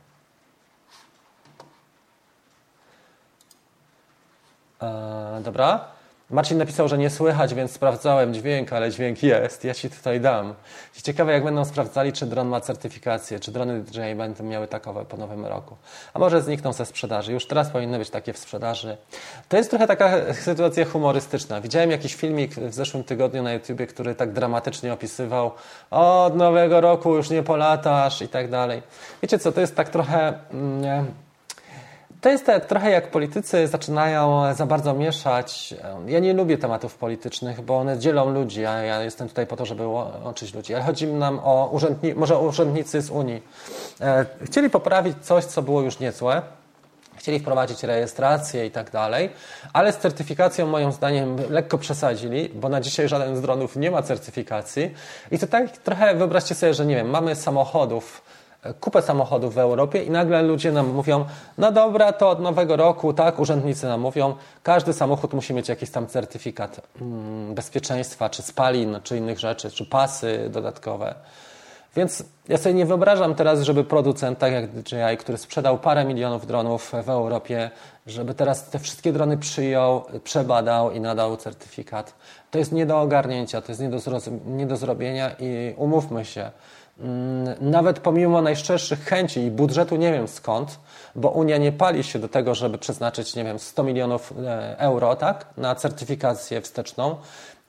E, 4.83 5.41
dobra. 5.45 5.96
Marcin 6.31 6.59
napisał, 6.59 6.89
że 6.89 6.99
nie 6.99 7.11
słychać, 7.11 7.55
więc 7.55 7.73
sprawdzałem 7.73 8.35
dźwięk, 8.35 8.73
ale 8.73 8.91
dźwięk 8.91 9.23
jest. 9.23 9.65
Ja 9.65 9.75
Ci 9.75 9.91
tutaj 9.91 10.21
dam. 10.21 10.55
Ciekawe, 11.03 11.33
jak 11.33 11.45
będą 11.45 11.65
sprawdzali, 11.65 12.13
czy 12.13 12.27
dron 12.27 12.49
ma 12.49 12.61
certyfikację, 12.61 13.41
czy 13.41 13.53
drony 13.53 13.81
DJI 13.81 14.15
będą 14.17 14.45
miały 14.45 14.67
takowe 14.67 15.05
po 15.05 15.17
nowym 15.17 15.47
roku. 15.47 15.77
A 16.15 16.19
może 16.19 16.43
znikną 16.43 16.73
ze 16.73 16.87
sprzedaży. 16.87 17.33
Już 17.33 17.47
teraz 17.47 17.71
powinny 17.71 17.99
być 17.99 18.11
takie 18.11 18.33
w 18.33 18.39
sprzedaży. 18.39 18.97
To 19.49 19.57
jest 19.57 19.71
trochę 19.71 19.87
taka 19.87 20.35
sytuacja 20.35 20.85
humorystyczna. 20.85 21.61
Widziałem 21.61 21.91
jakiś 21.91 22.15
filmik 22.15 22.55
w 22.55 22.75
zeszłym 22.75 23.05
tygodniu 23.05 23.43
na 23.43 23.53
YouTubie, 23.53 23.87
który 23.87 24.15
tak 24.15 24.33
dramatycznie 24.33 24.93
opisywał 24.93 25.51
od 25.91 26.37
nowego 26.37 26.81
roku 26.81 27.17
już 27.17 27.31
nie 27.31 27.43
polatasz 27.43 28.23
i 28.23 28.29
tak 28.29 28.51
dalej. 28.51 28.83
Wiecie 29.23 29.39
co, 29.39 29.53
to 29.53 29.61
jest 29.61 29.77
tak 29.77 29.89
trochę... 29.89 30.39
Mm, 30.53 31.07
to 32.27 32.31
jest 32.31 32.47
tak, 32.47 32.67
trochę 32.67 32.91
jak 32.91 33.11
politycy 33.11 33.67
zaczynają 33.67 34.55
za 34.55 34.67
bardzo 34.67 34.95
mieszać. 34.95 35.75
Ja 36.07 36.19
nie 36.19 36.35
lubię 36.35 36.59
tematów 36.59 36.95
politycznych, 36.95 37.61
bo 37.61 37.79
one 37.79 37.99
dzielą 37.99 38.31
ludzi, 38.31 38.67
a 38.67 38.83
ja 38.83 39.03
jestem 39.03 39.29
tutaj 39.29 39.47
po 39.47 39.57
to, 39.57 39.67
żeby 39.67 39.87
łączyć 39.87 40.55
ludzi. 40.55 40.75
Ale 40.75 40.85
chodzi 40.85 41.07
nam 41.07 41.41
o 41.45 41.69
urzędni 41.73 42.15
może 42.15 42.39
urzędnicy 42.39 43.03
z 43.03 43.11
Unii. 43.11 43.43
E, 44.01 44.27
chcieli 44.45 44.71
poprawić 44.71 45.17
coś, 45.23 45.45
co 45.45 45.63
było 45.63 45.83
już 45.83 45.99
niezłe. 45.99 46.43
Chcieli 47.17 47.41
wprowadzić 47.41 47.83
rejestrację 47.83 48.67
i 48.67 48.71
tak 48.71 48.91
dalej, 48.91 49.31
ale 49.73 49.93
z 49.93 49.97
certyfikacją 49.97 50.67
moim 50.67 50.93
zdaniem 50.93 51.37
lekko 51.51 51.79
przesadzili, 51.79 52.49
bo 52.55 52.69
na 52.69 52.81
dzisiaj 52.81 53.09
żaden 53.09 53.37
z 53.37 53.41
dronów 53.41 53.77
nie 53.77 53.91
ma 53.91 54.03
certyfikacji. 54.03 54.95
I 55.31 55.39
to 55.39 55.47
tak 55.47 55.71
trochę 55.71 56.15
wyobraźcie 56.15 56.55
sobie, 56.55 56.75
że 56.75 56.87
nie 56.87 56.97
wiem, 56.97 57.11
mamy 57.11 57.35
samochodów, 57.35 58.23
kupę 58.81 59.03
samochodów 59.03 59.55
w 59.55 59.59
Europie 59.59 60.05
i 60.05 60.11
nagle 60.11 60.43
ludzie 60.43 60.73
nam 60.73 60.89
mówią, 60.89 61.25
no 61.59 61.73
dobra, 61.73 62.13
to 62.13 62.31
od 62.31 62.41
nowego 62.41 62.77
roku, 62.77 63.13
tak, 63.13 63.39
urzędnicy 63.39 63.87
nam 63.87 64.01
mówią, 64.01 64.35
każdy 64.63 64.93
samochód 64.93 65.35
musi 65.35 65.55
mieć 65.55 65.69
jakiś 65.69 65.91
tam 65.91 66.07
certyfikat 66.07 66.81
mm, 67.01 67.55
bezpieczeństwa, 67.55 68.31
czy 68.31 68.43
spalin, 68.43 69.01
czy 69.03 69.17
innych 69.17 69.39
rzeczy, 69.39 69.71
czy 69.71 69.87
pasy 69.87 70.49
dodatkowe. 70.53 71.15
Więc 71.97 72.25
ja 72.49 72.59
sobie 72.59 72.75
nie 72.75 72.87
wyobrażam 72.87 73.35
teraz, 73.35 73.63
żeby 73.63 73.85
producent, 73.85 74.39
tak 74.39 74.53
jak 74.53 74.71
DJI, 74.71 75.17
który 75.19 75.39
sprzedał 75.39 75.79
parę 75.79 76.05
milionów 76.05 76.47
dronów 76.47 76.93
w 77.05 77.09
Europie, 77.09 77.71
żeby 78.07 78.35
teraz 78.35 78.71
te 78.71 78.79
wszystkie 78.79 79.13
drony 79.13 79.39
przyjął, 79.39 80.05
przebadał 80.25 80.91
i 80.91 81.01
nadał 81.01 81.37
certyfikat. 81.37 82.15
To 82.51 82.59
jest 82.59 82.73
nie 82.73 82.87
do 82.87 83.01
ogarnięcia, 83.01 83.61
to 83.61 83.73
jest 83.73 83.81
nie 83.81 83.89
do, 83.89 83.99
nie 84.47 84.67
do 84.67 84.77
zrobienia 84.77 85.31
i 85.39 85.75
umówmy 85.77 86.25
się, 86.25 86.51
nawet 87.61 88.01
pomimo 88.01 88.43
najszczerszych 88.43 89.05
chęci 89.05 89.41
i 89.41 89.51
budżetu 89.51 89.97
nie 89.97 90.13
wiem 90.13 90.29
skąd, 90.29 90.79
bo 91.15 91.31
Unia 91.31 91.57
nie 91.57 91.73
pali 91.73 92.05
się 92.05 92.19
do 92.19 92.29
tego, 92.29 92.55
żeby 92.55 92.79
przeznaczyć, 92.79 93.37
nie 93.37 93.45
wiem, 93.45 93.59
100 93.59 93.83
milionów 93.83 94.33
e, 94.47 94.79
euro, 94.79 95.17
tak, 95.17 95.47
na 95.57 95.75
certyfikację 95.75 96.61
wsteczną, 96.61 97.17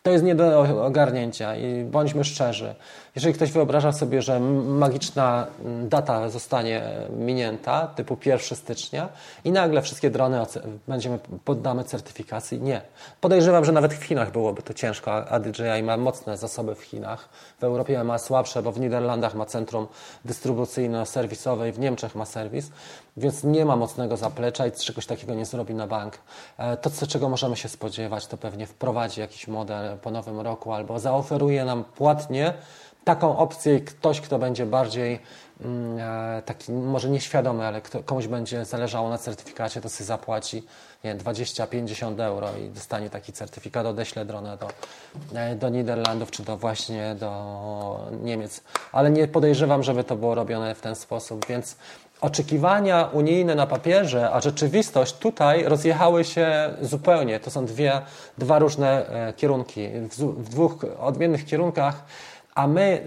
to 0.03 0.11
jest 0.11 0.23
nie 0.23 0.35
do 0.35 0.61
ogarnięcia 0.85 1.55
i 1.55 1.83
bądźmy 1.83 2.23
szczerzy. 2.23 2.75
Jeżeli 3.17 3.33
ktoś 3.33 3.51
wyobraża 3.51 3.91
sobie, 3.91 4.21
że 4.21 4.39
magiczna 4.39 5.47
data 5.83 6.29
zostanie 6.29 6.81
minięta, 7.09 7.87
typu 7.87 8.17
1 8.25 8.57
stycznia 8.57 9.09
i 9.43 9.51
nagle 9.51 9.81
wszystkie 9.81 10.09
drony 10.09 10.45
będziemy 10.87 11.19
poddamy 11.45 11.83
certyfikacji, 11.83 12.61
nie. 12.61 12.81
Podejrzewam, 13.21 13.65
że 13.65 13.71
nawet 13.71 13.93
w 13.93 14.03
Chinach 14.03 14.31
byłoby 14.31 14.61
to 14.61 14.73
ciężko, 14.73 15.29
a 15.29 15.39
DJI 15.39 15.83
ma 15.83 15.97
mocne 15.97 16.37
zasoby 16.37 16.75
w 16.75 16.81
Chinach. 16.81 17.29
W 17.59 17.63
Europie 17.63 18.03
ma 18.03 18.17
słabsze, 18.17 18.63
bo 18.63 18.71
w 18.71 18.79
Niderlandach 18.79 19.35
ma 19.35 19.45
centrum 19.45 19.87
dystrybucyjno-serwisowe 20.25 21.69
i 21.69 21.71
w 21.71 21.79
Niemczech 21.79 22.15
ma 22.15 22.25
serwis, 22.25 22.71
więc 23.17 23.43
nie 23.43 23.65
ma 23.65 23.75
mocnego 23.75 24.17
zaplecza 24.17 24.67
i 24.67 24.71
czegoś 24.71 25.05
takiego 25.05 25.33
nie 25.33 25.45
zrobi 25.45 25.75
na 25.75 25.87
bank. 25.87 26.17
E, 26.57 26.77
to, 26.77 27.07
czego 27.07 27.29
możemy 27.29 27.55
się 27.55 27.69
spodziewać, 27.69 28.27
to 28.27 28.37
pewnie 28.37 28.67
wprowadzi 28.67 29.21
jakiś 29.21 29.47
model 29.47 29.97
po 29.97 30.11
nowym 30.11 30.39
roku 30.39 30.73
albo 30.73 30.99
zaoferuje 30.99 31.65
nam 31.65 31.83
płatnie 31.83 32.53
taką 33.07 33.37
opcję 33.37 33.79
ktoś, 33.79 34.21
kto 34.21 34.39
będzie 34.39 34.65
bardziej 34.65 35.19
mm, 35.61 35.99
e, 35.99 36.41
taki, 36.41 36.71
może 36.71 37.09
nieświadomy, 37.09 37.65
ale 37.65 37.81
kto, 37.81 38.03
komuś 38.03 38.27
będzie 38.27 38.65
zależało 38.65 39.09
na 39.09 39.17
certyfikacie, 39.17 39.81
to 39.81 39.89
sobie 39.89 40.05
zapłaci 40.05 40.63
20-50 41.03 42.21
euro 42.21 42.47
i 42.57 42.69
dostanie 42.69 43.09
taki 43.09 43.33
certyfikat, 43.33 43.85
odeśle 43.85 44.25
drona 44.25 44.57
do, 44.57 44.67
e, 45.35 45.55
do 45.55 45.69
Niderlandów 45.69 46.31
czy 46.31 46.43
do 46.43 46.57
właśnie 46.57 47.15
do 47.15 48.09
Niemiec. 48.23 48.63
Ale 48.91 49.11
nie 49.11 49.27
podejrzewam, 49.27 49.83
żeby 49.83 50.03
to 50.03 50.15
było 50.15 50.35
robione 50.35 50.75
w 50.75 50.81
ten 50.81 50.95
sposób, 50.95 51.45
więc 51.47 51.75
oczekiwania 52.21 53.09
unijne 53.13 53.55
na 53.55 53.67
papierze, 53.67 54.31
a 54.31 54.41
rzeczywistość 54.41 55.17
tutaj 55.17 55.63
rozjechały 55.63 56.23
się 56.23 56.73
zupełnie. 56.81 57.39
To 57.39 57.51
są 57.51 57.65
dwie, 57.65 58.01
dwa 58.37 58.59
różne 58.59 59.09
e, 59.09 59.33
kierunki. 59.33 59.89
W, 59.89 60.17
w 60.17 60.49
dwóch 60.49 60.85
odmiennych 60.99 61.45
kierunkach 61.45 62.03
a 62.57 62.67
my 62.67 63.01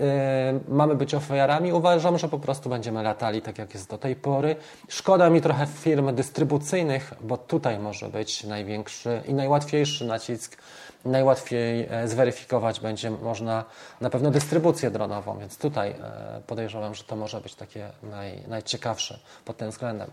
y, 0.68 0.72
mamy 0.72 0.94
być 0.94 1.14
ofiarami, 1.14 1.72
uważam, 1.72 2.18
że 2.18 2.28
po 2.28 2.38
prostu 2.38 2.68
będziemy 2.68 3.02
latali 3.02 3.42
tak, 3.42 3.58
jak 3.58 3.74
jest 3.74 3.90
do 3.90 3.98
tej 3.98 4.16
pory. 4.16 4.56
Szkoda 4.88 5.30
mi 5.30 5.40
trochę 5.40 5.66
firm 5.66 6.14
dystrybucyjnych, 6.14 7.14
bo 7.20 7.36
tutaj 7.36 7.78
może 7.78 8.08
być 8.08 8.44
największy 8.44 9.22
i 9.26 9.34
najłatwiejszy 9.34 10.04
nacisk. 10.04 10.56
Najłatwiej 11.04 11.88
e, 11.90 12.08
zweryfikować 12.08 12.80
będzie 12.80 13.10
można 13.10 13.64
na 14.00 14.10
pewno 14.10 14.30
dystrybucję 14.30 14.90
dronową, 14.90 15.38
więc 15.38 15.58
tutaj 15.58 15.90
e, 15.90 15.94
podejrzewam, 16.46 16.94
że 16.94 17.04
to 17.04 17.16
może 17.16 17.40
być 17.40 17.54
takie 17.54 17.90
naj, 18.02 18.42
najciekawsze 18.48 19.18
pod 19.44 19.56
tym 19.56 19.70
względem. 19.70 20.10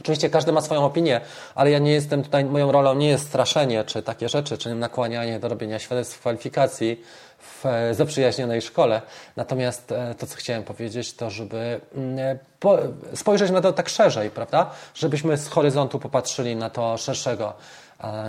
Oczywiście 0.00 0.30
każdy 0.30 0.52
ma 0.52 0.60
swoją 0.60 0.84
opinię, 0.84 1.20
ale 1.54 1.70
ja 1.70 1.78
nie 1.78 1.92
jestem 1.92 2.22
tutaj, 2.22 2.44
moją 2.44 2.72
rolą 2.72 2.94
nie 2.94 3.08
jest 3.08 3.26
straszenie 3.26 3.84
czy 3.84 4.02
takie 4.02 4.28
rzeczy, 4.28 4.58
czy 4.58 4.74
nakłanianie 4.74 5.40
do 5.40 5.48
robienia 5.48 5.78
świadectw 5.78 6.18
kwalifikacji 6.18 7.02
w 7.40 7.64
zaprzyjaźnionej 7.92 8.62
szkole. 8.62 9.02
Natomiast 9.36 9.92
e, 9.92 10.14
to, 10.14 10.26
co 10.26 10.36
chciałem 10.36 10.62
powiedzieć, 10.62 11.14
to 11.14 11.30
żeby 11.30 11.80
mm, 11.94 12.18
e, 12.18 12.38
po, 12.60 12.78
spojrzeć 13.14 13.50
na 13.50 13.60
to 13.60 13.72
tak 13.72 13.88
szerzej, 13.88 14.30
prawda? 14.30 14.70
Żebyśmy 14.94 15.36
z 15.36 15.48
horyzontu 15.48 15.98
popatrzyli 15.98 16.56
na 16.56 16.70
to 16.70 16.96
szerszego. 16.96 17.54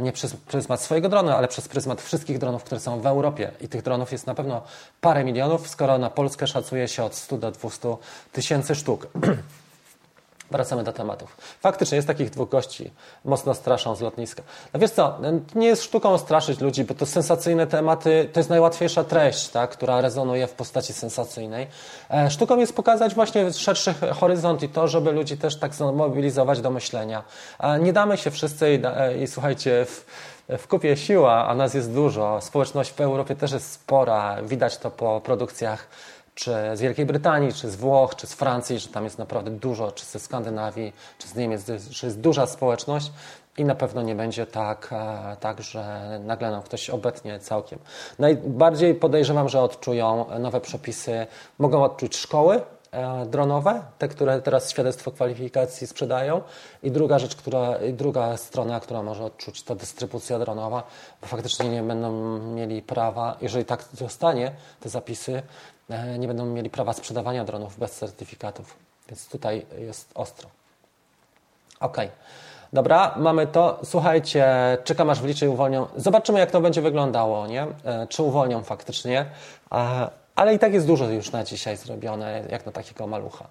Nie 0.02 0.12
przez 0.12 0.34
pryzmat 0.34 0.82
swojego 0.82 1.10
dronu, 1.10 1.30
ale 1.30 1.48
przez 1.48 1.68
pryzmat 1.68 2.02
wszystkich 2.02 2.38
dronów, 2.38 2.64
które 2.64 2.82
są 2.82 3.02
w 3.02 3.06
Europie. 3.06 3.52
I 3.62 3.68
tych 3.68 3.82
dronów 3.82 4.12
jest 4.12 4.28
na 4.28 4.36
pewno 4.36 4.62
parę 5.02 5.24
milionów, 5.24 5.70
skoro 5.70 5.98
na 5.98 6.10
Polskę 6.10 6.48
szacuje 6.48 6.88
się 6.88 7.04
od 7.04 7.16
100 7.16 7.38
do 7.38 7.52
200 7.52 7.96
tysięcy 8.32 8.76
sztuk. 8.76 9.08
Wracamy 10.52 10.84
do 10.84 10.94
tematów. 10.94 11.38
Faktycznie 11.60 11.96
jest 11.96 12.08
takich 12.08 12.30
dwóch 12.30 12.50
gości, 12.50 12.92
mocno 13.26 13.54
straszą 13.54 13.96
z 13.96 14.02
lotniska. 14.02 14.44
No 14.74 14.80
wiesz 14.80 14.92
co, 14.92 15.18
nie 15.56 15.68
jest 15.68 15.84
sztuką 15.84 16.18
straszyć 16.18 16.60
ludzi, 16.60 16.84
bo 16.84 16.94
to 16.94 17.06
sensacyjne 17.06 17.68
tematy, 17.68 18.30
to 18.34 18.40
jest 18.40 18.50
najłatwiejsza 18.50 19.04
treść, 19.04 19.50
tak, 19.50 19.70
która 19.70 20.02
rezonuje 20.02 20.48
w 20.48 20.54
postaci 20.54 20.94
sensacyjnej. 20.94 21.68
E, 22.12 22.32
sztuką 22.32 22.58
jest 22.58 22.76
pokazać 22.76 23.16
właśnie 23.16 23.54
szerszy 23.54 23.94
horyzont 23.94 24.64
i 24.64 24.70
to, 24.70 24.88
żeby 24.88 25.12
ludzi 25.12 25.38
też 25.38 25.56
tak 25.56 25.74
zmobilizować 25.76 26.62
do 26.62 26.70
myślenia. 26.70 27.24
E, 27.60 27.80
nie 27.80 27.94
damy 27.94 28.18
się 28.18 28.32
wszyscy 28.32 28.74
i, 28.74 28.82
e, 28.86 29.24
i 29.24 29.28
słuchajcie, 29.28 29.86
w, 29.86 30.06
w 30.58 30.68
kupie 30.68 30.98
siła, 30.98 31.48
a 31.48 31.56
nas 31.56 31.74
jest 31.74 31.94
dużo. 31.94 32.42
Społeczność 32.42 32.92
w 32.92 33.02
Europie 33.02 33.36
też 33.36 33.52
jest 33.52 33.72
spora. 33.72 34.38
Widać 34.44 34.78
to 34.78 34.92
po 34.92 35.22
produkcjach 35.22 35.88
czy 36.40 36.52
z 36.74 36.82
Wielkiej 36.82 37.06
Brytanii, 37.06 37.54
czy 37.54 37.70
z 37.70 37.76
Włoch, 37.76 38.16
czy 38.16 38.28
z 38.28 38.34
Francji, 38.34 38.80
że 38.80 38.88
tam 38.88 39.04
jest 39.04 39.18
naprawdę 39.18 39.52
dużo, 39.52 39.92
czy 39.92 40.06
ze 40.06 40.20
Skandynawii, 40.20 40.94
czy 41.18 41.28
z 41.28 41.36
Niemiec, 41.36 41.66
że 41.90 42.08
jest 42.08 42.20
duża 42.20 42.48
społeczność 42.48 43.12
i 43.58 43.66
na 43.66 43.76
pewno 43.76 44.02
nie 44.02 44.16
będzie 44.16 44.46
tak, 44.46 44.90
e, 44.92 45.38
tak 45.40 45.62
że 45.62 46.20
nagle 46.24 46.52
nam 46.52 46.62
ktoś 46.62 46.90
obetnie 46.90 47.40
całkiem. 47.40 47.80
Najbardziej 48.20 48.96
podejrzewam, 48.96 49.50
że 49.50 49.62
odczują 49.62 50.26
nowe 50.40 50.62
przepisy, 50.62 51.28
mogą 51.58 51.84
odczuć 51.84 52.18
szkoły, 52.18 52.62
e, 52.92 53.26
dronowe, 53.26 53.82
te, 53.98 54.08
które 54.08 54.42
teraz 54.42 54.72
świadectwo 54.72 55.12
kwalifikacji 55.12 55.88
sprzedają 55.88 56.42
i 56.84 56.92
druga 56.92 57.20
rzecz, 57.20 57.36
która, 57.36 57.76
druga 57.94 58.38
strona, 58.38 58.80
która 58.80 59.04
może 59.04 59.24
odczuć 59.24 59.64
to 59.64 59.76
dystrybucja 59.76 60.40
dronowa, 60.40 60.84
bo 61.22 61.28
faktycznie 61.28 61.70
nie 61.70 61.84
będą 61.84 62.40
mieli 62.40 62.82
prawa, 62.82 63.38
jeżeli 63.42 63.66
tak 63.66 63.84
zostanie, 63.94 64.52
te 64.80 64.90
zapisy, 64.90 65.44
nie 66.20 66.28
będą 66.28 66.46
mieli 66.46 66.70
prawa 66.70 66.94
sprzedawania 66.94 67.46
dronów 67.46 67.80
bez 67.80 67.92
certyfikatów. 67.92 68.78
Więc 69.10 69.28
tutaj 69.28 69.66
jest 69.78 70.12
ostro. 70.16 70.50
Ok. 71.80 71.98
Dobra, 72.74 73.16
mamy 73.18 73.48
to. 73.48 73.80
Słuchajcie, 73.84 74.48
czekam 74.84 75.10
aż 75.10 75.22
w 75.22 75.42
i 75.44 75.48
uwolnią. 75.48 75.88
Zobaczymy, 75.96 76.40
jak 76.40 76.52
to 76.52 76.62
będzie 76.62 76.82
wyglądało, 76.82 77.48
nie? 77.48 77.68
E, 77.86 78.08
czy 78.08 78.24
uwolnią 78.24 78.64
faktycznie. 78.64 79.26
Ale 80.36 80.54
i 80.54 80.60
tak 80.60 80.74
jest 80.74 80.88
dużo 80.88 81.10
już 81.10 81.32
na 81.32 81.44
dzisiaj 81.44 81.78
zrobione, 81.78 82.44
jak 82.50 82.66
na 82.66 82.72
takiego 82.72 83.08
malucha. 83.08 83.46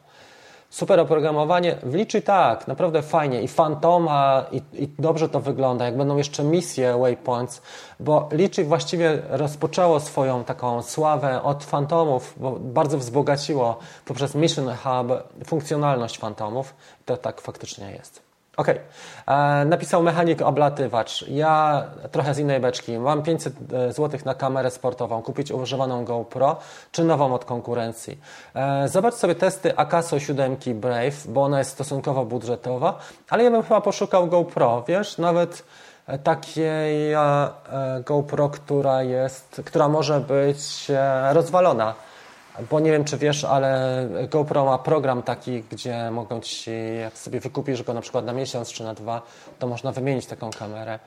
Super 0.70 1.00
oprogramowanie. 1.00 1.76
W 1.82 1.94
Liczy 1.94 2.22
tak, 2.22 2.68
naprawdę 2.68 3.02
fajnie. 3.02 3.42
I 3.42 3.48
Fantoma, 3.48 4.44
i, 4.52 4.62
i, 4.72 4.88
dobrze 4.98 5.28
to 5.28 5.40
wygląda. 5.40 5.84
Jak 5.84 5.96
będą 5.96 6.16
jeszcze 6.16 6.44
misje 6.44 6.98
Waypoints, 6.98 7.62
bo 8.00 8.28
Liczy 8.32 8.64
właściwie 8.64 9.22
rozpoczęło 9.28 10.00
swoją 10.00 10.44
taką 10.44 10.82
sławę 10.82 11.42
od 11.42 11.64
Fantomów, 11.64 12.34
bo 12.36 12.50
bardzo 12.60 12.98
wzbogaciło 12.98 13.78
poprzez 14.04 14.34
Mission 14.34 14.68
Hub 14.68 15.08
funkcjonalność 15.46 16.18
Fantomów. 16.18 16.74
To 17.04 17.16
tak 17.16 17.40
faktycznie 17.40 17.90
jest. 17.90 18.27
Okej. 18.58 18.80
Okay. 19.26 19.36
E, 19.36 19.64
napisał 19.64 20.02
mechanik 20.02 20.42
oblatywacz. 20.42 21.24
Ja 21.28 21.84
trochę 22.12 22.34
z 22.34 22.38
innej 22.38 22.60
beczki. 22.60 22.98
Mam 22.98 23.22
500 23.22 23.54
e, 23.72 23.92
zł 23.92 24.20
na 24.24 24.34
kamerę 24.34 24.70
sportową. 24.70 25.22
Kupić 25.22 25.52
używaną 25.52 26.04
GoPro 26.04 26.56
czy 26.92 27.04
nową 27.04 27.34
od 27.34 27.44
konkurencji. 27.44 28.18
E, 28.54 28.88
zobacz 28.88 29.14
sobie 29.14 29.34
testy 29.34 29.76
Akaso 29.76 30.20
7 30.20 30.56
Brave, 30.74 31.26
bo 31.28 31.42
ona 31.42 31.58
jest 31.58 31.70
stosunkowo 31.70 32.24
budżetowa, 32.24 32.98
ale 33.28 33.44
ja 33.44 33.50
bym 33.50 33.62
chyba 33.62 33.80
poszukał 33.80 34.26
GoPro. 34.26 34.84
Wiesz, 34.88 35.18
nawet 35.18 35.64
takiej 36.24 37.14
GoPro, 38.04 38.48
która 38.48 39.02
jest, 39.02 39.62
która 39.64 39.88
może 39.88 40.20
być 40.20 40.86
rozwalona 41.32 41.94
bo 42.70 42.80
nie 42.80 42.92
wiem, 42.92 43.04
czy 43.04 43.18
wiesz, 43.18 43.44
ale 43.44 44.08
GoPro 44.30 44.64
ma 44.64 44.78
program 44.78 45.22
taki, 45.22 45.62
gdzie 45.62 46.10
mogą 46.10 46.40
ci, 46.40 46.70
jak 47.00 47.18
sobie 47.18 47.40
wykupisz 47.40 47.82
go 47.82 47.94
na 47.94 48.00
przykład 48.00 48.24
na 48.24 48.32
miesiąc 48.32 48.72
czy 48.72 48.84
na 48.84 48.94
dwa, 48.94 49.22
to 49.58 49.66
można 49.66 49.92
wymienić 49.92 50.26
taką 50.26 50.50
kamerę, 50.50 50.98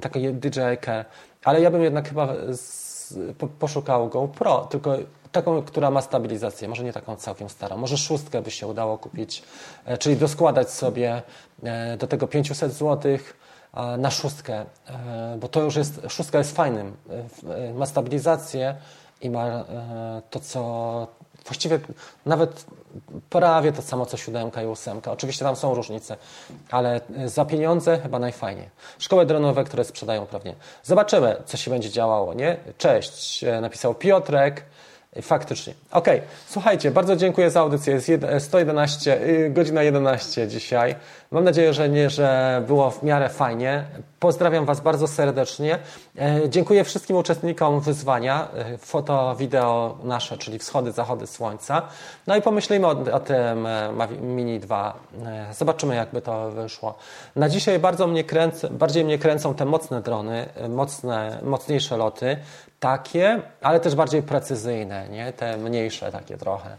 taki 0.00 0.34
DJI 0.34 0.78
Care. 0.84 1.04
Ale 1.44 1.60
ja 1.60 1.70
bym 1.70 1.82
jednak 1.82 2.08
chyba 2.08 2.28
z, 2.52 3.14
po, 3.38 3.46
poszukał 3.46 4.08
GoPro, 4.08 4.66
tylko 4.70 4.96
taką, 5.32 5.62
która 5.62 5.90
ma 5.90 6.00
stabilizację, 6.00 6.68
może 6.68 6.84
nie 6.84 6.92
taką 6.92 7.16
całkiem 7.16 7.48
starą. 7.48 7.76
Może 7.76 7.98
szóstkę 7.98 8.42
by 8.42 8.50
się 8.50 8.66
udało 8.66 8.98
kupić, 8.98 9.42
e, 9.84 9.98
czyli 9.98 10.16
doskładać 10.16 10.70
sobie 10.70 11.22
e, 11.62 11.96
do 11.96 12.06
tego 12.06 12.26
500 12.26 12.72
złotych 12.72 13.36
na 13.98 14.10
szóstkę, 14.10 14.64
e, 14.86 15.36
bo 15.40 15.48
to 15.48 15.60
już 15.60 15.76
jest, 15.76 16.00
szóstka 16.08 16.38
jest 16.38 16.56
fajnym, 16.56 16.96
ma 17.74 17.86
stabilizację 17.86 18.74
i 19.20 19.30
ma 19.30 19.46
e, 19.46 19.64
to, 20.30 20.40
co 20.40 21.06
właściwie 21.44 21.80
nawet 22.26 22.64
prawie 23.30 23.72
to 23.72 23.82
samo, 23.82 24.06
co 24.06 24.16
siódemka 24.16 24.62
i 24.62 24.66
ósemka. 24.66 25.12
Oczywiście 25.12 25.44
tam 25.44 25.56
są 25.56 25.74
różnice, 25.74 26.16
ale 26.70 27.00
za 27.26 27.44
pieniądze 27.44 27.98
chyba 27.98 28.18
najfajniej. 28.18 28.68
Szkoły 28.98 29.26
dronowe, 29.26 29.64
które 29.64 29.84
sprzedają 29.84 30.26
prawnie. 30.26 30.54
Zobaczymy, 30.82 31.36
co 31.46 31.56
się 31.56 31.70
będzie 31.70 31.90
działało, 31.90 32.34
nie? 32.34 32.56
Cześć, 32.78 33.44
napisał 33.60 33.94
Piotrek. 33.94 34.64
Faktycznie. 35.22 35.74
Okej, 35.90 36.18
okay. 36.18 36.28
słuchajcie, 36.48 36.90
bardzo 36.90 37.16
dziękuję 37.16 37.50
za 37.50 37.60
audycję. 37.60 37.94
Jest 37.94 38.10
111, 38.38 39.22
y, 39.22 39.50
godzina 39.50 39.82
11 39.82 40.48
dzisiaj. 40.48 40.94
Mam 41.30 41.44
nadzieję, 41.44 41.74
że, 41.74 41.88
nie, 41.88 42.10
że 42.10 42.62
było 42.66 42.90
w 42.90 43.02
miarę 43.02 43.28
fajnie. 43.28 43.84
Pozdrawiam 44.20 44.64
Was 44.64 44.80
bardzo 44.80 45.06
serdecznie. 45.06 45.78
E, 46.18 46.40
dziękuję 46.48 46.84
wszystkim 46.84 47.16
uczestnikom 47.16 47.80
wyzwania. 47.80 48.48
E, 48.54 48.78
foto, 48.78 49.36
wideo 49.36 49.98
nasze, 50.04 50.38
czyli 50.38 50.58
wschody, 50.58 50.92
zachody 50.92 51.26
słońca. 51.26 51.82
No 52.26 52.36
i 52.36 52.42
pomyślimy 52.42 52.86
o, 52.86 52.90
o 53.12 53.20
tym 53.20 53.66
e, 53.66 53.90
Mini 54.20 54.60
2. 54.60 54.98
Zobaczymy, 55.52 55.94
jakby 55.94 56.22
to 56.22 56.50
wyszło. 56.50 56.94
Na 57.36 57.48
dzisiaj 57.48 57.78
bardzo 57.78 58.06
mnie 58.06 58.24
kręcą, 58.24 58.68
bardziej 58.68 59.04
mnie 59.04 59.18
kręcą 59.18 59.54
te 59.54 59.64
mocne 59.64 60.02
drony, 60.02 60.48
mocne, 60.68 61.38
mocniejsze 61.42 61.96
loty 61.96 62.36
takie, 62.80 63.42
ale 63.62 63.80
też 63.80 63.94
bardziej 63.94 64.22
precyzyjne, 64.22 65.08
nie? 65.08 65.32
te 65.32 65.56
mniejsze 65.56 66.12
takie 66.12 66.36
trochę. 66.36 66.76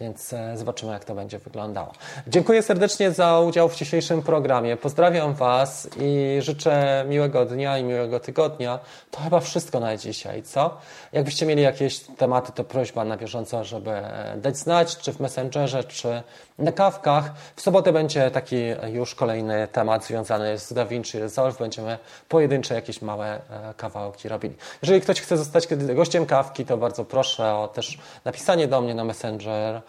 Więc 0.00 0.32
e, 0.32 0.56
zobaczymy, 0.56 0.92
jak 0.92 1.04
to 1.04 1.14
będzie 1.14 1.38
wyglądało. 1.38 1.92
Dziękuję 2.26 2.62
serdecznie 2.62 3.10
za 3.10 3.40
udział 3.40 3.68
w 3.68 3.76
dzisiejszym 3.76 4.22
programie. 4.22 4.76
Pozdrawiam 4.76 5.34
Was 5.34 5.88
i 6.00 6.38
życzę 6.40 7.04
miłego 7.08 7.46
dnia 7.46 7.78
i 7.78 7.84
miłego 7.84 8.20
tygodnia. 8.20 8.78
To 9.10 9.20
chyba 9.20 9.40
wszystko 9.40 9.80
na 9.80 9.96
dzisiaj, 9.96 10.42
co? 10.42 10.76
Jakbyście 11.12 11.46
mieli 11.46 11.62
jakieś 11.62 12.00
tematy, 12.00 12.52
to 12.52 12.64
prośba 12.64 13.04
na 13.04 13.16
bieżąco, 13.16 13.64
żeby 13.64 13.90
e, 13.90 14.36
dać 14.36 14.56
znać, 14.56 14.96
czy 14.96 15.12
w 15.12 15.20
Messengerze, 15.20 15.84
czy 15.84 16.22
na 16.58 16.72
kawkach. 16.72 17.32
W 17.56 17.60
sobotę 17.60 17.92
będzie 17.92 18.30
taki 18.30 18.56
już 18.92 19.14
kolejny 19.14 19.68
temat 19.72 20.04
związany 20.04 20.58
z 20.58 20.72
DaVinci 20.72 21.18
Resolve. 21.18 21.58
Będziemy 21.58 21.98
pojedyncze 22.28 22.74
jakieś 22.74 23.02
małe 23.02 23.34
e, 23.34 23.74
kawałki 23.76 24.28
robili. 24.28 24.54
Jeżeli 24.82 25.00
ktoś 25.00 25.20
chce 25.20 25.36
zostać 25.36 25.68
gościem 25.94 26.26
kawki, 26.26 26.64
to 26.64 26.76
bardzo 26.76 27.04
proszę 27.04 27.54
o 27.54 27.68
też 27.68 27.98
napisanie 28.24 28.68
do 28.68 28.80
mnie 28.80 28.94
na 28.94 29.04
Messenger 29.04 29.82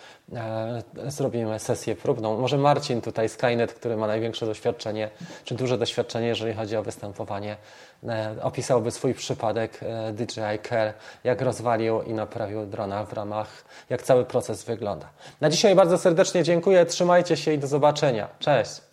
zrobimy 1.07 1.59
sesję 1.59 1.95
próbną. 1.95 2.37
Może 2.37 2.57
Marcin 2.57 3.01
tutaj, 3.01 3.29
Skynet, 3.29 3.73
który 3.73 3.97
ma 3.97 4.07
największe 4.07 4.45
doświadczenie, 4.45 5.09
czy 5.43 5.55
duże 5.55 5.77
doświadczenie, 5.77 6.27
jeżeli 6.27 6.53
chodzi 6.53 6.77
o 6.77 6.83
występowanie, 6.83 7.57
e, 8.03 8.35
opisałby 8.41 8.91
swój 8.91 9.13
przypadek 9.13 9.79
e, 9.81 10.13
DJI 10.13 10.59
Care, 10.69 10.93
jak 11.23 11.41
rozwalił 11.41 12.01
i 12.01 12.13
naprawił 12.13 12.65
drona 12.65 13.05
w 13.05 13.13
ramach, 13.13 13.65
jak 13.89 14.03
cały 14.03 14.25
proces 14.25 14.63
wygląda. 14.63 15.09
Na 15.41 15.49
dzisiaj 15.49 15.75
bardzo 15.75 15.97
serdecznie 15.97 16.43
dziękuję, 16.43 16.85
trzymajcie 16.85 17.37
się 17.37 17.53
i 17.53 17.57
do 17.57 17.67
zobaczenia. 17.67 18.27
Cześć! 18.39 18.88